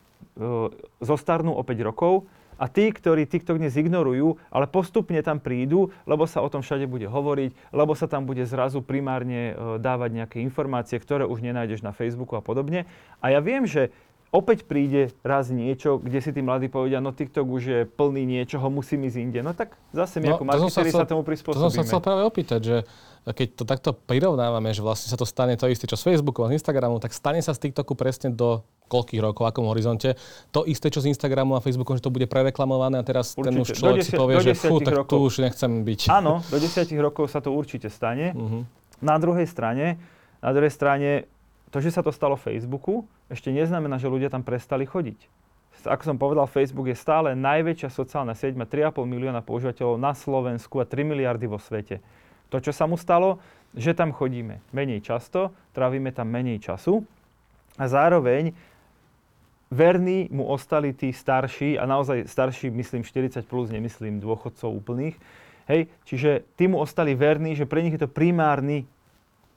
zostarnú 1.03 1.51
o 1.51 1.61
5 1.61 1.89
rokov, 1.89 2.23
a 2.57 2.65
tí, 2.69 2.89
ktorí 2.89 3.25
TikTok 3.25 3.59
dnes 3.59 3.73
ignorujú, 3.75 4.37
ale 4.53 4.65
postupne 4.69 5.19
tam 5.25 5.41
prídu, 5.41 5.89
lebo 6.05 6.25
sa 6.29 6.41
o 6.41 6.49
tom 6.49 6.61
všade 6.61 6.85
bude 6.85 7.09
hovoriť, 7.09 7.73
lebo 7.73 7.93
sa 7.97 8.05
tam 8.05 8.29
bude 8.29 8.45
zrazu 8.45 8.83
primárne 8.85 9.53
e, 9.53 9.81
dávať 9.81 10.09
nejaké 10.23 10.37
informácie, 10.41 10.97
ktoré 11.01 11.25
už 11.27 11.41
nenájdeš 11.41 11.81
na 11.81 11.95
Facebooku 11.95 12.37
a 12.37 12.43
podobne. 12.45 12.85
A 13.19 13.33
ja 13.33 13.39
viem, 13.41 13.65
že 13.65 13.89
opäť 14.33 14.65
príde 14.65 15.13
raz 15.21 15.53
niečo, 15.53 16.01
kde 16.01 16.17
si 16.17 16.33
tí 16.33 16.41
mladí 16.41 16.65
povedia, 16.65 16.97
no 16.97 17.13
TikTok 17.13 17.45
už 17.45 17.63
je 17.63 17.79
plný 17.85 18.25
niečoho, 18.25 18.65
musím 18.73 19.05
ísť 19.05 19.17
inde. 19.21 19.39
No 19.45 19.53
tak 19.53 19.77
zase 19.93 20.17
my 20.17 20.33
no, 20.33 20.35
ako 20.41 20.43
marketeri 20.49 20.89
sa, 20.89 21.05
sa 21.05 21.07
tomu 21.07 21.21
prispôsobíme. 21.21 21.61
To 21.61 21.69
som 21.69 21.77
sa 21.77 21.85
chcel 21.85 22.01
práve 22.01 22.25
opýtať, 22.25 22.61
že 22.65 22.77
keď 23.23 23.47
to 23.55 23.63
takto 23.63 23.89
prirovnávame, 23.93 24.73
že 24.73 24.83
vlastne 24.83 25.07
sa 25.07 25.15
to 25.15 25.23
stane 25.23 25.55
to 25.55 25.69
isté, 25.69 25.85
čo 25.85 25.95
s 25.95 26.03
Facebooku 26.03 26.43
a 26.43 26.51
z 26.51 26.59
Instagramu, 26.59 26.97
tak 26.97 27.13
stane 27.13 27.39
sa 27.39 27.53
z 27.53 27.69
TikToku 27.69 27.93
presne 27.95 28.33
do 28.33 28.65
koľkých 28.91 29.21
rokov, 29.23 29.47
akom 29.47 29.69
horizonte. 29.69 30.19
To 30.51 30.67
isté, 30.67 30.91
čo 30.91 30.99
z 30.99 31.13
Instagramu 31.13 31.55
a 31.55 31.63
Facebooku, 31.63 31.95
že 31.95 32.03
to 32.03 32.11
bude 32.11 32.27
prereklamované 32.27 32.99
a 32.99 33.05
teraz 33.05 33.37
určite. 33.37 33.47
ten 33.47 33.55
už 33.63 33.67
človek 33.71 34.01
desia- 34.03 34.11
si 34.11 34.19
povie, 34.19 34.35
že 34.43 34.53
fú, 34.57 34.83
tak 34.83 34.93
rokov. 35.05 35.13
tu 35.13 35.17
už 35.23 35.33
nechcem 35.39 35.71
byť. 35.87 35.99
Áno, 36.11 36.43
do 36.51 36.57
desiatich 36.59 36.99
rokov 36.99 37.31
sa 37.31 37.39
to 37.39 37.55
určite 37.55 37.87
stane. 37.87 38.35
Uh-huh. 38.35 38.67
Na 38.99 39.15
druhej 39.21 39.47
strane, 39.47 39.97
na 40.43 40.51
druhej 40.51 40.73
strane, 40.73 41.31
to, 41.73 41.81
že 41.81 41.89
sa 41.89 42.05
to 42.05 42.13
stalo 42.13 42.37
Facebooku, 42.37 43.09
ešte 43.33 43.49
neznamená, 43.49 43.97
že 43.97 44.05
ľudia 44.05 44.29
tam 44.29 44.45
prestali 44.45 44.85
chodiť. 44.85 45.25
Ako 45.89 46.05
som 46.05 46.21
povedal, 46.21 46.45
Facebook 46.45 46.85
je 46.85 46.93
stále 46.93 47.33
najväčšia 47.33 47.89
sociálna 47.89 48.37
sieť, 48.37 48.53
má 48.53 48.69
3,5 48.69 49.09
milióna 49.09 49.41
používateľov 49.41 49.97
na 49.97 50.13
Slovensku 50.13 50.77
a 50.77 50.85
3 50.85 51.01
miliardy 51.01 51.49
vo 51.49 51.57
svete. 51.57 51.97
To, 52.53 52.61
čo 52.61 52.69
sa 52.69 52.85
mu 52.85 52.93
stalo, 52.93 53.41
že 53.73 53.97
tam 53.97 54.13
chodíme 54.13 54.61
menej 54.69 55.01
často, 55.01 55.49
trávime 55.73 56.13
tam 56.13 56.29
menej 56.29 56.61
času 56.61 57.01
a 57.81 57.89
zároveň 57.89 58.53
verní 59.73 60.29
mu 60.29 60.45
ostali 60.45 60.93
tí 60.93 61.09
starší, 61.09 61.81
a 61.81 61.89
naozaj 61.89 62.29
starší 62.29 62.69
myslím 62.69 63.01
40 63.01 63.41
plus, 63.49 63.73
nemyslím 63.73 64.21
dôchodcov 64.21 64.69
úplných, 64.69 65.17
hej, 65.65 65.89
čiže 66.05 66.45
tí 66.53 66.69
mu 66.69 66.77
ostali 66.77 67.17
verní, 67.17 67.57
že 67.57 67.65
pre 67.65 67.81
nich 67.81 67.97
je 67.97 68.05
to 68.05 68.13
primárny 68.13 68.85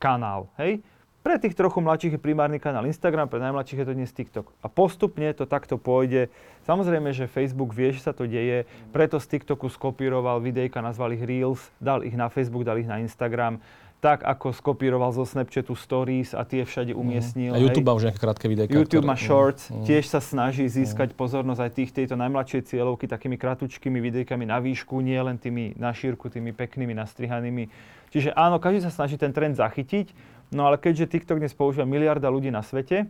kanál, 0.01 0.49
hej. 0.57 0.81
Pre 1.27 1.43
tých 1.43 1.59
trochu 1.59 1.83
mladších 1.83 2.15
je 2.15 2.21
primárny 2.23 2.63
kanál 2.63 2.87
Instagram, 2.87 3.27
pre 3.27 3.43
najmladších 3.43 3.83
je 3.83 3.87
to 3.91 3.99
dnes 3.99 4.15
TikTok. 4.15 4.47
A 4.63 4.71
postupne 4.71 5.27
to 5.35 5.43
takto 5.43 5.75
pôjde. 5.75 6.31
Samozrejme, 6.71 7.11
že 7.11 7.27
Facebook 7.27 7.75
vie, 7.75 7.91
že 7.91 8.07
sa 8.07 8.15
to 8.15 8.31
deje, 8.31 8.63
preto 8.95 9.19
z 9.19 9.35
TikToku 9.35 9.67
skopíroval 9.67 10.39
videjka, 10.39 10.79
nazval 10.79 11.19
ich 11.19 11.27
Reels, 11.27 11.59
dal 11.83 12.07
ich 12.07 12.15
na 12.15 12.31
Facebook, 12.31 12.63
dal 12.63 12.79
ich 12.79 12.87
na 12.87 13.03
Instagram 13.03 13.59
tak 13.97 14.29
ako 14.29 14.53
skopíroval 14.53 15.09
zo 15.11 15.25
Snapchatu 15.25 15.73
Stories 15.73 16.37
a 16.37 16.45
tie 16.45 16.63
všade 16.63 16.93
mhm. 16.93 17.01
umiestnil. 17.01 17.51
A 17.57 17.59
YouTube 17.59 17.89
má 17.89 17.97
už 17.97 18.07
nejaké 18.07 18.21
krátke 18.21 18.47
videjka. 18.47 18.77
YouTube 18.77 19.03
ktoré... 19.03 19.11
má 19.11 19.17
Shorts, 19.17 19.73
mm. 19.73 19.89
tiež 19.89 20.05
sa 20.07 20.21
snaží 20.21 20.69
získať 20.69 21.11
mm. 21.11 21.19
pozornosť 21.19 21.61
aj 21.65 21.71
tých 21.73 21.91
tejto 21.97 22.15
najmladšej 22.15 22.77
cieľovky 22.77 23.09
takými 23.09 23.41
kratučkými 23.41 23.99
videjkami 23.99 24.45
na 24.45 24.61
výšku, 24.61 25.01
nie 25.01 25.17
len 25.17 25.41
tými 25.41 25.75
na 25.81 25.97
šírku, 25.97 26.29
tými 26.29 26.53
peknými, 26.53 26.93
nastrihanými. 26.93 27.73
Čiže 28.13 28.37
áno, 28.37 28.61
každý 28.63 28.87
sa 28.87 28.93
snaží 28.93 29.19
ten 29.19 29.33
trend 29.35 29.59
zachytiť, 29.59 30.13
no 30.51 30.67
ale 30.67 30.77
keďže 30.77 31.11
TikTok 31.11 31.43
dnes 31.43 31.55
používa 31.55 31.89
miliarda 31.89 32.31
ľudí 32.31 32.51
na 32.51 32.63
svete, 32.63 33.09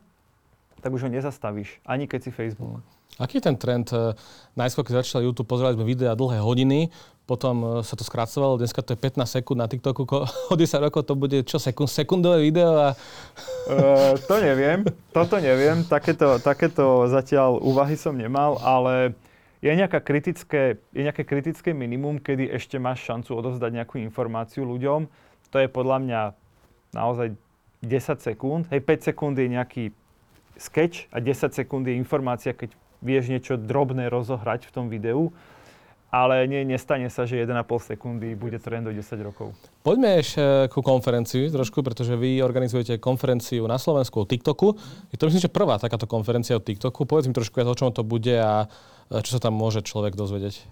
tak 0.80 0.90
už 0.92 1.08
ho 1.08 1.10
nezastavíš, 1.10 1.80
ani 1.88 2.06
keď 2.06 2.28
si 2.28 2.30
Facebook. 2.30 2.84
Aký 3.16 3.40
je 3.40 3.48
ten 3.48 3.56
trend? 3.56 3.88
Eh, 3.96 4.12
najskôr, 4.60 4.84
keď 4.84 5.00
začal 5.00 5.24
YouTube, 5.24 5.48
pozerali 5.48 5.72
sme 5.72 5.88
videa 5.88 6.12
dlhé 6.12 6.36
hodiny, 6.44 6.92
potom 7.24 7.64
eh, 7.64 7.68
sa 7.80 7.96
to 7.96 8.04
skracovalo, 8.04 8.60
dneska 8.60 8.84
to 8.84 8.92
je 8.92 9.00
15 9.00 9.40
sekúnd 9.40 9.56
na 9.56 9.68
TikToku, 9.72 10.04
o 10.52 10.54
10 10.54 10.84
rokov 10.84 11.08
to 11.08 11.16
bude 11.16 11.40
čo, 11.48 11.56
sekund, 11.56 11.88
sekundové 11.88 12.44
video? 12.44 12.76
A... 12.76 12.88
Uh, 13.66 14.14
to 14.28 14.36
neviem, 14.38 14.84
toto 15.16 15.40
neviem, 15.40 15.80
takéto, 15.88 16.36
takéto 16.44 17.08
zatiaľ 17.08 17.56
úvahy 17.56 17.96
som 17.96 18.12
nemal, 18.12 18.60
ale 18.60 19.16
je, 19.64 19.72
nejaká 19.72 20.04
kritické, 20.04 20.76
je 20.92 21.02
nejaké 21.02 21.24
kritické 21.24 21.72
minimum, 21.72 22.20
kedy 22.20 22.52
ešte 22.52 22.76
máš 22.76 23.02
šancu 23.08 23.32
odovzdať 23.32 23.82
nejakú 23.82 23.96
informáciu 23.96 24.68
ľuďom. 24.68 25.08
To 25.50 25.56
je 25.56 25.68
podľa 25.72 25.98
mňa 26.04 26.20
naozaj 26.96 27.36
10 27.84 28.24
sekúnd. 28.24 28.64
Hej, 28.72 28.80
5 28.82 29.12
sekúnd 29.12 29.36
je 29.36 29.52
nejaký 29.52 29.84
sketch 30.56 31.12
a 31.12 31.20
10 31.20 31.52
sekúnd 31.52 31.84
je 31.84 31.94
informácia, 32.00 32.56
keď 32.56 32.72
vieš 33.04 33.28
niečo 33.28 33.60
drobné 33.60 34.08
rozohrať 34.08 34.66
v 34.66 34.72
tom 34.72 34.88
videu. 34.88 35.28
ale 36.16 36.46
nie, 36.46 36.62
nestane 36.62 37.10
sa, 37.10 37.26
že 37.26 37.42
1,5 37.42 37.66
sekundy 37.92 38.38
bude 38.38 38.56
trend 38.62 38.86
do 38.86 38.92
10 38.94 39.04
rokov. 39.26 39.52
Poďme 39.82 40.22
ešte 40.22 40.70
ku 40.70 40.80
konferencii 40.80 41.50
trošku, 41.50 41.82
pretože 41.82 42.14
vy 42.14 42.40
organizujete 42.40 43.02
konferenciu 43.02 43.66
na 43.66 43.76
Slovensku 43.76 44.22
o 44.22 44.28
TikToku. 44.28 44.78
Je 45.10 45.18
to 45.18 45.26
myslím, 45.28 45.44
že 45.44 45.52
prvá 45.52 45.76
takáto 45.82 46.06
konferencia 46.06 46.56
o 46.56 46.62
TikToku. 46.62 47.04
Povedz 47.04 47.26
mi 47.26 47.34
trošku 47.34 47.58
o 47.58 47.76
čom 47.76 47.90
to 47.90 48.06
bude 48.06 48.32
a 48.32 48.70
čo 49.10 49.36
sa 49.36 49.40
tam 49.42 49.58
môže 49.58 49.82
človek 49.82 50.14
dozvedieť. 50.14 50.64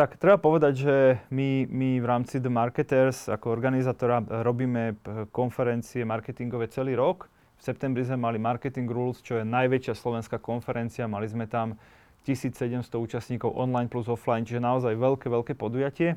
Tak 0.00 0.16
treba 0.16 0.40
povedať, 0.40 0.74
že 0.80 0.96
my, 1.28 1.68
my 1.68 2.00
v 2.00 2.06
rámci 2.08 2.40
The 2.40 2.48
Marketers 2.48 3.28
ako 3.28 3.52
organizátora 3.52 4.24
robíme 4.24 4.96
konferencie 5.28 6.08
marketingové 6.08 6.72
celý 6.72 6.96
rok. 6.96 7.28
V 7.60 7.68
septembri 7.68 8.00
sme 8.08 8.16
mali 8.16 8.40
Marketing 8.40 8.88
Rules, 8.88 9.20
čo 9.20 9.36
je 9.36 9.44
najväčšia 9.44 9.92
slovenská 9.92 10.40
konferencia. 10.40 11.04
Mali 11.04 11.28
sme 11.28 11.44
tam 11.44 11.76
1700 12.24 12.80
účastníkov 12.96 13.52
online 13.52 13.92
plus 13.92 14.08
offline, 14.08 14.48
čiže 14.48 14.64
naozaj 14.64 14.96
veľké, 14.96 15.28
veľké 15.28 15.52
podujatie. 15.52 16.16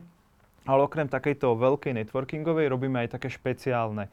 Ale 0.63 0.87
okrem 0.87 1.11
takejto 1.11 1.51
veľkej 1.51 2.07
networkingovej 2.07 2.71
robíme 2.71 3.03
aj 3.03 3.19
také 3.19 3.27
špeciálne. 3.27 4.07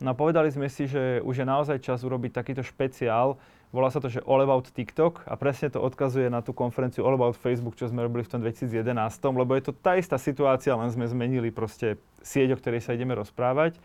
No 0.00 0.16
a 0.16 0.16
povedali 0.16 0.48
sme 0.48 0.72
si, 0.72 0.88
že 0.88 1.20
už 1.20 1.44
je 1.44 1.46
naozaj 1.46 1.84
čas 1.84 2.00
urobiť 2.08 2.40
takýto 2.40 2.64
špeciál, 2.64 3.36
Volá 3.70 3.86
sa 3.86 4.02
to, 4.02 4.10
že 4.10 4.18
All 4.26 4.42
About 4.42 4.66
TikTok 4.66 5.30
a 5.30 5.38
presne 5.38 5.70
to 5.70 5.78
odkazuje 5.78 6.26
na 6.26 6.42
tú 6.42 6.50
konferenciu 6.50 7.06
All 7.06 7.14
About 7.14 7.38
Facebook, 7.38 7.78
čo 7.78 7.86
sme 7.86 8.02
robili 8.02 8.26
v 8.26 8.30
tom 8.34 8.42
2011, 8.42 8.98
lebo 9.30 9.54
je 9.54 9.70
to 9.70 9.72
tá 9.78 9.94
istá 9.94 10.18
situácia, 10.18 10.74
len 10.74 10.90
sme 10.90 11.06
zmenili 11.06 11.54
proste 11.54 11.94
sieť, 12.18 12.50
o 12.50 12.58
ktorej 12.58 12.82
sa 12.82 12.98
ideme 12.98 13.14
rozprávať. 13.14 13.78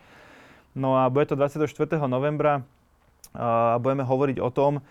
No 0.74 0.98
a 0.98 1.06
bude 1.06 1.30
to 1.30 1.38
24. 1.38 1.70
novembra 2.10 2.66
a 3.30 3.78
budeme 3.78 4.02
hovoriť 4.02 4.42
o 4.42 4.50
tom, 4.50 4.82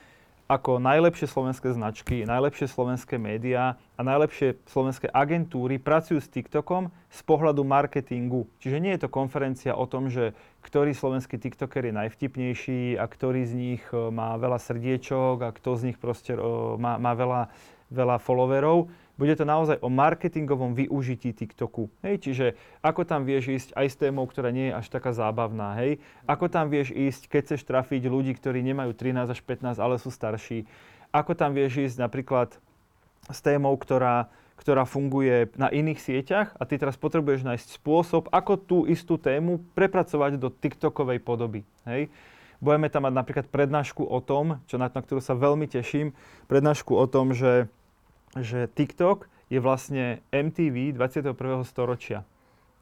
ako 0.45 0.77
najlepšie 0.77 1.25
slovenské 1.25 1.73
značky, 1.73 2.21
najlepšie 2.21 2.69
slovenské 2.69 3.17
médiá 3.17 3.81
a 3.97 4.01
najlepšie 4.05 4.61
slovenské 4.69 5.09
agentúry 5.09 5.81
pracujú 5.81 6.21
s 6.21 6.29
TikTokom 6.29 6.93
z 7.09 7.19
pohľadu 7.25 7.65
marketingu. 7.65 8.45
Čiže 8.61 8.77
nie 8.77 8.93
je 8.93 9.01
to 9.05 9.09
konferencia 9.09 9.73
o 9.73 9.89
tom, 9.89 10.13
že 10.13 10.37
ktorý 10.61 10.93
slovenský 10.93 11.41
TikToker 11.41 11.89
je 11.89 11.97
najvtipnejší 11.97 13.01
a 13.01 13.05
ktorý 13.09 13.41
z 13.49 13.53
nich 13.57 13.83
e, 13.89 14.13
má 14.13 14.37
veľa 14.37 14.61
srdiečok 14.61 15.41
a 15.41 15.49
kto 15.49 15.69
z 15.81 15.81
nich 15.89 15.97
proste 15.97 16.37
e, 16.37 16.41
má, 16.77 17.01
má 17.01 17.17
veľa, 17.17 17.49
veľa 17.89 18.21
followerov 18.21 18.89
bude 19.15 19.31
to 19.39 19.47
naozaj 19.47 19.79
o 19.79 19.87
marketingovom 19.87 20.75
využití 20.75 21.31
TikToku. 21.31 21.87
Hej, 22.03 22.27
čiže 22.27 22.45
ako 22.83 23.07
tam 23.07 23.23
vieš 23.23 23.45
ísť 23.47 23.69
aj 23.75 23.87
s 23.87 23.95
témou, 23.95 24.27
ktorá 24.27 24.51
nie 24.51 24.71
je 24.71 24.77
až 24.77 24.91
taká 24.91 25.15
zábavná. 25.15 25.75
Hej, 25.79 26.03
ako 26.27 26.51
tam 26.51 26.67
vieš 26.67 26.91
ísť, 26.91 27.31
keď 27.31 27.41
chceš 27.47 27.61
trafiť 27.63 28.11
ľudí, 28.11 28.35
ktorí 28.35 28.59
nemajú 28.59 28.91
13 28.91 29.31
až 29.31 29.39
15, 29.39 29.79
ale 29.79 29.95
sú 29.99 30.11
starší. 30.11 30.67
Ako 31.15 31.31
tam 31.31 31.55
vieš 31.55 31.79
ísť 31.79 31.97
napríklad 32.03 32.59
s 33.31 33.39
témou, 33.39 33.71
ktorá, 33.79 34.27
ktorá 34.59 34.83
funguje 34.83 35.47
na 35.55 35.71
iných 35.71 35.99
sieťach 36.03 36.51
a 36.59 36.67
ty 36.67 36.75
teraz 36.75 36.99
potrebuješ 36.99 37.47
nájsť 37.47 37.67
spôsob, 37.79 38.27
ako 38.35 38.53
tú 38.59 38.77
istú 38.83 39.15
tému 39.15 39.63
prepracovať 39.73 40.35
do 40.35 40.51
TikTokovej 40.51 41.23
podoby. 41.23 41.63
Hej. 41.87 42.11
Budeme 42.59 42.87
tam 42.91 43.07
mať 43.07 43.13
napríklad 43.15 43.47
prednášku 43.51 44.03
o 44.03 44.19
tom, 44.23 44.63
čo 44.67 44.75
na, 44.75 44.87
na 44.87 45.01
ktorú 45.03 45.19
sa 45.19 45.35
veľmi 45.35 45.67
teším, 45.67 46.15
prednášku 46.47 46.95
o 46.95 47.05
tom, 47.07 47.35
že 47.35 47.67
že 48.39 48.67
TikTok 48.71 49.31
je 49.47 49.59
vlastne 49.63 50.19
MTV 50.33 50.95
21. 50.95 51.35
storočia. 51.63 52.27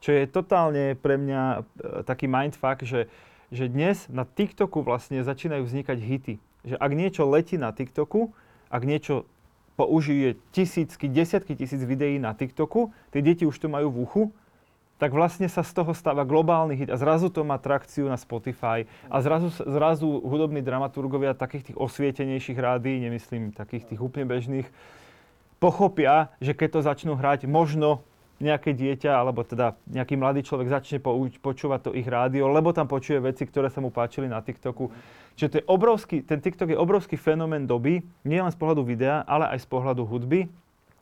Čo 0.02 0.10
je 0.12 0.24
totálne 0.28 0.98
pre 0.98 1.16
mňa 1.16 1.42
e, 1.42 1.60
taký 2.04 2.28
mindfuck, 2.28 2.84
že, 2.84 3.08
že 3.48 3.70
dnes 3.70 4.04
na 4.12 4.28
TikToku 4.28 4.84
vlastne 4.84 5.22
začínajú 5.24 5.64
vznikať 5.64 5.98
hity. 6.00 6.34
Že 6.64 6.76
ak 6.76 6.92
niečo 6.92 7.22
letí 7.28 7.56
na 7.56 7.72
TikToku, 7.72 8.32
ak 8.68 8.82
niečo 8.84 9.24
použije 9.76 10.38
tisícky, 10.54 11.10
desiatky 11.10 11.56
tisíc 11.56 11.82
videí 11.82 12.18
na 12.18 12.34
TikToku, 12.34 12.94
tie 13.10 13.20
deti 13.22 13.44
už 13.46 13.56
to 13.58 13.66
majú 13.70 13.90
v 13.90 14.00
uchu, 14.02 14.24
tak 14.94 15.10
vlastne 15.10 15.50
sa 15.50 15.66
z 15.66 15.74
toho 15.74 15.90
stáva 15.90 16.22
globálny 16.22 16.78
hit 16.78 16.90
a 16.90 16.96
zrazu 16.96 17.26
to 17.26 17.42
má 17.42 17.58
trakciu 17.58 18.06
na 18.06 18.14
Spotify 18.14 18.86
a 19.10 19.18
zrazu, 19.18 19.50
zrazu 19.50 20.06
hudobní 20.22 20.62
dramaturgovia 20.62 21.34
takých 21.34 21.74
tých 21.74 21.78
osvietenejších 21.78 22.54
rádií, 22.54 23.02
nemyslím 23.02 23.50
takých 23.50 23.90
tých 23.90 24.00
úplne 24.00 24.30
bežných, 24.30 24.70
pochopia, 25.58 26.34
že 26.42 26.52
keď 26.56 26.68
to 26.78 26.80
začnú 26.86 27.12
hrať, 27.16 27.46
možno 27.50 28.02
nejaké 28.42 28.74
dieťa, 28.74 29.14
alebo 29.14 29.46
teda 29.46 29.78
nejaký 29.86 30.18
mladý 30.18 30.42
človek 30.42 30.66
začne 30.66 30.98
počúvať 31.38 31.80
to 31.86 31.90
ich 31.94 32.04
rádio, 32.04 32.50
lebo 32.50 32.74
tam 32.74 32.90
počuje 32.90 33.22
veci, 33.22 33.46
ktoré 33.46 33.70
sa 33.70 33.78
mu 33.78 33.94
páčili 33.94 34.26
na 34.26 34.42
TikToku. 34.42 34.90
Čiže 35.38 35.50
to 35.50 35.58
je 35.62 35.64
obrovský, 35.70 36.16
ten 36.26 36.42
TikTok 36.42 36.74
je 36.74 36.78
obrovský 36.78 37.14
fenomén 37.14 37.66
doby, 37.66 38.02
nie 38.26 38.38
len 38.42 38.50
z 38.50 38.58
pohľadu 38.58 38.82
videa, 38.82 39.22
ale 39.26 39.54
aj 39.54 39.62
z 39.62 39.68
pohľadu 39.70 40.02
hudby. 40.02 40.50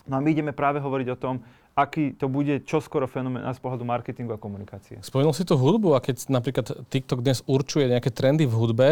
No 0.08 0.16
a 0.16 0.20
my 0.20 0.28
ideme 0.28 0.52
práve 0.52 0.76
hovoriť 0.80 1.08
o 1.12 1.16
tom, 1.16 1.34
aký 1.72 2.12
to 2.12 2.28
bude 2.28 2.68
čoskoro 2.68 3.08
fenomén 3.08 3.44
z 3.48 3.60
pohľadu 3.64 3.84
marketingu 3.88 4.36
a 4.36 4.38
komunikácie. 4.40 5.00
Spomenul 5.00 5.32
si 5.32 5.48
tú 5.48 5.56
hudbu 5.56 5.96
a 5.96 6.04
keď 6.04 6.28
napríklad 6.28 6.84
TikTok 6.92 7.24
dnes 7.24 7.40
určuje 7.48 7.88
nejaké 7.88 8.12
trendy 8.12 8.44
v 8.44 8.54
hudbe, 8.54 8.88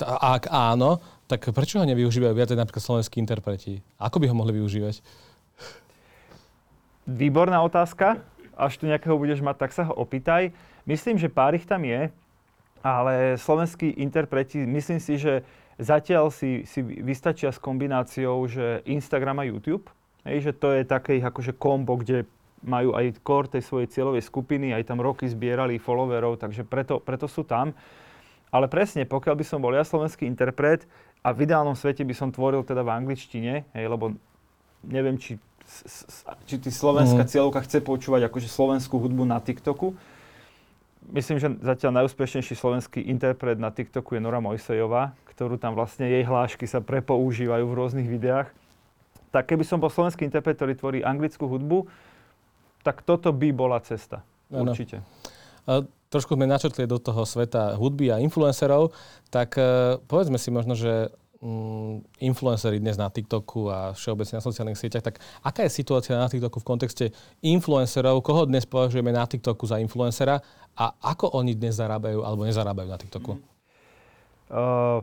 a 0.00 0.40
ak 0.40 0.48
áno, 0.48 1.04
tak 1.32 1.48
prečo 1.56 1.80
ho 1.80 1.88
nevyužívajú 1.88 2.36
viacej 2.36 2.60
napríklad 2.60 2.84
slovenskí 2.84 3.16
interpreti? 3.16 3.80
Ako 3.96 4.20
by 4.20 4.28
ho 4.28 4.36
mohli 4.36 4.60
využívať? 4.60 5.00
Výborná 7.08 7.64
otázka. 7.64 8.20
Až 8.52 8.76
tu 8.76 8.84
nejakého 8.84 9.16
budeš 9.16 9.40
mať, 9.40 9.56
tak 9.56 9.72
sa 9.72 9.88
ho 9.88 9.96
opýtaj. 9.96 10.52
Myslím, 10.84 11.16
že 11.16 11.32
pár 11.32 11.56
ich 11.56 11.64
tam 11.64 11.88
je, 11.88 12.12
ale 12.84 13.40
slovenskí 13.40 13.96
interpreti, 13.96 14.60
myslím 14.60 15.00
si, 15.00 15.16
že 15.16 15.40
zatiaľ 15.80 16.28
si, 16.28 16.68
si 16.68 16.84
vystačia 16.84 17.48
s 17.48 17.56
kombináciou, 17.56 18.44
že 18.44 18.84
Instagram 18.84 19.40
a 19.40 19.48
YouTube. 19.48 19.88
Hej, 20.28 20.50
že 20.50 20.52
to 20.52 20.68
je 20.76 20.84
také 20.84 21.18
akože 21.18 21.56
kombo, 21.56 21.96
kde 21.96 22.28
majú 22.62 22.94
aj 22.94 23.18
core 23.26 23.50
tej 23.50 23.62
svojej 23.66 23.88
cieľovej 23.90 24.22
skupiny, 24.22 24.70
aj 24.70 24.86
tam 24.86 25.02
roky 25.02 25.26
zbierali 25.26 25.82
followerov, 25.82 26.38
takže 26.38 26.62
preto, 26.62 27.02
preto 27.02 27.26
sú 27.26 27.42
tam. 27.42 27.74
Ale 28.52 28.68
presne, 28.68 29.08
pokiaľ 29.08 29.34
by 29.40 29.44
som 29.48 29.64
bol 29.64 29.72
ja 29.72 29.82
slovenský 29.82 30.28
interpret 30.28 30.84
a 31.22 31.28
v 31.30 31.46
ideálnom 31.46 31.78
svete 31.78 32.02
by 32.02 32.14
som 32.18 32.34
tvoril 32.34 32.66
teda 32.66 32.82
v 32.82 32.90
angličtine, 32.90 33.62
hej, 33.62 33.86
lebo 33.86 34.18
neviem, 34.82 35.14
či, 35.14 35.38
či 36.50 36.58
ty 36.58 36.70
slovenská 36.74 37.22
mm. 37.22 37.30
cieľovka 37.30 37.62
chce 37.62 37.78
počúvať 37.78 38.26
akože 38.26 38.50
slovenskú 38.50 38.98
hudbu 38.98 39.22
na 39.22 39.38
TikToku. 39.38 39.94
Myslím, 41.14 41.38
že 41.38 41.50
zatiaľ 41.62 42.02
najúspešnejší 42.02 42.54
slovenský 42.58 43.00
interpret 43.06 43.58
na 43.58 43.70
TikToku 43.70 44.18
je 44.18 44.20
Nora 44.22 44.42
Mojsejová, 44.42 45.14
ktorú 45.30 45.58
tam 45.58 45.78
vlastne 45.78 46.10
jej 46.10 46.22
hlášky 46.26 46.66
sa 46.66 46.82
prepoužívajú 46.82 47.64
v 47.66 47.74
rôznych 47.74 48.06
videách. 48.10 48.50
Tak 49.34 49.50
keby 49.50 49.62
som 49.66 49.82
bol 49.82 49.90
slovenský 49.90 50.26
interpret, 50.26 50.58
ktorý 50.58 50.74
tvorí 50.78 50.98
anglickú 51.02 51.46
hudbu, 51.46 51.86
tak 52.82 53.02
toto 53.06 53.30
by 53.30 53.48
bola 53.54 53.78
cesta. 53.82 54.26
Ano. 54.50 54.74
Určite 54.74 55.02
trošku 56.12 56.36
sme 56.36 56.44
načrtli 56.44 56.84
do 56.84 57.00
toho 57.00 57.24
sveta 57.24 57.80
hudby 57.80 58.12
a 58.12 58.20
influencerov, 58.20 58.92
tak 59.32 59.56
uh, 59.56 59.96
povedzme 60.04 60.36
si 60.36 60.52
možno, 60.52 60.76
že 60.76 61.08
um, 61.42 62.04
influenceri 62.22 62.78
dnes 62.78 63.00
na 63.00 63.10
TikToku 63.10 63.72
a 63.72 63.78
všeobecne 63.96 64.38
na 64.38 64.44
sociálnych 64.44 64.78
sieťach, 64.78 65.02
tak 65.02 65.18
aká 65.42 65.66
je 65.66 65.72
situácia 65.72 66.14
na 66.14 66.30
TikToku 66.30 66.62
v 66.62 66.68
kontexte 66.68 67.04
influencerov? 67.42 68.22
Koho 68.22 68.46
dnes 68.46 68.68
považujeme 68.68 69.10
na 69.10 69.26
TikToku 69.26 69.66
za 69.66 69.82
influencera 69.82 70.38
a 70.78 70.84
ako 71.00 71.34
oni 71.34 71.58
dnes 71.58 71.80
zarábajú 71.80 72.22
alebo 72.22 72.46
nezarábajú 72.46 72.88
na 72.88 72.98
TikToku? 73.00 73.32
Uh, 74.52 75.00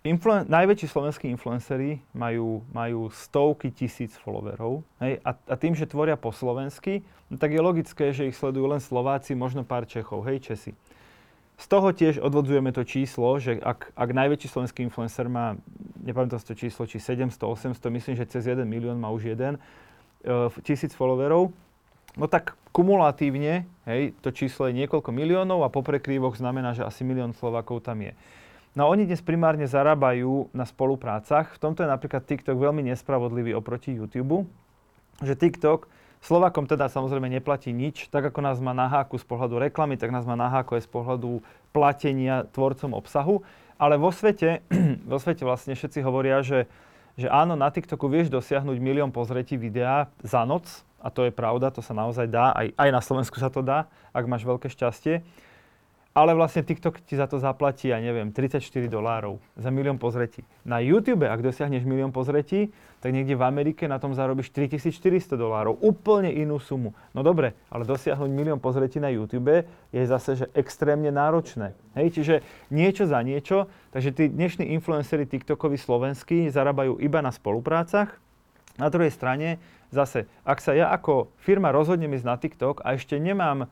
Influen- 0.00 0.48
najväčší 0.48 0.88
slovenskí 0.88 1.28
influenceri 1.28 2.00
majú, 2.16 2.64
majú 2.72 3.12
stovky 3.12 3.68
tisíc 3.68 4.16
followerov 4.16 4.80
hej, 4.96 5.20
a, 5.20 5.36
a 5.36 5.54
tým, 5.60 5.76
že 5.76 5.84
tvoria 5.84 6.16
po 6.16 6.32
slovensky, 6.32 7.04
no 7.28 7.36
tak 7.36 7.52
je 7.52 7.60
logické, 7.60 8.08
že 8.16 8.24
ich 8.24 8.36
sledujú 8.40 8.64
len 8.64 8.80
Slováci, 8.80 9.36
možno 9.36 9.60
pár 9.60 9.84
Čechov, 9.84 10.24
hej, 10.24 10.40
Česi. 10.40 10.72
Z 11.60 11.66
toho 11.68 11.92
tiež 11.92 12.16
odvodzujeme 12.24 12.72
to 12.72 12.80
číslo, 12.88 13.36
že 13.36 13.60
ak, 13.60 13.92
ak 13.92 14.10
najväčší 14.16 14.48
slovenský 14.48 14.80
influencer 14.88 15.28
má, 15.28 15.60
nepamätám 16.00 16.40
si 16.40 16.48
to 16.48 16.56
číslo, 16.56 16.88
či 16.88 16.96
700, 16.96 17.36
800, 17.36 17.76
myslím, 17.92 18.16
že 18.16 18.24
cez 18.24 18.48
1 18.48 18.64
milión 18.64 18.96
má 18.96 19.12
už 19.12 19.36
jeden, 19.36 19.60
uh, 19.60 20.48
tisíc 20.64 20.96
followerov, 20.96 21.52
no 22.16 22.24
tak 22.24 22.56
kumulatívne, 22.72 23.68
hej, 23.84 24.16
to 24.24 24.32
číslo 24.32 24.72
je 24.72 24.80
niekoľko 24.80 25.12
miliónov 25.12 25.60
a 25.60 25.68
po 25.68 25.84
prekrývoch 25.84 26.40
znamená, 26.40 26.72
že 26.72 26.88
asi 26.88 27.04
milión 27.04 27.36
Slovákov 27.36 27.84
tam 27.84 28.00
je. 28.00 28.16
No 28.78 28.86
oni 28.86 29.02
dnes 29.02 29.18
primárne 29.18 29.66
zarábajú 29.66 30.46
na 30.54 30.62
spoluprácach. 30.62 31.58
V 31.58 31.58
tomto 31.58 31.82
je 31.82 31.90
napríklad 31.90 32.22
TikTok 32.22 32.54
veľmi 32.54 32.86
nespravodlivý 32.86 33.50
oproti 33.58 33.98
YouTube, 33.98 34.46
že 35.18 35.34
TikTok 35.34 35.90
Slovakom 36.20 36.68
teda 36.68 36.92
samozrejme 36.92 37.32
neplatí 37.32 37.72
nič, 37.72 38.12
tak 38.12 38.28
ako 38.28 38.44
nás 38.44 38.60
má 38.60 38.76
na 38.76 38.92
háku 38.92 39.16
z 39.16 39.24
pohľadu 39.24 39.56
reklamy, 39.56 39.96
tak 39.96 40.12
nás 40.12 40.28
má 40.28 40.36
na 40.36 40.52
háku 40.52 40.76
aj 40.76 40.84
z 40.84 40.90
pohľadu 40.92 41.40
platenia 41.72 42.44
tvorcom 42.52 42.92
obsahu. 42.92 43.40
Ale 43.80 43.96
vo 43.96 44.12
svete, 44.12 44.60
vo 45.10 45.16
svete 45.16 45.48
vlastne 45.48 45.72
všetci 45.72 46.04
hovoria, 46.04 46.44
že, 46.44 46.68
že 47.16 47.24
áno, 47.32 47.56
na 47.56 47.72
TikToku 47.72 48.04
vieš 48.12 48.28
dosiahnuť 48.28 48.76
milión 48.76 49.08
pozretí 49.16 49.56
videa 49.56 50.12
za 50.20 50.44
noc, 50.44 50.68
a 51.00 51.08
to 51.08 51.24
je 51.24 51.32
pravda, 51.32 51.72
to 51.72 51.80
sa 51.80 51.96
naozaj 51.96 52.28
dá, 52.28 52.52
aj, 52.52 52.76
aj 52.76 52.90
na 52.92 53.00
Slovensku 53.00 53.40
sa 53.40 53.48
to 53.48 53.64
dá, 53.64 53.88
ak 54.12 54.28
máš 54.28 54.44
veľké 54.44 54.68
šťastie 54.68 55.24
ale 56.20 56.36
vlastne 56.36 56.60
TikTok 56.60 57.00
ti 57.08 57.16
za 57.16 57.24
to 57.24 57.40
zaplatí, 57.40 57.88
ja 57.88 57.96
neviem, 57.96 58.28
34 58.28 58.60
dolárov 58.92 59.40
za 59.56 59.72
milión 59.72 59.96
pozretí. 59.96 60.44
Na 60.68 60.76
YouTube, 60.76 61.24
ak 61.24 61.40
dosiahneš 61.40 61.88
milión 61.88 62.12
pozretí, 62.12 62.68
tak 63.00 63.16
niekde 63.16 63.32
v 63.32 63.48
Amerike 63.48 63.88
na 63.88 63.96
tom 63.96 64.12
zarobíš 64.12 64.52
3400 64.52 65.40
dolárov. 65.40 65.80
Úplne 65.80 66.28
inú 66.28 66.60
sumu. 66.60 66.92
No 67.16 67.24
dobre, 67.24 67.56
ale 67.72 67.88
dosiahnuť 67.88 68.28
milión 68.28 68.60
pozretí 68.60 69.00
na 69.00 69.08
YouTube 69.08 69.64
je 69.88 70.02
zase 70.04 70.44
že 70.44 70.46
extrémne 70.52 71.08
náročné. 71.08 71.72
Hej, 71.96 72.20
čiže 72.20 72.34
niečo 72.68 73.08
za 73.08 73.24
niečo. 73.24 73.72
Takže 73.96 74.12
tí 74.12 74.24
dnešní 74.28 74.68
influenceri 74.76 75.24
TikTokovi 75.24 75.80
slovenskí 75.80 76.52
zarábajú 76.52 77.00
iba 77.00 77.24
na 77.24 77.32
spoluprácach. 77.32 78.12
Na 78.76 78.92
druhej 78.92 79.10
strane, 79.10 79.56
zase, 79.88 80.28
ak 80.44 80.60
sa 80.60 80.76
ja 80.76 80.92
ako 80.92 81.32
firma 81.40 81.72
rozhodnem 81.72 82.12
ísť 82.12 82.26
na 82.28 82.36
TikTok 82.36 82.84
a 82.84 82.94
ešte 83.00 83.16
nemám 83.16 83.66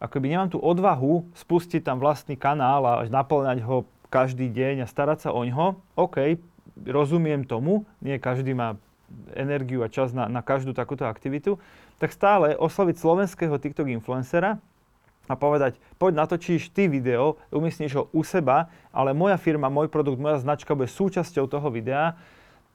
akoby 0.00 0.32
nemám 0.32 0.50
tú 0.50 0.58
odvahu 0.58 1.28
spustiť 1.36 1.84
tam 1.84 2.00
vlastný 2.00 2.34
kanál 2.34 2.82
a 2.88 3.04
naplňať 3.04 3.60
ho 3.68 3.84
každý 4.08 4.50
deň 4.50 4.82
a 4.84 4.90
starať 4.90 5.28
sa 5.28 5.30
o 5.30 5.44
ňo, 5.46 5.78
OK, 5.94 6.40
rozumiem 6.88 7.46
tomu, 7.46 7.86
nie 8.02 8.16
každý 8.18 8.56
má 8.56 8.80
energiu 9.36 9.84
a 9.84 9.92
čas 9.92 10.10
na, 10.10 10.26
na 10.26 10.40
každú 10.40 10.74
takúto 10.74 11.04
aktivitu, 11.06 11.60
tak 12.00 12.10
stále 12.10 12.56
osloviť 12.56 12.96
slovenského 12.96 13.54
TikTok 13.60 13.92
influencera 13.92 14.58
a 15.30 15.34
povedať, 15.38 15.78
poď 16.00 16.26
natočíš 16.26 16.74
ty 16.74 16.90
video, 16.90 17.38
umiestniš 17.54 17.92
ho 17.94 18.04
u 18.10 18.26
seba, 18.26 18.66
ale 18.90 19.14
moja 19.14 19.38
firma, 19.38 19.70
môj 19.70 19.86
produkt, 19.86 20.18
moja 20.18 20.42
značka 20.42 20.74
bude 20.74 20.90
súčasťou 20.90 21.46
toho 21.46 21.68
videa, 21.70 22.18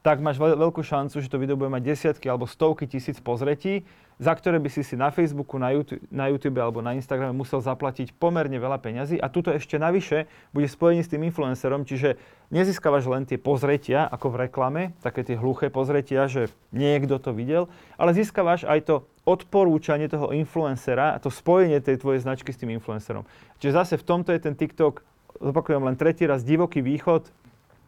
tak 0.05 0.21
máš 0.21 0.37
veľkú 0.37 0.85
šancu, 0.85 1.17
že 1.17 1.33
to 1.33 1.41
video 1.41 1.57
bude 1.57 1.73
mať 1.73 1.81
desiatky 1.81 2.29
alebo 2.29 2.45
stovky 2.45 2.85
tisíc 2.85 3.17
pozretí, 3.17 3.89
za 4.21 4.37
ktoré 4.37 4.61
by 4.61 4.69
si 4.69 4.85
si 4.85 4.93
na 4.93 5.09
Facebooku, 5.09 5.57
na 5.57 5.73
YouTube, 5.73 6.05
na 6.13 6.29
YouTube 6.29 6.61
alebo 6.61 6.77
na 6.85 6.93
Instagrame 6.93 7.33
musel 7.33 7.57
zaplatiť 7.57 8.13
pomerne 8.13 8.53
veľa 8.61 8.77
peňazí 8.85 9.17
a 9.17 9.33
tuto 9.33 9.49
ešte 9.49 9.81
navyše 9.81 10.29
bude 10.53 10.69
spojený 10.69 11.01
s 11.01 11.09
tým 11.09 11.25
influencerom, 11.25 11.89
čiže 11.89 12.21
nezískavaš 12.53 13.09
len 13.09 13.25
tie 13.25 13.41
pozretia, 13.41 14.05
ako 14.05 14.29
v 14.29 14.45
reklame, 14.45 14.93
také 15.01 15.25
tie 15.25 15.41
hluché 15.41 15.73
pozretia, 15.73 16.29
že 16.29 16.53
niekto 16.69 17.17
to 17.17 17.33
videl, 17.33 17.65
ale 17.97 18.13
získavaš 18.13 18.61
aj 18.69 18.85
to 18.85 18.95
odporúčanie 19.25 20.05
toho 20.05 20.29
influencera 20.37 21.17
a 21.17 21.19
to 21.19 21.33
spojenie 21.33 21.81
tej 21.81 21.97
tvojej 21.97 22.21
značky 22.21 22.53
s 22.53 22.61
tým 22.61 22.77
influencerom. 22.77 23.25
Čiže 23.57 23.73
zase 23.73 23.93
v 23.97 24.05
tomto 24.05 24.29
je 24.37 24.37
ten 24.37 24.53
TikTok, 24.53 25.01
zopakujem 25.41 25.81
len 25.81 25.97
tretí 25.97 26.29
raz, 26.29 26.45
divoký 26.45 26.85
východ, 26.85 27.25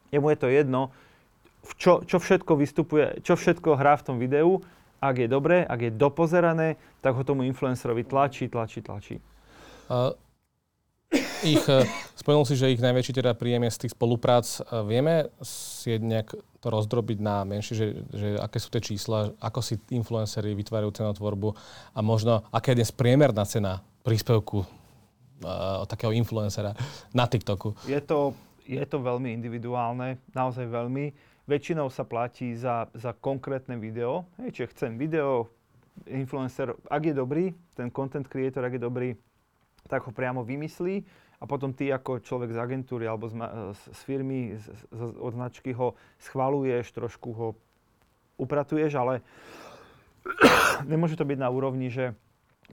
jemu 0.10 0.34
je 0.34 0.38
to 0.42 0.50
jedno, 0.50 0.90
čo, 1.76 2.08
čo 2.08 2.18
všetko 2.22 2.54
vystupuje, 2.56 3.20
čo 3.26 3.36
všetko 3.36 3.76
hrá 3.76 4.00
v 4.00 4.06
tom 4.08 4.16
videu. 4.16 4.64
Ak 4.98 5.22
je 5.22 5.30
dobré, 5.30 5.62
ak 5.62 5.80
je 5.86 5.92
dopozerané, 5.94 6.74
tak 7.06 7.14
ho 7.14 7.22
tomu 7.22 7.46
influencerovi 7.46 8.02
tlačí, 8.02 8.50
tlačí, 8.50 8.82
tlačí. 8.82 9.22
Uh, 9.86 10.10
ich, 11.46 11.62
uh, 11.70 11.86
spomenul 12.18 12.50
si, 12.50 12.58
že 12.58 12.74
ich 12.74 12.82
najväčší 12.82 13.22
teda 13.22 13.38
príjem 13.38 13.70
je 13.70 13.78
z 13.78 13.82
tých 13.86 13.94
spoluprác. 13.94 14.58
Uh, 14.66 14.82
vieme 14.82 15.30
si 15.46 16.02
nejak 16.02 16.34
to 16.34 16.68
rozdrobiť 16.74 17.18
na 17.22 17.46
menšie, 17.46 17.78
že, 17.78 17.88
že 18.10 18.28
aké 18.42 18.58
sú 18.58 18.74
tie 18.74 18.82
čísla, 18.82 19.38
ako 19.38 19.62
si 19.62 19.78
influenceri 19.94 20.58
vytvárajú 20.58 20.90
cenotvorbu 20.90 21.54
a 21.94 22.00
možno 22.02 22.42
aká 22.50 22.74
je 22.74 22.82
dnes 22.82 22.90
priemerná 22.90 23.46
cena 23.46 23.86
príspevku 24.02 24.66
uh, 24.66 25.86
takého 25.86 26.10
influencera 26.10 26.74
na 27.14 27.30
TikToku? 27.30 27.86
Je 27.86 28.02
to, 28.02 28.34
je 28.66 28.82
to 28.82 28.98
veľmi 28.98 29.30
individuálne, 29.30 30.18
naozaj 30.34 30.66
veľmi 30.66 31.37
Väčšinou 31.48 31.88
sa 31.88 32.04
platí 32.04 32.52
za, 32.60 32.92
za 32.92 33.16
konkrétne 33.16 33.80
video. 33.80 34.28
Hej, 34.36 34.52
čiže 34.52 34.72
chcem 34.76 35.00
video, 35.00 35.48
influencer, 36.04 36.76
ak 36.92 37.02
je 37.08 37.16
dobrý, 37.16 37.56
ten 37.72 37.88
content 37.88 38.28
creator, 38.28 38.68
ak 38.68 38.76
je 38.76 38.84
dobrý, 38.84 39.10
tak 39.88 40.04
ho 40.04 40.12
priamo 40.12 40.44
vymyslí 40.44 41.08
a 41.40 41.48
potom 41.48 41.72
ty 41.72 41.88
ako 41.88 42.20
človek 42.20 42.52
z 42.52 42.60
agentúry 42.60 43.08
alebo 43.08 43.32
z, 43.32 43.40
z, 43.80 44.00
firmy, 44.04 44.60
z, 44.60 44.76
z, 44.92 45.02
od 45.16 45.34
značky 45.40 45.72
ho 45.72 45.96
schvaluješ, 46.20 46.92
trošku 46.92 47.30
ho 47.32 47.48
upratuješ, 48.36 49.00
ale 49.00 49.24
nemôže 50.92 51.16
to 51.16 51.24
byť 51.24 51.40
na 51.40 51.48
úrovni, 51.48 51.88
že 51.88 52.12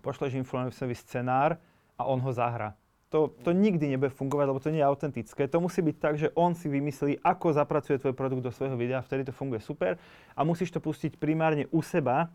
pošleš 0.03 0.35
influencerovi 0.35 0.99
scenár 0.99 1.63
a 1.95 2.03
on 2.11 2.19
ho 2.19 2.35
zahra 2.35 2.75
to, 3.15 3.31
to 3.47 3.55
nikdy 3.55 3.87
nebude 3.87 4.11
fungovať, 4.11 4.47
lebo 4.51 4.59
to 4.59 4.75
nie 4.75 4.83
je 4.83 4.91
autentické. 4.91 5.47
To 5.47 5.63
musí 5.63 5.87
byť 5.87 5.97
tak, 6.03 6.19
že 6.19 6.35
on 6.35 6.59
si 6.59 6.67
vymyslí, 6.67 7.23
ako 7.23 7.55
zapracuje 7.55 8.03
tvoj 8.03 8.11
produkt 8.11 8.43
do 8.43 8.51
svojho 8.51 8.75
videa, 8.75 9.07
vtedy 9.07 9.23
to 9.23 9.31
funguje 9.31 9.63
super 9.63 9.95
a 10.35 10.43
musíš 10.43 10.75
to 10.75 10.83
pustiť 10.83 11.23
primárne 11.23 11.71
u 11.71 11.79
seba, 11.79 12.27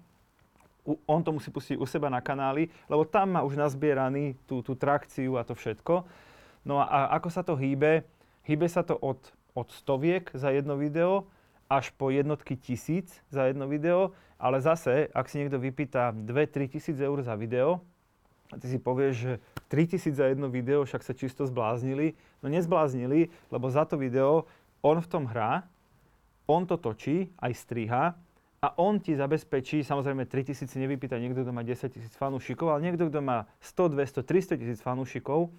on 1.04 1.20
to 1.20 1.36
musí 1.36 1.52
pustiť 1.52 1.76
u 1.76 1.84
seba 1.84 2.08
na 2.08 2.24
kanály, 2.24 2.72
lebo 2.88 3.04
tam 3.04 3.36
má 3.36 3.44
už 3.44 3.60
nazbieraný 3.60 4.40
tú, 4.48 4.64
tú 4.64 4.72
trakciu 4.80 5.36
a 5.36 5.44
to 5.44 5.52
všetko. 5.52 6.08
No 6.64 6.80
a, 6.80 6.88
a 6.88 7.00
ako 7.20 7.28
sa 7.28 7.44
to 7.44 7.60
hýbe? 7.60 8.08
Hýbe 8.48 8.72
sa 8.72 8.80
to 8.80 8.96
od, 8.96 9.20
od 9.60 9.68
stoviek 9.76 10.32
za 10.32 10.48
jedno 10.56 10.80
video 10.80 11.28
až 11.68 11.92
po 11.92 12.08
jednotky 12.08 12.56
tisíc 12.56 13.20
za 13.28 13.52
jedno 13.52 13.68
video, 13.68 14.16
ale 14.40 14.64
zase, 14.64 15.12
ak 15.12 15.28
si 15.28 15.44
niekto 15.44 15.60
vypýta 15.60 16.16
2-3 16.16 16.72
tisíc 16.72 16.96
eur 16.98 17.20
za 17.20 17.36
video, 17.36 17.84
a 18.50 18.58
ty 18.58 18.66
si 18.66 18.82
povieš, 18.82 19.14
že 19.16 19.34
3000 19.70 20.18
za 20.18 20.26
jedno 20.26 20.50
video, 20.50 20.82
však 20.82 21.06
sa 21.06 21.14
čisto 21.14 21.46
zbláznili. 21.46 22.18
No 22.42 22.50
nezbláznili, 22.50 23.30
lebo 23.54 23.70
za 23.70 23.86
to 23.86 24.02
video 24.02 24.50
on 24.82 24.98
v 24.98 25.08
tom 25.08 25.30
hrá, 25.30 25.68
on 26.50 26.66
to 26.66 26.82
točí, 26.82 27.30
aj 27.38 27.54
striha 27.54 28.18
a 28.60 28.68
on 28.82 28.98
ti 28.98 29.14
zabezpečí, 29.14 29.86
samozrejme 29.86 30.26
3000 30.26 30.66
si 30.66 30.78
nevypýta 30.82 31.22
niekto, 31.22 31.46
kto 31.46 31.54
má 31.54 31.62
10 31.62 31.94
tisíc 31.94 32.14
fanúšikov, 32.18 32.74
ale 32.74 32.90
niekto, 32.90 33.08
kto 33.08 33.22
má 33.22 33.46
100, 33.62 33.94
200, 33.94 34.58
300 34.58 34.62
tisíc 34.62 34.80
fanúšikov 34.82 35.54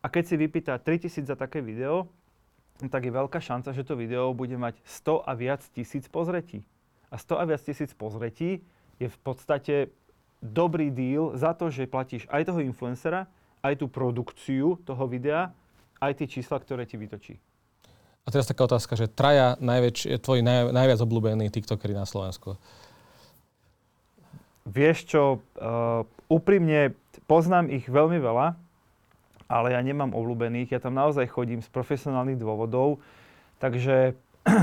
a 0.00 0.06
keď 0.06 0.24
si 0.24 0.34
vypýta 0.38 0.78
3000 0.78 1.26
za 1.26 1.36
také 1.36 1.58
video, 1.58 2.06
no 2.78 2.86
tak 2.86 3.08
je 3.08 3.12
veľká 3.12 3.42
šanca, 3.42 3.74
že 3.74 3.82
to 3.82 3.98
video 3.98 4.30
bude 4.30 4.54
mať 4.54 4.78
100 4.84 5.26
a 5.26 5.32
viac 5.34 5.66
tisíc 5.74 6.06
pozretí. 6.06 6.62
A 7.10 7.18
100 7.18 7.42
a 7.42 7.44
viac 7.44 7.62
tisíc 7.66 7.90
pozretí 7.92 8.62
je 9.02 9.08
v 9.10 9.18
podstate 9.20 9.90
dobrý 10.46 10.94
deal 10.94 11.34
za 11.34 11.52
to, 11.52 11.68
že 11.68 11.90
platíš 11.90 12.24
aj 12.30 12.46
toho 12.46 12.62
influencera, 12.62 13.26
aj 13.60 13.82
tú 13.82 13.90
produkciu 13.90 14.78
toho 14.86 15.04
videa, 15.10 15.50
aj 15.98 16.22
tie 16.22 16.26
čísla, 16.30 16.62
ktoré 16.62 16.86
ti 16.86 16.94
vytočí. 16.94 17.34
A 18.26 18.34
teraz 18.34 18.50
taká 18.50 18.66
otázka, 18.66 18.98
že 18.98 19.06
traja 19.06 19.54
najväč, 19.62 20.18
tvoji 20.18 20.42
naj, 20.42 20.74
najviac 20.74 20.98
obľúbení 20.98 21.46
TikTokery 21.46 21.94
na 21.94 22.02
Slovensku. 22.02 22.58
Vieš 24.66 25.06
čo, 25.06 25.22
uh, 25.38 26.02
úprimne 26.26 26.90
poznám 27.30 27.70
ich 27.70 27.86
veľmi 27.86 28.18
veľa, 28.18 28.58
ale 29.46 29.78
ja 29.78 29.80
nemám 29.82 30.10
obľúbených. 30.10 30.74
Ja 30.74 30.82
tam 30.82 30.98
naozaj 30.98 31.30
chodím 31.30 31.62
z 31.62 31.70
profesionálnych 31.70 32.34
dôvodov, 32.34 32.98
takže 33.62 34.18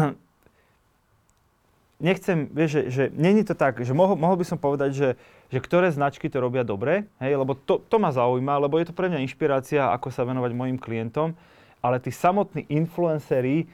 nechcem, 2.04 2.52
vieš, 2.52 2.70
že, 2.72 2.82
že 2.92 3.04
není 3.16 3.48
to 3.48 3.56
tak, 3.56 3.80
že 3.80 3.96
mohol, 3.96 4.20
mohol 4.20 4.36
by 4.36 4.44
som 4.44 4.60
povedať, 4.60 4.92
že, 4.92 5.10
že 5.54 5.62
ktoré 5.62 5.94
značky 5.94 6.34
to 6.34 6.42
robia 6.42 6.66
dobre, 6.66 7.06
hej, 7.22 7.38
lebo 7.38 7.54
to, 7.54 7.78
to 7.86 8.02
ma 8.02 8.10
zaujíma, 8.10 8.58
lebo 8.58 8.82
je 8.82 8.90
to 8.90 8.98
pre 8.98 9.06
mňa 9.06 9.22
inšpirácia, 9.22 9.94
ako 9.94 10.10
sa 10.10 10.26
venovať 10.26 10.50
mojim 10.50 10.82
klientom, 10.82 11.38
ale 11.78 12.02
tí 12.02 12.10
samotní 12.10 12.66
influenceri, 12.74 13.70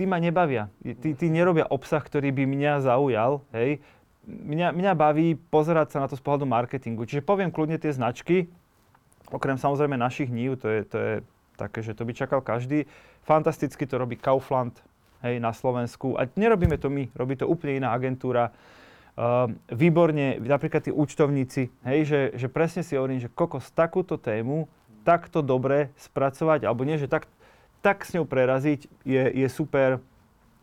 tí 0.00 0.08
ma 0.08 0.16
nebavia. 0.16 0.72
Tí, 0.80 1.12
tí 1.12 1.26
nerobia 1.28 1.68
obsah, 1.68 2.00
ktorý 2.00 2.32
by 2.32 2.48
mňa 2.48 2.72
zaujal, 2.88 3.44
hej. 3.52 3.84
Mňa, 4.24 4.72
mňa 4.72 4.92
baví 4.96 5.36
pozerať 5.52 5.92
sa 5.92 5.98
na 6.00 6.08
to 6.08 6.16
z 6.16 6.24
pohľadu 6.24 6.48
marketingu. 6.48 7.04
Čiže 7.04 7.22
poviem 7.22 7.52
kľudne 7.52 7.76
tie 7.76 7.92
značky, 7.92 8.48
okrem 9.28 9.60
samozrejme 9.60 10.00
našich 10.00 10.32
nív, 10.32 10.56
to 10.56 10.66
je, 10.72 10.80
to 10.88 10.96
je 10.96 11.14
také, 11.60 11.84
že 11.84 11.92
to 11.92 12.08
by 12.08 12.16
čakal 12.16 12.40
každý. 12.40 12.88
Fantasticky 13.28 13.84
to 13.84 14.00
robí 14.00 14.16
Kaufland, 14.16 14.80
hej, 15.20 15.44
na 15.44 15.52
Slovensku. 15.52 16.16
A 16.16 16.24
nerobíme 16.40 16.80
to 16.80 16.88
my, 16.88 17.12
robí 17.12 17.36
to 17.36 17.44
úplne 17.44 17.84
iná 17.84 17.92
agentúra. 17.92 18.48
Uh, 19.16 19.48
výborne, 19.72 20.36
napríklad 20.44 20.84
tí 20.84 20.92
účtovníci, 20.92 21.72
hej, 21.88 22.00
že, 22.04 22.20
že 22.36 22.52
presne 22.52 22.84
si 22.84 23.00
hovorím, 23.00 23.16
že 23.16 23.32
kokos 23.32 23.72
takúto 23.72 24.20
tému 24.20 24.68
takto 25.08 25.40
dobre 25.40 25.88
spracovať, 25.96 26.68
alebo 26.68 26.84
nie, 26.84 27.00
že 27.00 27.08
tak, 27.08 27.24
tak 27.80 28.04
s 28.04 28.12
ňou 28.12 28.28
preraziť 28.28 28.84
je, 29.08 29.24
je 29.32 29.48
super. 29.48 30.04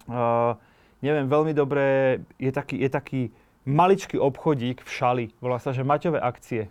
Uh, 0.06 0.54
neviem, 1.02 1.26
veľmi 1.26 1.58
dobré, 1.58 2.22
je 2.38 2.54
taký, 2.54 2.78
je 2.78 2.90
taký 2.94 3.22
maličký 3.66 4.22
obchodík 4.22 4.86
v 4.86 4.90
Šali, 4.90 5.26
volá 5.42 5.58
sa, 5.58 5.74
že 5.74 5.82
Maťové 5.82 6.22
akcie. 6.22 6.70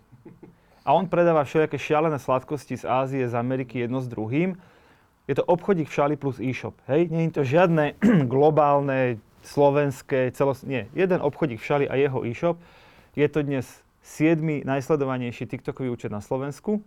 A 0.87 0.95
on 0.95 1.11
predáva 1.11 1.43
všelijaké 1.43 1.83
šialené 1.83 2.23
sladkosti 2.23 2.79
z 2.79 2.87
Ázie, 2.87 3.27
z 3.27 3.35
Ameriky 3.35 3.83
jedno 3.83 3.99
s 3.99 4.07
druhým 4.07 4.55
je 5.31 5.35
to 5.39 5.45
obchodík 5.47 5.89
v 5.89 5.95
šali 5.95 6.15
plus 6.19 6.43
e-shop. 6.43 6.75
Hej? 6.91 7.11
Nie 7.11 7.31
je 7.31 7.35
to 7.39 7.43
žiadne 7.47 7.95
globálne, 8.33 9.23
slovenské, 9.43 10.31
celos... 10.33 10.63
Nie, 10.63 10.89
jeden 10.95 11.21
obchodík 11.23 11.61
v 11.61 11.67
šali 11.67 11.85
a 11.91 11.95
jeho 11.99 12.23
e-shop. 12.27 12.57
Je 13.15 13.27
to 13.29 13.43
dnes 13.43 13.67
7. 14.03 14.41
najsledovanejší 14.67 15.47
TikTokový 15.47 15.91
účet 15.91 16.11
na 16.11 16.23
Slovensku. 16.23 16.83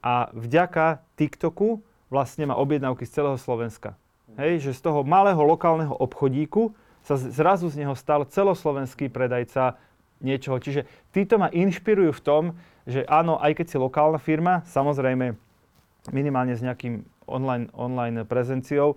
A 0.00 0.30
vďaka 0.32 1.02
TikToku 1.18 1.82
vlastne 2.08 2.48
má 2.48 2.56
objednávky 2.56 3.04
z 3.04 3.20
celého 3.20 3.36
Slovenska. 3.36 3.98
Hej, 4.38 4.70
že 4.70 4.78
z 4.78 4.80
toho 4.86 5.02
malého 5.02 5.40
lokálneho 5.42 5.92
obchodíku 5.96 6.72
sa 7.02 7.16
zrazu 7.16 7.66
z 7.72 7.82
neho 7.84 7.96
stal 7.96 8.28
celoslovenský 8.28 9.08
predajca 9.08 9.80
niečoho. 10.20 10.60
Čiže 10.60 10.84
títo 11.10 11.40
ma 11.40 11.48
inšpirujú 11.48 12.12
v 12.14 12.24
tom, 12.24 12.42
že 12.88 13.04
áno, 13.08 13.36
aj 13.40 13.58
keď 13.58 13.66
si 13.68 13.76
lokálna 13.76 14.20
firma, 14.20 14.64
samozrejme 14.68 15.36
minimálne 16.12 16.56
s 16.56 16.64
nejakým 16.64 17.04
online, 17.28 17.68
online 17.76 18.24
prezenciou, 18.24 18.96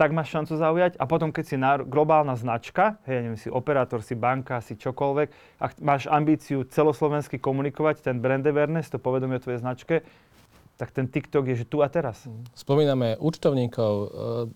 tak 0.00 0.16
máš 0.16 0.32
šancu 0.32 0.56
zaujať. 0.56 0.96
A 0.96 1.04
potom, 1.04 1.28
keď 1.28 1.44
si 1.44 1.60
na, 1.60 1.76
globálna 1.76 2.32
značka, 2.32 2.96
hej, 3.04 3.20
ja 3.20 3.22
neviem, 3.28 3.36
si 3.36 3.52
operátor, 3.52 4.00
si 4.00 4.16
banka, 4.16 4.64
si 4.64 4.80
čokoľvek, 4.80 5.60
a 5.60 5.64
máš 5.84 6.08
ambíciu 6.08 6.64
celoslovensky 6.64 7.36
komunikovať 7.36 8.00
ten 8.00 8.16
brand 8.16 8.40
awareness, 8.48 8.88
to 8.88 8.96
povedomie 8.96 9.36
o 9.36 9.44
tvojej 9.44 9.60
značke, 9.60 10.00
tak 10.80 10.96
ten 10.96 11.04
TikTok 11.04 11.52
je, 11.52 11.60
že 11.60 11.66
tu 11.68 11.84
a 11.84 11.92
teraz. 11.92 12.24
Spomíname 12.56 13.20
účtovníkov, 13.20 13.92
e, 13.92 14.06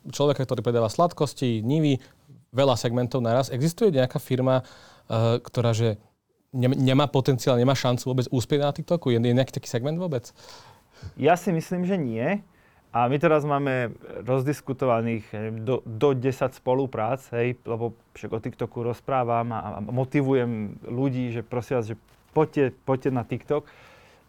človeka, 0.08 0.48
ktorý 0.48 0.64
predáva 0.64 0.88
sladkosti, 0.88 1.60
nivy, 1.60 2.00
veľa 2.56 2.80
segmentov 2.80 3.20
naraz. 3.20 3.52
Existuje 3.52 3.92
nejaká 3.92 4.16
firma, 4.16 4.64
e, 5.04 5.44
ktorá 5.44 5.76
že 5.76 6.00
nemá 6.56 7.04
potenciál, 7.04 7.60
nemá 7.60 7.76
šancu 7.76 8.16
vôbec 8.16 8.26
úspieť 8.32 8.60
na 8.64 8.72
TikToku? 8.72 9.12
Je 9.12 9.20
nejaký 9.20 9.52
taký 9.52 9.68
segment 9.68 10.00
vôbec? 10.00 10.32
Ja 11.20 11.36
si 11.36 11.52
myslím, 11.52 11.84
že 11.84 12.00
nie. 12.00 12.40
A 12.94 13.10
my 13.10 13.18
teraz 13.18 13.42
máme 13.42 13.90
rozdiskutovaných 14.22 15.26
do, 15.66 15.82
do 15.82 16.14
10 16.14 16.30
spoluprác, 16.54 17.26
hej, 17.34 17.58
lebo 17.66 17.98
však 18.14 18.30
o 18.30 18.38
TikToku 18.38 18.86
rozprávam 18.86 19.50
a, 19.50 19.58
a 19.58 19.68
motivujem 19.82 20.78
ľudí, 20.86 21.34
že 21.34 21.42
prosím 21.42 21.82
vás, 21.82 21.90
že 21.90 21.98
poďte, 22.30 22.70
poďte 22.86 23.10
na 23.10 23.26
TikTok. 23.26 23.66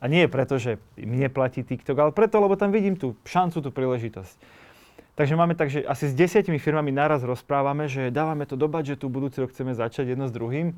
A 0.01 0.09
nie 0.09 0.25
preto, 0.25 0.57
že 0.57 0.81
mne 0.97 1.29
platí 1.29 1.61
TikTok, 1.61 1.93
ale 1.93 2.09
preto, 2.09 2.41
lebo 2.41 2.57
tam 2.57 2.73
vidím 2.73 2.97
tú 2.97 3.13
šancu, 3.21 3.61
tú 3.61 3.69
príležitosť. 3.69 4.65
Takže 5.13 5.37
máme 5.37 5.53
tak, 5.53 5.69
že 5.69 5.85
asi 5.85 6.09
s 6.09 6.17
desiatimi 6.17 6.57
firmami 6.57 6.89
naraz 6.89 7.21
rozprávame, 7.21 7.85
že 7.85 8.09
dávame 8.09 8.49
to 8.49 8.57
do 8.57 8.65
budžetu, 8.65 9.13
budúci 9.13 9.45
rok 9.45 9.53
chceme 9.53 9.77
začať 9.77 10.17
jedno 10.17 10.25
s 10.25 10.33
druhým. 10.33 10.73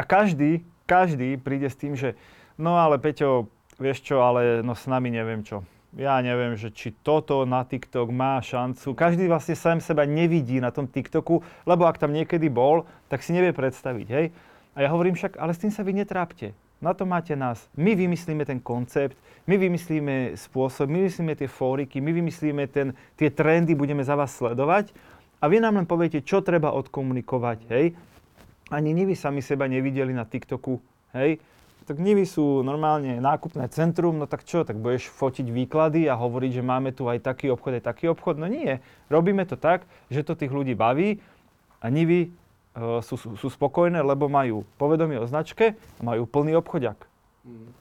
A 0.00 0.02
každý, 0.02 0.64
každý 0.88 1.36
príde 1.36 1.68
s 1.68 1.76
tým, 1.76 1.92
že 1.92 2.16
no 2.56 2.80
ale 2.80 2.96
Peťo, 2.96 3.52
vieš 3.76 4.00
čo, 4.00 4.24
ale 4.24 4.64
no 4.64 4.72
s 4.72 4.88
nami 4.88 5.12
neviem 5.12 5.44
čo 5.44 5.60
ja 5.98 6.22
neviem, 6.22 6.54
že 6.54 6.70
či 6.70 6.94
toto 7.02 7.42
na 7.42 7.66
TikTok 7.66 8.14
má 8.14 8.38
šancu. 8.38 8.94
Každý 8.94 9.26
vlastne 9.26 9.58
sám 9.58 9.82
seba 9.82 10.06
nevidí 10.06 10.62
na 10.62 10.70
tom 10.70 10.86
TikToku, 10.86 11.42
lebo 11.66 11.82
ak 11.90 11.98
tam 11.98 12.14
niekedy 12.14 12.46
bol, 12.46 12.86
tak 13.10 13.26
si 13.26 13.34
nevie 13.34 13.50
predstaviť, 13.50 14.06
hej. 14.06 14.30
A 14.78 14.86
ja 14.86 14.88
hovorím 14.94 15.18
však, 15.18 15.34
ale 15.42 15.50
s 15.50 15.58
tým 15.58 15.74
sa 15.74 15.82
vy 15.82 15.98
netrápte. 15.98 16.54
Na 16.78 16.94
to 16.94 17.04
máte 17.04 17.34
nás. 17.34 17.66
My 17.74 17.98
vymyslíme 17.98 18.46
ten 18.46 18.62
koncept, 18.62 19.18
my 19.44 19.58
vymyslíme 19.58 20.38
spôsob, 20.38 20.86
my 20.86 21.04
vymyslíme 21.04 21.34
tie 21.34 21.50
fóriky, 21.50 21.98
my 21.98 22.14
vymyslíme 22.14 22.64
ten, 22.70 22.94
tie 23.18 23.28
trendy, 23.28 23.74
budeme 23.74 24.06
za 24.06 24.14
vás 24.14 24.30
sledovať 24.38 24.94
a 25.42 25.44
vy 25.50 25.58
nám 25.58 25.76
len 25.76 25.90
poviete, 25.90 26.22
čo 26.22 26.40
treba 26.40 26.70
odkomunikovať, 26.70 27.58
hej. 27.74 27.98
Ani 28.70 28.94
vy 28.94 29.18
sami 29.18 29.42
seba 29.42 29.66
nevideli 29.66 30.14
na 30.14 30.22
TikToku, 30.22 30.78
hej 31.18 31.42
tak 31.90 31.98
Nivy 31.98 32.22
sú 32.22 32.62
normálne 32.62 33.18
nákupné 33.18 33.66
centrum, 33.74 34.14
no 34.14 34.30
tak 34.30 34.46
čo, 34.46 34.62
tak 34.62 34.78
budeš 34.78 35.10
fotiť 35.10 35.50
výklady 35.50 36.06
a 36.06 36.14
hovoriť, 36.14 36.50
že 36.54 36.62
máme 36.62 36.94
tu 36.94 37.10
aj 37.10 37.18
taký 37.18 37.50
obchod, 37.50 37.82
aj 37.82 37.90
taký 37.90 38.06
obchod? 38.14 38.38
No 38.38 38.46
nie, 38.46 38.78
robíme 39.10 39.42
to 39.42 39.58
tak, 39.58 39.90
že 40.06 40.22
to 40.22 40.38
tých 40.38 40.54
ľudí 40.54 40.78
baví 40.78 41.18
a 41.82 41.90
Nivy 41.90 42.30
uh, 42.30 43.02
sú, 43.02 43.18
sú, 43.18 43.34
sú 43.34 43.50
spokojné, 43.50 44.06
lebo 44.06 44.30
majú 44.30 44.62
povedomie 44.78 45.18
o 45.18 45.26
značke 45.26 45.74
a 45.74 46.00
majú 46.06 46.30
plný 46.30 46.62
obchodiak. 46.62 47.10
Mm. 47.42 47.74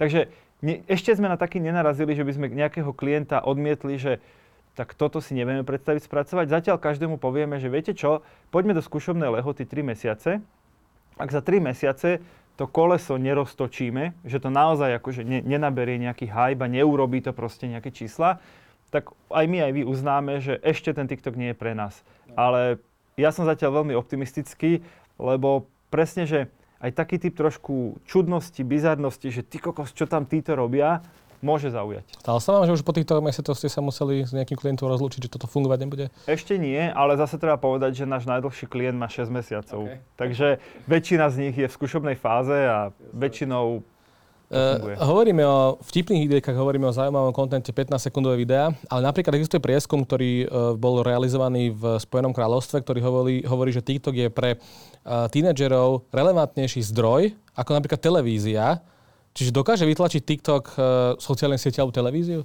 Takže 0.00 0.32
ne, 0.64 0.80
ešte 0.88 1.12
sme 1.12 1.28
na 1.28 1.36
taký 1.36 1.60
nenarazili, 1.60 2.16
že 2.16 2.24
by 2.24 2.32
sme 2.32 2.46
nejakého 2.56 2.96
klienta 2.96 3.44
odmietli, 3.44 4.00
že 4.00 4.24
tak 4.80 4.96
toto 4.96 5.20
si 5.20 5.36
nevieme 5.36 5.60
predstaviť 5.60 6.08
spracovať. 6.08 6.48
Zatiaľ 6.48 6.80
každému 6.80 7.20
povieme, 7.20 7.60
že 7.60 7.68
viete 7.68 7.92
čo, 7.92 8.24
poďme 8.48 8.72
do 8.72 8.80
skúšobnej 8.80 9.28
lehoty 9.28 9.68
3 9.68 9.84
mesiace. 9.84 10.40
Ak 11.20 11.28
za 11.28 11.44
3 11.44 11.60
mesiace 11.60 12.24
to 12.56 12.68
koleso 12.68 13.16
neroztočíme, 13.16 14.12
že 14.22 14.38
to 14.38 14.52
naozaj 14.52 15.00
akože 15.00 15.24
ne, 15.24 15.40
nenaberie 15.40 15.96
nejaký 15.96 16.28
hype 16.28 16.62
a 16.62 16.68
neurobí 16.68 17.24
to 17.24 17.32
proste 17.32 17.68
nejaké 17.68 17.90
čísla, 17.90 18.38
tak 18.92 19.08
aj 19.32 19.44
my, 19.48 19.58
aj 19.64 19.72
vy 19.72 19.82
uznáme, 19.88 20.32
že 20.44 20.60
ešte 20.60 20.92
ten 20.92 21.08
TikTok 21.08 21.32
nie 21.32 21.56
je 21.56 21.58
pre 21.58 21.72
nás. 21.72 22.04
Ale 22.36 22.76
ja 23.16 23.32
som 23.32 23.48
zatiaľ 23.48 23.82
veľmi 23.82 23.96
optimistický, 23.96 24.84
lebo 25.16 25.64
presne, 25.88 26.28
že 26.28 26.52
aj 26.82 26.92
taký 26.92 27.16
typ 27.16 27.38
trošku 27.38 28.02
čudnosti, 28.04 28.60
bizarnosti, 28.60 29.32
že 29.32 29.46
ty 29.46 29.62
kokos, 29.62 29.96
čo 29.96 30.04
tam 30.04 30.28
títo 30.28 30.52
robia, 30.58 31.00
môže 31.42 31.68
zaujať. 31.74 32.06
Stalo 32.22 32.38
sa 32.38 32.50
vám, 32.56 32.64
že 32.70 32.78
už 32.78 32.86
po 32.86 32.94
týchto 32.94 33.18
mesiacoch 33.18 33.58
ste 33.58 33.68
sa 33.68 33.82
museli 33.82 34.22
s 34.22 34.30
nejakým 34.30 34.54
klientom 34.54 34.86
rozlúčiť, 34.86 35.26
že 35.26 35.30
toto 35.30 35.50
fungovať 35.50 35.78
nebude? 35.82 36.06
Ešte 36.30 36.54
nie, 36.56 36.78
ale 36.78 37.18
zase 37.18 37.36
treba 37.36 37.58
povedať, 37.58 37.98
že 37.98 38.04
náš 38.06 38.24
najdlhší 38.30 38.70
klient 38.70 38.96
má 38.96 39.10
6 39.10 39.28
mesiacov. 39.28 39.90
Okay. 39.90 39.98
Takže 40.14 40.48
väčšina 40.86 41.26
z 41.28 41.36
nich 41.42 41.56
je 41.58 41.66
v 41.66 41.74
skúšobnej 41.74 42.16
fáze 42.16 42.54
a 42.54 42.94
väčšinou 43.12 43.82
Uh, 44.52 45.00
hovoríme 45.00 45.40
o 45.48 45.80
vtipných 45.80 46.28
videjkách, 46.28 46.52
hovoríme 46.52 46.84
o 46.84 46.92
zaujímavom 46.92 47.32
kontente 47.32 47.72
15-sekundové 47.72 48.36
videá, 48.36 48.68
ale 48.92 49.00
napríklad 49.00 49.40
existuje 49.40 49.64
prieskum, 49.64 50.04
ktorý 50.04 50.44
uh, 50.44 50.76
bol 50.76 51.00
realizovaný 51.00 51.72
v 51.72 51.96
Spojenom 51.96 52.36
kráľovstve, 52.36 52.84
ktorý 52.84 53.00
hovorí, 53.00 53.36
hovorí 53.48 53.72
že 53.72 53.80
TikTok 53.80 54.12
je 54.12 54.28
pre 54.28 54.60
uh, 54.60 55.24
tínedžerov 55.32 56.04
relevantnejší 56.12 56.84
zdroj 56.84 57.32
ako 57.56 57.80
napríklad 57.80 58.00
televízia, 58.04 58.84
Čiže 59.32 59.50
dokáže 59.56 59.88
vytlačiť 59.88 60.22
TikTok 60.22 60.64
uh, 60.72 60.76
sociálne 61.16 61.56
siete 61.56 61.80
alebo 61.80 61.92
televíziu? 61.92 62.44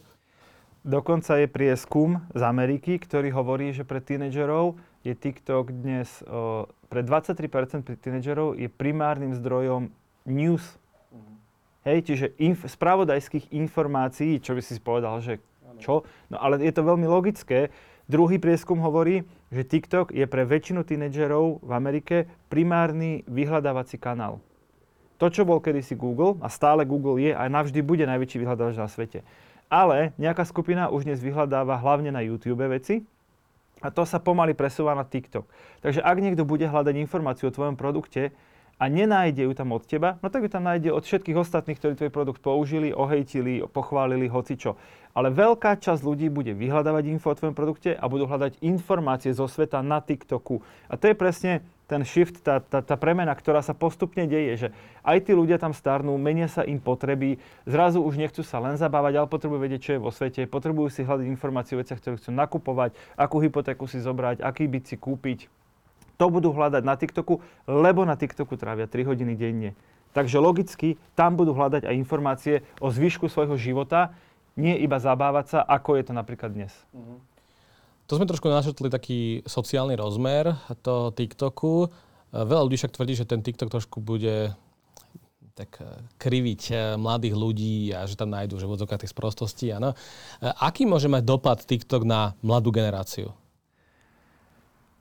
Dokonca 0.87 1.35
je 1.43 1.51
prieskum 1.51 2.23
z 2.31 2.41
Ameriky, 2.47 2.95
ktorý 2.95 3.35
hovorí, 3.35 3.75
že 3.75 3.83
pre 3.83 3.99
tínedžerov 3.99 4.79
je 5.03 5.11
TikTok 5.11 5.75
dnes, 5.83 6.07
uh, 6.23 6.63
pre 6.87 7.03
23% 7.03 7.83
pre 7.83 7.99
tínedžerov 7.99 8.55
je 8.55 8.71
primárnym 8.71 9.35
zdrojom 9.35 9.91
news. 10.23 10.63
Mm. 11.11 11.35
Hej, 11.91 11.99
čiže 12.07 12.25
inf- 12.39 12.63
spravodajských 12.71 13.51
informácií, 13.51 14.39
čo 14.39 14.55
by 14.55 14.61
si 14.63 14.79
povedal, 14.79 15.19
že 15.19 15.43
čo? 15.83 16.07
No 16.31 16.39
ale 16.39 16.63
je 16.63 16.71
to 16.71 16.87
veľmi 16.87 17.05
logické. 17.05 17.69
Druhý 18.07 18.39
prieskum 18.39 18.79
hovorí, 18.79 19.27
že 19.51 19.67
TikTok 19.67 20.15
je 20.15 20.23
pre 20.23 20.47
väčšinu 20.47 20.87
tínedžerov 20.87 21.59
v 21.59 21.71
Amerike 21.75 22.31
primárny 22.47 23.27
vyhľadávací 23.27 23.99
kanál 23.99 24.39
to, 25.17 25.27
čo 25.33 25.43
bol 25.43 25.57
kedysi 25.57 25.97
Google, 25.97 26.37
a 26.39 26.47
stále 26.47 26.85
Google 26.85 27.17
je 27.17 27.33
a 27.33 27.43
navždy 27.49 27.81
bude 27.81 28.05
najväčší 28.05 28.37
vyhľadávač 28.45 28.77
na 28.77 28.89
svete. 28.89 29.25
Ale 29.67 30.15
nejaká 30.15 30.47
skupina 30.47 30.87
už 30.87 31.03
dnes 31.03 31.19
vyhľadáva 31.19 31.81
hlavne 31.81 32.13
na 32.13 32.23
YouTube 32.23 32.63
veci 32.71 33.03
a 33.83 33.91
to 33.91 34.07
sa 34.07 34.17
pomaly 34.17 34.55
presúva 34.55 34.95
na 34.95 35.03
TikTok. 35.03 35.45
Takže 35.83 35.99
ak 36.01 36.17
niekto 36.23 36.47
bude 36.47 36.65
hľadať 36.65 36.95
informáciu 36.97 37.51
o 37.51 37.55
tvojom 37.55 37.75
produkte 37.75 38.31
a 38.77 38.83
nenájde 38.87 39.43
ju 39.49 39.53
tam 39.57 39.73
od 39.73 39.83
teba, 39.89 40.21
no 40.21 40.29
tak 40.29 40.45
ju 40.45 40.49
tam 40.53 40.63
nájde 40.65 40.93
od 40.93 41.03
všetkých 41.03 41.37
ostatných, 41.37 41.77
ktorí 41.81 41.93
tvoj 41.97 42.11
produkt 42.13 42.41
použili, 42.45 42.93
ohejtili, 42.93 43.65
pochválili, 43.69 44.29
hocičo. 44.29 44.77
Ale 45.17 45.33
veľká 45.33 45.81
časť 45.81 46.05
ľudí 46.05 46.29
bude 46.29 46.53
vyhľadávať 46.53 47.03
info 47.09 47.33
o 47.33 47.37
tvojom 47.37 47.57
produkte 47.57 47.97
a 47.97 48.05
budú 48.05 48.29
hľadať 48.29 48.61
informácie 48.61 49.33
zo 49.33 49.49
sveta 49.49 49.81
na 49.81 49.97
TikToku. 49.97 50.61
A 50.87 50.93
to 50.93 51.09
je 51.09 51.15
presne 51.17 51.65
ten 51.87 52.03
shift, 52.03 52.43
tá, 52.43 52.59
tá, 52.59 52.83
tá 52.83 52.95
premena, 52.99 53.31
ktorá 53.31 53.63
sa 53.63 53.71
postupne 53.71 54.27
deje, 54.27 54.53
že 54.59 54.67
aj 55.07 55.23
tí 55.23 55.31
ľudia 55.31 55.55
tam 55.55 55.71
starnú, 55.71 56.19
menia 56.19 56.51
sa 56.51 56.67
im 56.67 56.83
potreby, 56.83 57.39
zrazu 57.63 58.03
už 58.03 58.19
nechcú 58.19 58.43
sa 58.43 58.59
len 58.59 58.75
zabávať, 58.75 59.23
ale 59.23 59.31
potrebujú 59.31 59.63
vedieť, 59.63 59.81
čo 59.81 59.91
je 59.95 60.03
vo 60.03 60.11
svete, 60.11 60.51
potrebujú 60.51 60.91
si 60.91 61.07
hľadať 61.07 61.25
informácie 61.31 61.79
o 61.79 61.81
veciach, 61.81 62.03
ktoré 62.03 62.19
chcú 62.19 62.35
nakupovať, 62.35 62.91
akú 63.15 63.39
hypotéku 63.39 63.87
si 63.87 64.03
zobrať, 64.03 64.43
aký 64.43 64.67
byt 64.67 64.91
si 64.91 64.95
kúpiť. 64.99 65.47
To 66.19 66.27
budú 66.27 66.51
hľadať 66.51 66.83
na 66.83 66.99
TikToku, 66.99 67.39
lebo 67.71 68.03
na 68.03 68.19
TikToku 68.19 68.59
trávia 68.59 68.89
3 68.89 69.07
hodiny 69.07 69.33
denne. 69.39 69.71
Takže 70.11 70.41
logicky 70.43 70.99
tam 71.13 71.39
budú 71.39 71.55
hľadať 71.55 71.87
aj 71.87 71.95
informácie 71.95 72.55
o 72.83 72.91
zvyšku 72.91 73.31
svojho 73.31 73.55
života, 73.55 74.11
nie 74.57 74.73
iba 74.81 74.97
zabávať 74.97 75.45
sa, 75.55 75.59
ako 75.61 76.01
je 76.01 76.03
to 76.09 76.13
napríklad 76.17 76.49
dnes. 76.51 76.73
Uh-huh. 76.89 77.21
To 78.07 78.15
sme 78.15 78.23
trošku 78.23 78.47
našetli 78.47 78.87
taký 78.87 79.43
sociálny 79.43 79.99
rozmer 79.99 80.55
toho 80.79 81.11
TikToku. 81.11 81.91
Veľa 82.31 82.63
ľudí 82.63 82.79
však 82.79 82.95
tvrdí, 82.95 83.13
že 83.19 83.27
ten 83.27 83.43
TikTok 83.43 83.67
trošku 83.67 83.99
bude 83.99 84.55
tak 85.57 85.81
eh, 85.81 85.89
kriviť 86.21 86.95
mladých 87.01 87.35
ľudí 87.35 87.91
a 87.91 88.05
že 88.05 88.15
tam 88.15 88.29
nájdú 88.31 88.61
že 88.61 88.69
vodzokách 88.69 89.03
tej 89.03 89.11
sprostosti. 89.11 89.73
Áno. 89.73 89.97
Aký 90.39 90.85
môže 90.85 91.09
mať 91.09 91.23
dopad 91.25 91.59
TikTok 91.65 92.05
na 92.05 92.37
mladú 92.45 92.69
generáciu? 92.69 93.33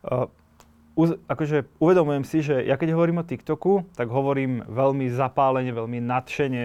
Uh, 0.07 0.31
akože 1.29 1.69
uvedomujem 1.77 2.25
si, 2.25 2.39
že 2.41 2.65
ja 2.65 2.81
keď 2.81 2.97
hovorím 2.97 3.21
o 3.21 3.29
TikToku, 3.29 3.85
tak 3.99 4.09
hovorím 4.09 4.65
veľmi 4.65 5.13
zapálene, 5.13 5.69
veľmi 5.75 6.01
nadšene. 6.01 6.63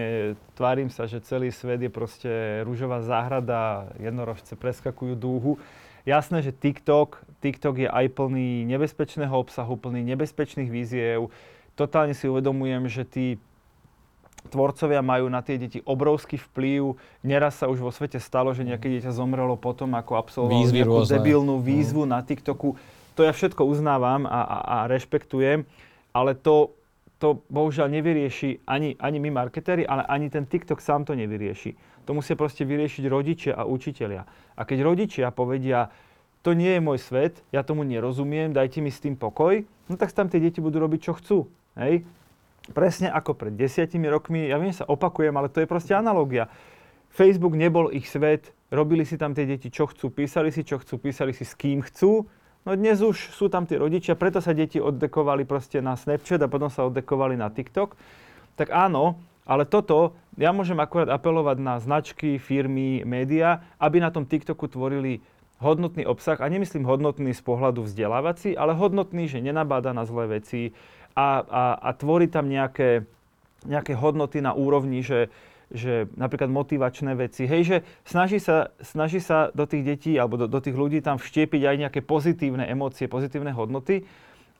Tvárim 0.56 0.88
sa, 0.88 1.04
že 1.04 1.20
celý 1.20 1.52
svet 1.52 1.84
je 1.84 1.90
proste 1.92 2.30
rúžová 2.64 3.04
záhrada, 3.04 3.92
jednorožce 4.00 4.56
preskakujú 4.56 5.14
dúhu. 5.18 5.60
Jasné, 6.02 6.42
že 6.42 6.50
TikTok, 6.50 7.22
TikTok 7.38 7.86
je 7.86 7.88
aj 7.90 8.06
plný 8.14 8.66
nebezpečného 8.66 9.30
obsahu, 9.30 9.78
plný 9.78 10.02
nebezpečných 10.14 10.66
víziev. 10.66 11.30
Totálne 11.78 12.14
si 12.14 12.26
uvedomujem, 12.26 12.90
že 12.90 13.02
tí 13.06 13.26
tvorcovia 14.50 14.98
majú 14.98 15.30
na 15.30 15.38
tie 15.38 15.54
deti 15.54 15.78
obrovský 15.86 16.42
vplyv. 16.50 16.98
Neraz 17.22 17.62
sa 17.62 17.70
už 17.70 17.78
vo 17.78 17.94
svete 17.94 18.18
stalo, 18.18 18.50
že 18.50 18.66
nejaké 18.66 18.90
dieťa 18.90 19.14
zomrelo 19.14 19.54
potom, 19.54 19.94
ako 19.94 20.18
absolvoval 20.18 20.58
Výzvy 20.58 20.82
nejakú 20.82 20.98
rôzne. 21.06 21.14
debilnú 21.22 21.62
mhm. 21.62 21.64
výzvu 21.64 22.02
mm. 22.02 22.10
na 22.10 22.18
TikToku. 22.26 22.74
To 23.14 23.20
ja 23.22 23.30
všetko 23.30 23.62
uznávam 23.62 24.24
a, 24.24 24.40
a, 24.40 24.58
a 24.64 24.76
rešpektujem, 24.88 25.68
ale 26.16 26.32
to, 26.32 26.72
to 27.22 27.46
bohužiaľ 27.46 27.86
nevyrieši 27.86 28.66
ani, 28.66 28.98
ani 28.98 29.22
my 29.22 29.30
marketéri, 29.30 29.86
ale 29.86 30.02
ani 30.10 30.26
ten 30.26 30.42
TikTok 30.42 30.82
sám 30.82 31.06
to 31.06 31.14
nevyrieši. 31.14 31.78
To 32.10 32.18
musia 32.18 32.34
proste 32.34 32.66
vyriešiť 32.66 33.06
rodičia 33.06 33.54
a 33.54 33.62
učitelia. 33.62 34.26
A 34.58 34.66
keď 34.66 34.82
rodičia 34.82 35.30
povedia, 35.30 35.94
to 36.42 36.58
nie 36.58 36.74
je 36.74 36.82
môj 36.82 36.98
svet, 36.98 37.38
ja 37.54 37.62
tomu 37.62 37.86
nerozumiem, 37.86 38.50
dajte 38.50 38.82
mi 38.82 38.90
s 38.90 38.98
tým 38.98 39.14
pokoj, 39.14 39.62
no 39.86 39.94
tak 39.94 40.10
tam 40.10 40.26
tie 40.26 40.42
deti 40.42 40.58
budú 40.58 40.82
robiť, 40.82 40.98
čo 40.98 41.12
chcú. 41.14 41.38
Hej? 41.78 42.02
Presne 42.74 43.14
ako 43.14 43.38
pred 43.38 43.54
desiatimi 43.54 44.10
rokmi, 44.10 44.50
ja 44.50 44.58
viem, 44.58 44.74
sa 44.74 44.82
opakujem, 44.90 45.30
ale 45.38 45.46
to 45.46 45.62
je 45.62 45.70
proste 45.70 45.94
analogia. 45.94 46.50
Facebook 47.14 47.54
nebol 47.54 47.94
ich 47.94 48.10
svet, 48.10 48.50
robili 48.74 49.06
si 49.06 49.14
tam 49.14 49.30
tie 49.30 49.46
deti, 49.46 49.70
čo 49.70 49.86
chcú, 49.86 50.10
písali 50.10 50.50
si, 50.50 50.66
čo 50.66 50.82
chcú, 50.82 50.98
písali 50.98 51.30
si, 51.30 51.46
s 51.46 51.54
kým 51.54 51.86
chcú. 51.86 52.26
No 52.62 52.78
dnes 52.78 53.02
už 53.02 53.34
sú 53.34 53.50
tam 53.50 53.66
tí 53.66 53.74
rodičia, 53.74 54.14
preto 54.14 54.38
sa 54.38 54.54
deti 54.54 54.78
oddekovali 54.78 55.42
proste 55.42 55.82
na 55.82 55.98
Snapchat 55.98 56.46
a 56.46 56.52
potom 56.52 56.70
sa 56.70 56.86
oddekovali 56.86 57.34
na 57.34 57.50
TikTok. 57.50 57.98
Tak 58.54 58.70
áno, 58.70 59.18
ale 59.42 59.66
toto, 59.66 60.14
ja 60.38 60.54
môžem 60.54 60.78
akurát 60.78 61.10
apelovať 61.10 61.58
na 61.58 61.82
značky, 61.82 62.38
firmy, 62.38 63.02
médiá, 63.02 63.66
aby 63.82 63.98
na 63.98 64.14
tom 64.14 64.22
TikToku 64.22 64.70
tvorili 64.70 65.18
hodnotný 65.58 66.06
obsah, 66.06 66.38
a 66.38 66.46
nemyslím 66.46 66.86
hodnotný 66.86 67.34
z 67.34 67.42
pohľadu 67.42 67.82
vzdelávací, 67.82 68.54
ale 68.54 68.78
hodnotný, 68.78 69.26
že 69.26 69.42
nenabáda 69.42 69.90
na 69.90 70.06
zlé 70.06 70.38
veci, 70.38 70.70
a, 71.18 71.42
a, 71.42 71.64
a 71.82 71.90
tvorí 71.98 72.30
tam 72.30 72.46
nejaké, 72.46 73.10
nejaké 73.66 73.98
hodnoty 73.98 74.38
na 74.38 74.54
úrovni, 74.54 75.02
že, 75.02 75.34
že 75.72 76.06
napríklad 76.14 76.52
motivačné 76.52 77.16
veci. 77.16 77.48
Hej, 77.48 77.62
že 77.64 77.76
snaží 78.04 78.38
sa, 78.38 78.70
snaží 78.84 79.18
sa 79.18 79.48
do 79.56 79.64
tých 79.64 79.82
detí 79.82 80.12
alebo 80.20 80.36
do, 80.36 80.46
do 80.46 80.60
tých 80.60 80.76
ľudí 80.76 81.00
tam 81.00 81.16
vštiepiť 81.16 81.62
aj 81.64 81.76
nejaké 81.88 82.00
pozitívne 82.04 82.68
emócie, 82.68 83.08
pozitívne 83.08 83.50
hodnoty, 83.56 84.04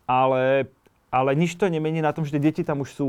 ale, 0.08 0.72
ale 1.12 1.30
nič 1.36 1.54
to 1.60 1.68
nemení 1.68 2.00
na 2.00 2.16
tom, 2.16 2.24
že 2.24 2.40
deti 2.40 2.64
tam 2.64 2.80
už 2.82 2.90
sú. 2.96 3.08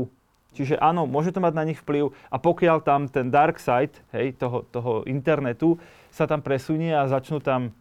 Čiže 0.54 0.78
áno, 0.78 1.10
môže 1.10 1.34
to 1.34 1.42
mať 1.42 1.54
na 1.56 1.66
nich 1.66 1.82
vplyv 1.82 2.14
a 2.30 2.36
pokiaľ 2.38 2.78
tam 2.86 3.10
ten 3.10 3.26
dark 3.26 3.58
side 3.58 3.98
hej, 4.14 4.38
toho, 4.38 4.62
toho 4.70 5.02
internetu 5.10 5.82
sa 6.14 6.30
tam 6.30 6.46
presunie 6.46 6.94
a 6.94 7.10
začnú 7.10 7.42
tam 7.42 7.74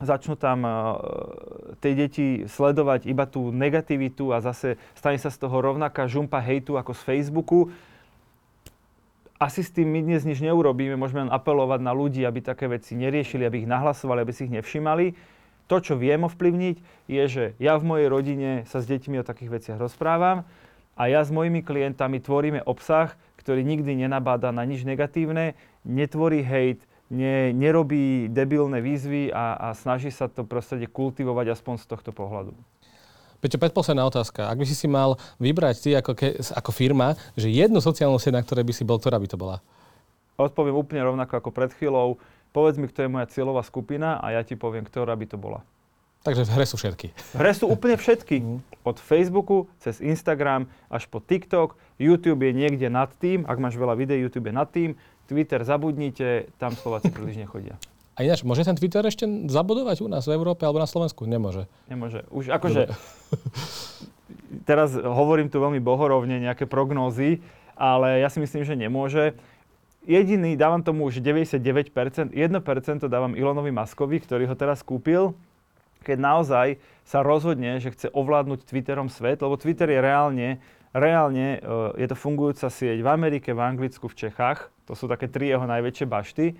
začnú 0.00 0.32
tam 0.40 0.64
uh, 0.64 0.72
tie 1.84 1.92
deti 1.92 2.48
sledovať 2.48 3.04
iba 3.04 3.28
tú 3.28 3.52
negativitu 3.52 4.32
a 4.32 4.40
zase 4.40 4.80
stane 4.96 5.20
sa 5.20 5.28
z 5.28 5.36
toho 5.36 5.60
rovnaká 5.60 6.08
žumpa 6.08 6.40
hejtu 6.40 6.80
ako 6.80 6.96
z 6.96 7.02
Facebooku. 7.04 7.68
Asi 9.40 9.64
s 9.64 9.72
tým 9.72 9.88
my 9.88 10.04
dnes 10.04 10.28
nič 10.28 10.44
neurobíme, 10.44 11.00
môžeme 11.00 11.24
len 11.24 11.32
apelovať 11.32 11.80
na 11.80 11.96
ľudí, 11.96 12.20
aby 12.28 12.44
také 12.44 12.68
veci 12.68 12.92
neriešili, 12.92 13.48
aby 13.48 13.64
ich 13.64 13.72
nahlasovali, 13.72 14.20
aby 14.20 14.36
si 14.36 14.44
ich 14.44 14.52
nevšimali. 14.52 15.16
To, 15.64 15.80
čo 15.80 15.96
viem 15.96 16.28
ovplyvniť, 16.28 17.08
je, 17.08 17.24
že 17.24 17.44
ja 17.56 17.80
v 17.80 17.88
mojej 17.88 18.08
rodine 18.12 18.50
sa 18.68 18.84
s 18.84 18.90
deťmi 18.92 19.16
o 19.16 19.24
takých 19.24 19.48
veciach 19.48 19.78
rozprávam 19.80 20.44
a 20.92 21.02
ja 21.08 21.24
s 21.24 21.32
mojimi 21.32 21.64
klientami 21.64 22.20
tvoríme 22.20 22.60
obsah, 22.68 23.16
ktorý 23.40 23.64
nikdy 23.64 24.04
nenabáda 24.04 24.52
na 24.52 24.60
nič 24.68 24.84
negatívne, 24.84 25.56
netvorí 25.88 26.44
hejt, 26.44 26.84
ne, 27.08 27.56
nerobí 27.56 28.28
debilné 28.28 28.84
výzvy 28.84 29.32
a, 29.32 29.56
a 29.56 29.68
snaží 29.72 30.12
sa 30.12 30.28
to 30.28 30.44
prostredie 30.44 30.84
kultivovať 30.84 31.56
aspoň 31.56 31.80
z 31.80 31.86
tohto 31.88 32.12
pohľadu. 32.12 32.52
Peťo, 33.40 33.56
predposledná 33.56 34.04
otázka. 34.04 34.52
Ak 34.52 34.60
by 34.60 34.68
si 34.68 34.76
si 34.76 34.84
mal 34.84 35.16
vybrať 35.40 35.76
ty 35.80 35.90
ako, 35.96 36.12
ke, 36.12 36.36
ako 36.44 36.70
firma, 36.76 37.16
že 37.40 37.48
jednu 37.48 37.80
sociálnu 37.80 38.20
sieť, 38.20 38.36
na 38.36 38.44
ktorej 38.44 38.68
by 38.68 38.72
si 38.76 38.84
bol, 38.84 39.00
ktorá 39.00 39.16
by 39.16 39.28
to 39.32 39.40
bola? 39.40 39.64
Odpoviem 40.36 40.76
úplne 40.76 41.00
rovnako 41.00 41.40
ako 41.40 41.50
pred 41.52 41.72
chvíľou. 41.72 42.20
Povedz 42.52 42.76
mi, 42.76 42.84
kto 42.84 43.08
je 43.08 43.08
moja 43.08 43.24
cieľová 43.32 43.64
skupina 43.64 44.20
a 44.20 44.36
ja 44.36 44.44
ti 44.44 44.60
poviem, 44.60 44.84
ktorá 44.84 45.16
by 45.16 45.24
to 45.24 45.40
bola. 45.40 45.64
Takže 46.20 46.44
v 46.44 46.52
hre 46.52 46.66
sú 46.68 46.76
všetky. 46.76 47.08
V 47.16 47.38
hre 47.40 47.52
sú 47.56 47.64
úplne 47.64 47.96
všetky. 47.96 48.36
Mhm. 48.44 48.56
Od 48.84 48.96
Facebooku, 49.00 49.72
cez 49.80 50.04
Instagram, 50.04 50.68
až 50.92 51.08
po 51.08 51.24
TikTok. 51.24 51.80
YouTube 51.96 52.44
je 52.44 52.52
niekde 52.52 52.92
nad 52.92 53.08
tým. 53.16 53.48
Ak 53.48 53.56
máš 53.56 53.80
veľa 53.80 53.96
videí, 53.96 54.20
YouTube 54.20 54.52
je 54.52 54.54
nad 54.56 54.68
tým. 54.68 55.00
Twitter 55.24 55.64
zabudnite, 55.64 56.52
tam 56.60 56.76
Slováci 56.76 57.08
príliš 57.08 57.40
nechodia. 57.40 57.80
A 58.20 58.28
ináč, 58.28 58.44
môže 58.44 58.68
ten 58.68 58.76
Twitter 58.76 59.00
ešte 59.00 59.24
zabudovať 59.48 60.04
u 60.04 60.12
nás 60.12 60.28
v 60.28 60.36
Európe 60.36 60.68
alebo 60.68 60.76
na 60.76 60.84
Slovensku? 60.84 61.24
Nemôže. 61.24 61.64
Nemôže. 61.88 62.28
Už 62.28 62.52
akože... 62.52 62.92
teraz 64.68 64.92
hovorím 64.92 65.48
tu 65.48 65.56
veľmi 65.56 65.80
bohorovne, 65.80 66.36
nejaké 66.36 66.68
prognózy, 66.68 67.40
ale 67.80 68.20
ja 68.20 68.28
si 68.28 68.36
myslím, 68.44 68.68
že 68.68 68.76
nemôže. 68.76 69.32
Jediný, 70.04 70.52
dávam 70.52 70.84
tomu 70.84 71.08
už 71.08 71.24
99%, 71.24 71.64
1% 72.36 73.08
dávam 73.08 73.32
Ilonovi 73.32 73.72
Maskovi, 73.72 74.20
ktorý 74.20 74.52
ho 74.52 74.56
teraz 74.56 74.84
kúpil, 74.84 75.32
keď 76.04 76.20
naozaj 76.20 76.66
sa 77.08 77.24
rozhodne, 77.24 77.80
že 77.80 77.88
chce 77.88 78.12
ovládnuť 78.12 78.68
Twitterom 78.68 79.08
svet, 79.08 79.40
lebo 79.40 79.56
Twitter 79.56 79.88
je 79.88 80.00
reálne 80.04 80.48
Reálne 80.90 81.62
e, 81.62 82.02
je 82.02 82.06
to 82.10 82.18
fungujúca 82.18 82.66
sieť 82.66 82.98
v 82.98 83.08
Amerike, 83.08 83.54
v 83.54 83.62
Anglicku, 83.62 84.10
v 84.10 84.26
Čechách. 84.26 84.74
To 84.90 84.98
sú 84.98 85.06
také 85.06 85.30
tri 85.30 85.46
jeho 85.46 85.62
najväčšie 85.62 86.06
bašty. 86.10 86.58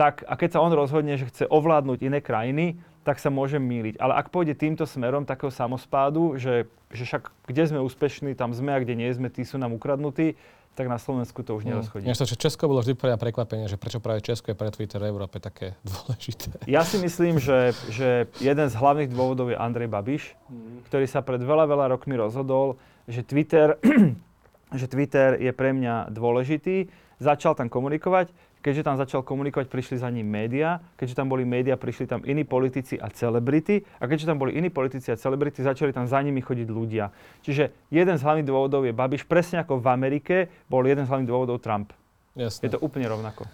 Tak, 0.00 0.24
a 0.24 0.32
keď 0.32 0.56
sa 0.56 0.64
on 0.64 0.72
rozhodne, 0.72 1.12
že 1.20 1.28
chce 1.28 1.44
ovládnuť 1.44 2.00
iné 2.00 2.24
krajiny, 2.24 2.80
tak 3.04 3.20
sa 3.20 3.28
môže 3.28 3.60
míliť. 3.60 4.00
Ale 4.00 4.16
ak 4.16 4.32
pôjde 4.32 4.56
týmto 4.56 4.88
smerom 4.88 5.28
takého 5.28 5.52
samospádu, 5.52 6.40
že, 6.40 6.72
že 6.88 7.04
však 7.04 7.28
kde 7.44 7.62
sme 7.68 7.84
úspešní, 7.84 8.32
tam 8.32 8.56
sme 8.56 8.72
a 8.72 8.80
kde 8.80 8.96
nie 8.96 9.12
sme, 9.12 9.28
tí 9.28 9.44
sú 9.44 9.60
nám 9.60 9.76
ukradnutí, 9.76 10.40
tak 10.72 10.88
na 10.88 10.96
Slovensku 10.96 11.44
to 11.44 11.52
už 11.52 11.68
mm. 11.68 11.68
nerozchodí. 11.68 12.04
Ja 12.08 12.16
že 12.16 12.40
Česko 12.40 12.64
bolo 12.64 12.80
vždy 12.80 12.96
pre 12.96 13.12
prekvapenie, 13.20 13.68
že 13.68 13.76
prečo 13.76 14.00
práve 14.00 14.24
Česko 14.24 14.48
je 14.48 14.56
pre 14.56 14.72
Twitter 14.72 15.04
v 15.04 15.12
Európe 15.12 15.36
také 15.36 15.76
dôležité. 15.88 16.64
Ja 16.64 16.80
si 16.80 16.96
myslím, 16.96 17.36
že, 17.36 17.76
že 17.92 18.24
jeden 18.40 18.72
z 18.72 18.74
hlavných 18.80 19.12
dôvodov 19.12 19.52
je 19.52 19.60
Andrej 19.60 19.92
Babiš, 19.92 20.32
mm. 20.48 20.88
ktorý 20.88 21.04
sa 21.12 21.20
pred 21.20 21.44
veľa, 21.44 21.68
veľa 21.68 21.92
rokmi 21.92 22.16
rozhodol, 22.16 22.80
že 23.04 23.20
Twitter, 23.20 23.76
že 24.80 24.86
Twitter 24.88 25.36
je 25.36 25.52
pre 25.52 25.76
mňa 25.76 26.08
dôležitý. 26.08 26.88
Začal 27.20 27.52
tam 27.52 27.68
komunikovať, 27.68 28.32
keďže 28.60 28.86
tam 28.86 28.96
začal 28.96 29.20
komunikovať, 29.24 29.66
prišli 29.68 30.00
za 30.00 30.08
ním 30.12 30.28
médiá, 30.28 30.80
keďže 31.00 31.16
tam 31.16 31.32
boli 31.32 31.48
médiá, 31.48 31.76
prišli 31.80 32.06
tam 32.06 32.20
iní 32.28 32.44
politici 32.44 33.00
a 33.00 33.08
celebrity 33.08 33.84
a 33.98 34.04
keďže 34.04 34.28
tam 34.28 34.38
boli 34.40 34.56
iní 34.56 34.68
politici 34.68 35.08
a 35.12 35.16
celebrity, 35.16 35.64
začali 35.64 35.92
tam 35.92 36.04
za 36.04 36.20
nimi 36.20 36.44
chodiť 36.44 36.68
ľudia. 36.68 37.12
Čiže 37.42 37.90
jeden 37.92 38.16
z 38.16 38.22
hlavných 38.22 38.48
dôvodov 38.48 38.84
je 38.84 38.92
Babiš, 38.92 39.24
presne 39.24 39.64
ako 39.64 39.80
v 39.80 39.86
Amerike 39.88 40.36
bol 40.68 40.84
jeden 40.84 41.04
z 41.04 41.10
hlavných 41.10 41.28
dôvodov 41.28 41.58
Trump. 41.64 41.92
Jasne. 42.36 42.68
Je 42.68 42.70
to 42.76 42.80
úplne 42.80 43.08
rovnako. 43.10 43.48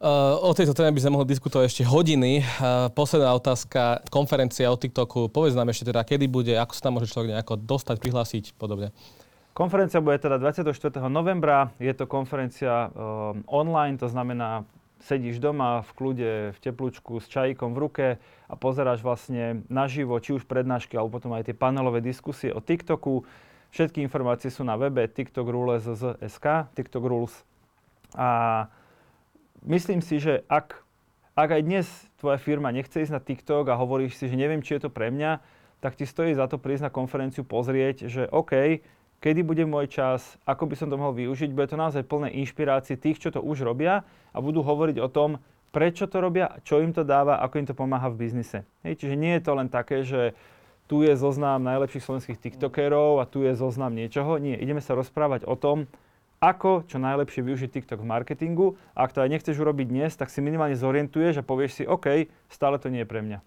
Uh, 0.00 0.32
o 0.48 0.56
tejto 0.56 0.72
téme 0.72 0.96
by 0.96 1.00
sme 1.04 1.12
mohli 1.12 1.28
diskutovať 1.28 1.68
ešte 1.68 1.84
hodiny. 1.84 2.40
Uh, 2.40 2.88
posledná 2.88 3.36
otázka, 3.36 4.00
konferencia 4.08 4.72
o 4.72 4.76
TikToku. 4.80 5.28
Povedz 5.28 5.52
nám 5.52 5.68
ešte 5.68 5.92
teda, 5.92 6.00
kedy 6.08 6.24
bude, 6.24 6.56
ako 6.56 6.72
sa 6.72 6.88
tam 6.88 6.96
môže 6.96 7.12
človek 7.12 7.36
nejako 7.36 7.60
dostať, 7.60 8.00
prihlásiť, 8.00 8.44
podobne. 8.56 8.96
Konferencia 9.50 9.98
bude 9.98 10.18
teda 10.22 10.38
24. 10.38 11.02
novembra. 11.10 11.74
Je 11.82 11.90
to 11.90 12.06
konferencia 12.06 12.86
uh, 12.86 13.34
online, 13.50 13.98
to 13.98 14.06
znamená, 14.06 14.62
sedíš 15.02 15.40
doma 15.40 15.82
v 15.82 15.90
kľude, 15.96 16.30
v 16.54 16.58
teplúčku 16.60 17.18
s 17.18 17.26
čajíkom 17.26 17.72
v 17.74 17.78
ruke 17.82 18.06
a 18.46 18.54
pozeráš 18.54 19.00
vlastne 19.02 19.64
naživo, 19.66 20.14
či 20.20 20.36
už 20.36 20.44
prednášky, 20.44 20.94
alebo 20.94 21.18
potom 21.18 21.32
aj 21.34 21.50
tie 21.50 21.56
panelové 21.56 22.04
diskusie 22.04 22.52
o 22.52 22.60
TikToku. 22.60 23.24
Všetky 23.74 24.04
informácie 24.04 24.52
sú 24.52 24.62
na 24.62 24.76
webe 24.76 25.08
TikTok 25.08 25.46
Rules 25.46 25.86
SK, 26.20 26.70
TikTok 26.76 27.04
Rules. 27.06 27.34
A 28.14 28.66
myslím 29.66 30.04
si, 30.04 30.18
že 30.20 30.42
ak, 30.50 30.78
ak 31.34 31.48
aj 31.58 31.62
dnes 31.64 31.86
tvoja 32.18 32.36
firma 32.36 32.74
nechce 32.74 33.00
ísť 33.00 33.14
na 33.14 33.22
TikTok 33.22 33.70
a 33.70 33.78
hovoríš 33.78 34.18
si, 34.18 34.24
že 34.28 34.36
neviem, 34.36 34.60
či 34.60 34.76
je 34.76 34.86
to 34.86 34.90
pre 34.92 35.08
mňa, 35.08 35.40
tak 35.80 35.96
ti 35.96 36.04
stojí 36.04 36.36
za 36.36 36.44
to 36.44 36.60
prísť 36.60 36.90
na 36.90 36.92
konferenciu 36.92 37.46
pozrieť, 37.46 38.10
že 38.10 38.28
OK, 38.28 38.84
kedy 39.20 39.44
bude 39.44 39.64
môj 39.68 39.92
čas, 39.92 40.40
ako 40.48 40.66
by 40.66 40.74
som 40.74 40.88
to 40.88 40.96
mohol 40.96 41.12
využiť. 41.12 41.52
Bude 41.52 41.68
to 41.68 41.76
naozaj 41.76 42.02
plné 42.08 42.32
inšpirácie 42.40 42.96
tých, 42.96 43.20
čo 43.20 43.28
to 43.30 43.44
už 43.44 43.62
robia 43.62 44.02
a 44.32 44.38
budú 44.40 44.64
hovoriť 44.64 44.96
o 45.00 45.08
tom, 45.12 45.38
prečo 45.70 46.08
to 46.10 46.18
robia, 46.18 46.58
čo 46.66 46.80
im 46.82 46.90
to 46.90 47.06
dáva, 47.06 47.38
ako 47.44 47.62
im 47.62 47.66
to 47.68 47.76
pomáha 47.76 48.10
v 48.10 48.26
biznise. 48.26 48.66
Hej, 48.82 49.04
čiže 49.04 49.14
nie 49.14 49.38
je 49.38 49.44
to 49.44 49.52
len 49.54 49.68
také, 49.70 50.02
že 50.02 50.34
tu 50.90 51.06
je 51.06 51.14
zoznam 51.14 51.62
najlepších 51.62 52.02
slovenských 52.02 52.40
TikTokerov 52.42 53.22
a 53.22 53.28
tu 53.28 53.46
je 53.46 53.54
zoznam 53.54 53.94
niečoho. 53.94 54.42
Nie, 54.42 54.58
ideme 54.58 54.82
sa 54.82 54.98
rozprávať 54.98 55.46
o 55.46 55.54
tom, 55.54 55.86
ako 56.42 56.88
čo 56.90 56.98
najlepšie 56.98 57.46
využiť 57.46 57.70
TikTok 57.70 58.02
v 58.02 58.10
marketingu. 58.10 58.66
A 58.98 59.06
ak 59.06 59.14
to 59.14 59.22
aj 59.22 59.30
nechceš 59.30 59.54
urobiť 59.60 59.86
dnes, 59.86 60.18
tak 60.18 60.34
si 60.34 60.42
minimálne 60.42 60.74
zorientuješ 60.74 61.44
a 61.44 61.46
povieš 61.46 61.70
si, 61.78 61.82
OK, 61.86 62.26
stále 62.50 62.82
to 62.82 62.90
nie 62.90 63.06
je 63.06 63.08
pre 63.08 63.22
mňa. 63.22 63.38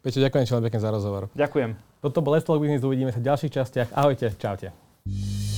Peťo, 0.00 0.22
ďakujem 0.24 0.48
veľmi 0.48 0.66
pekne 0.72 0.80
za 0.80 0.90
rozhovor. 0.94 1.22
Ďakujem. 1.36 1.76
Toto 2.00 2.22
bol 2.22 2.38
Let's 2.38 2.46
Talk 2.46 2.62
Business, 2.62 2.86
uvidíme 2.86 3.10
sa 3.12 3.20
v 3.20 3.26
ďalších 3.28 3.52
častiach. 3.52 3.88
Ahojte, 3.92 4.32
čaute. 4.38 4.87
Thank 5.10 5.52
you 5.52 5.57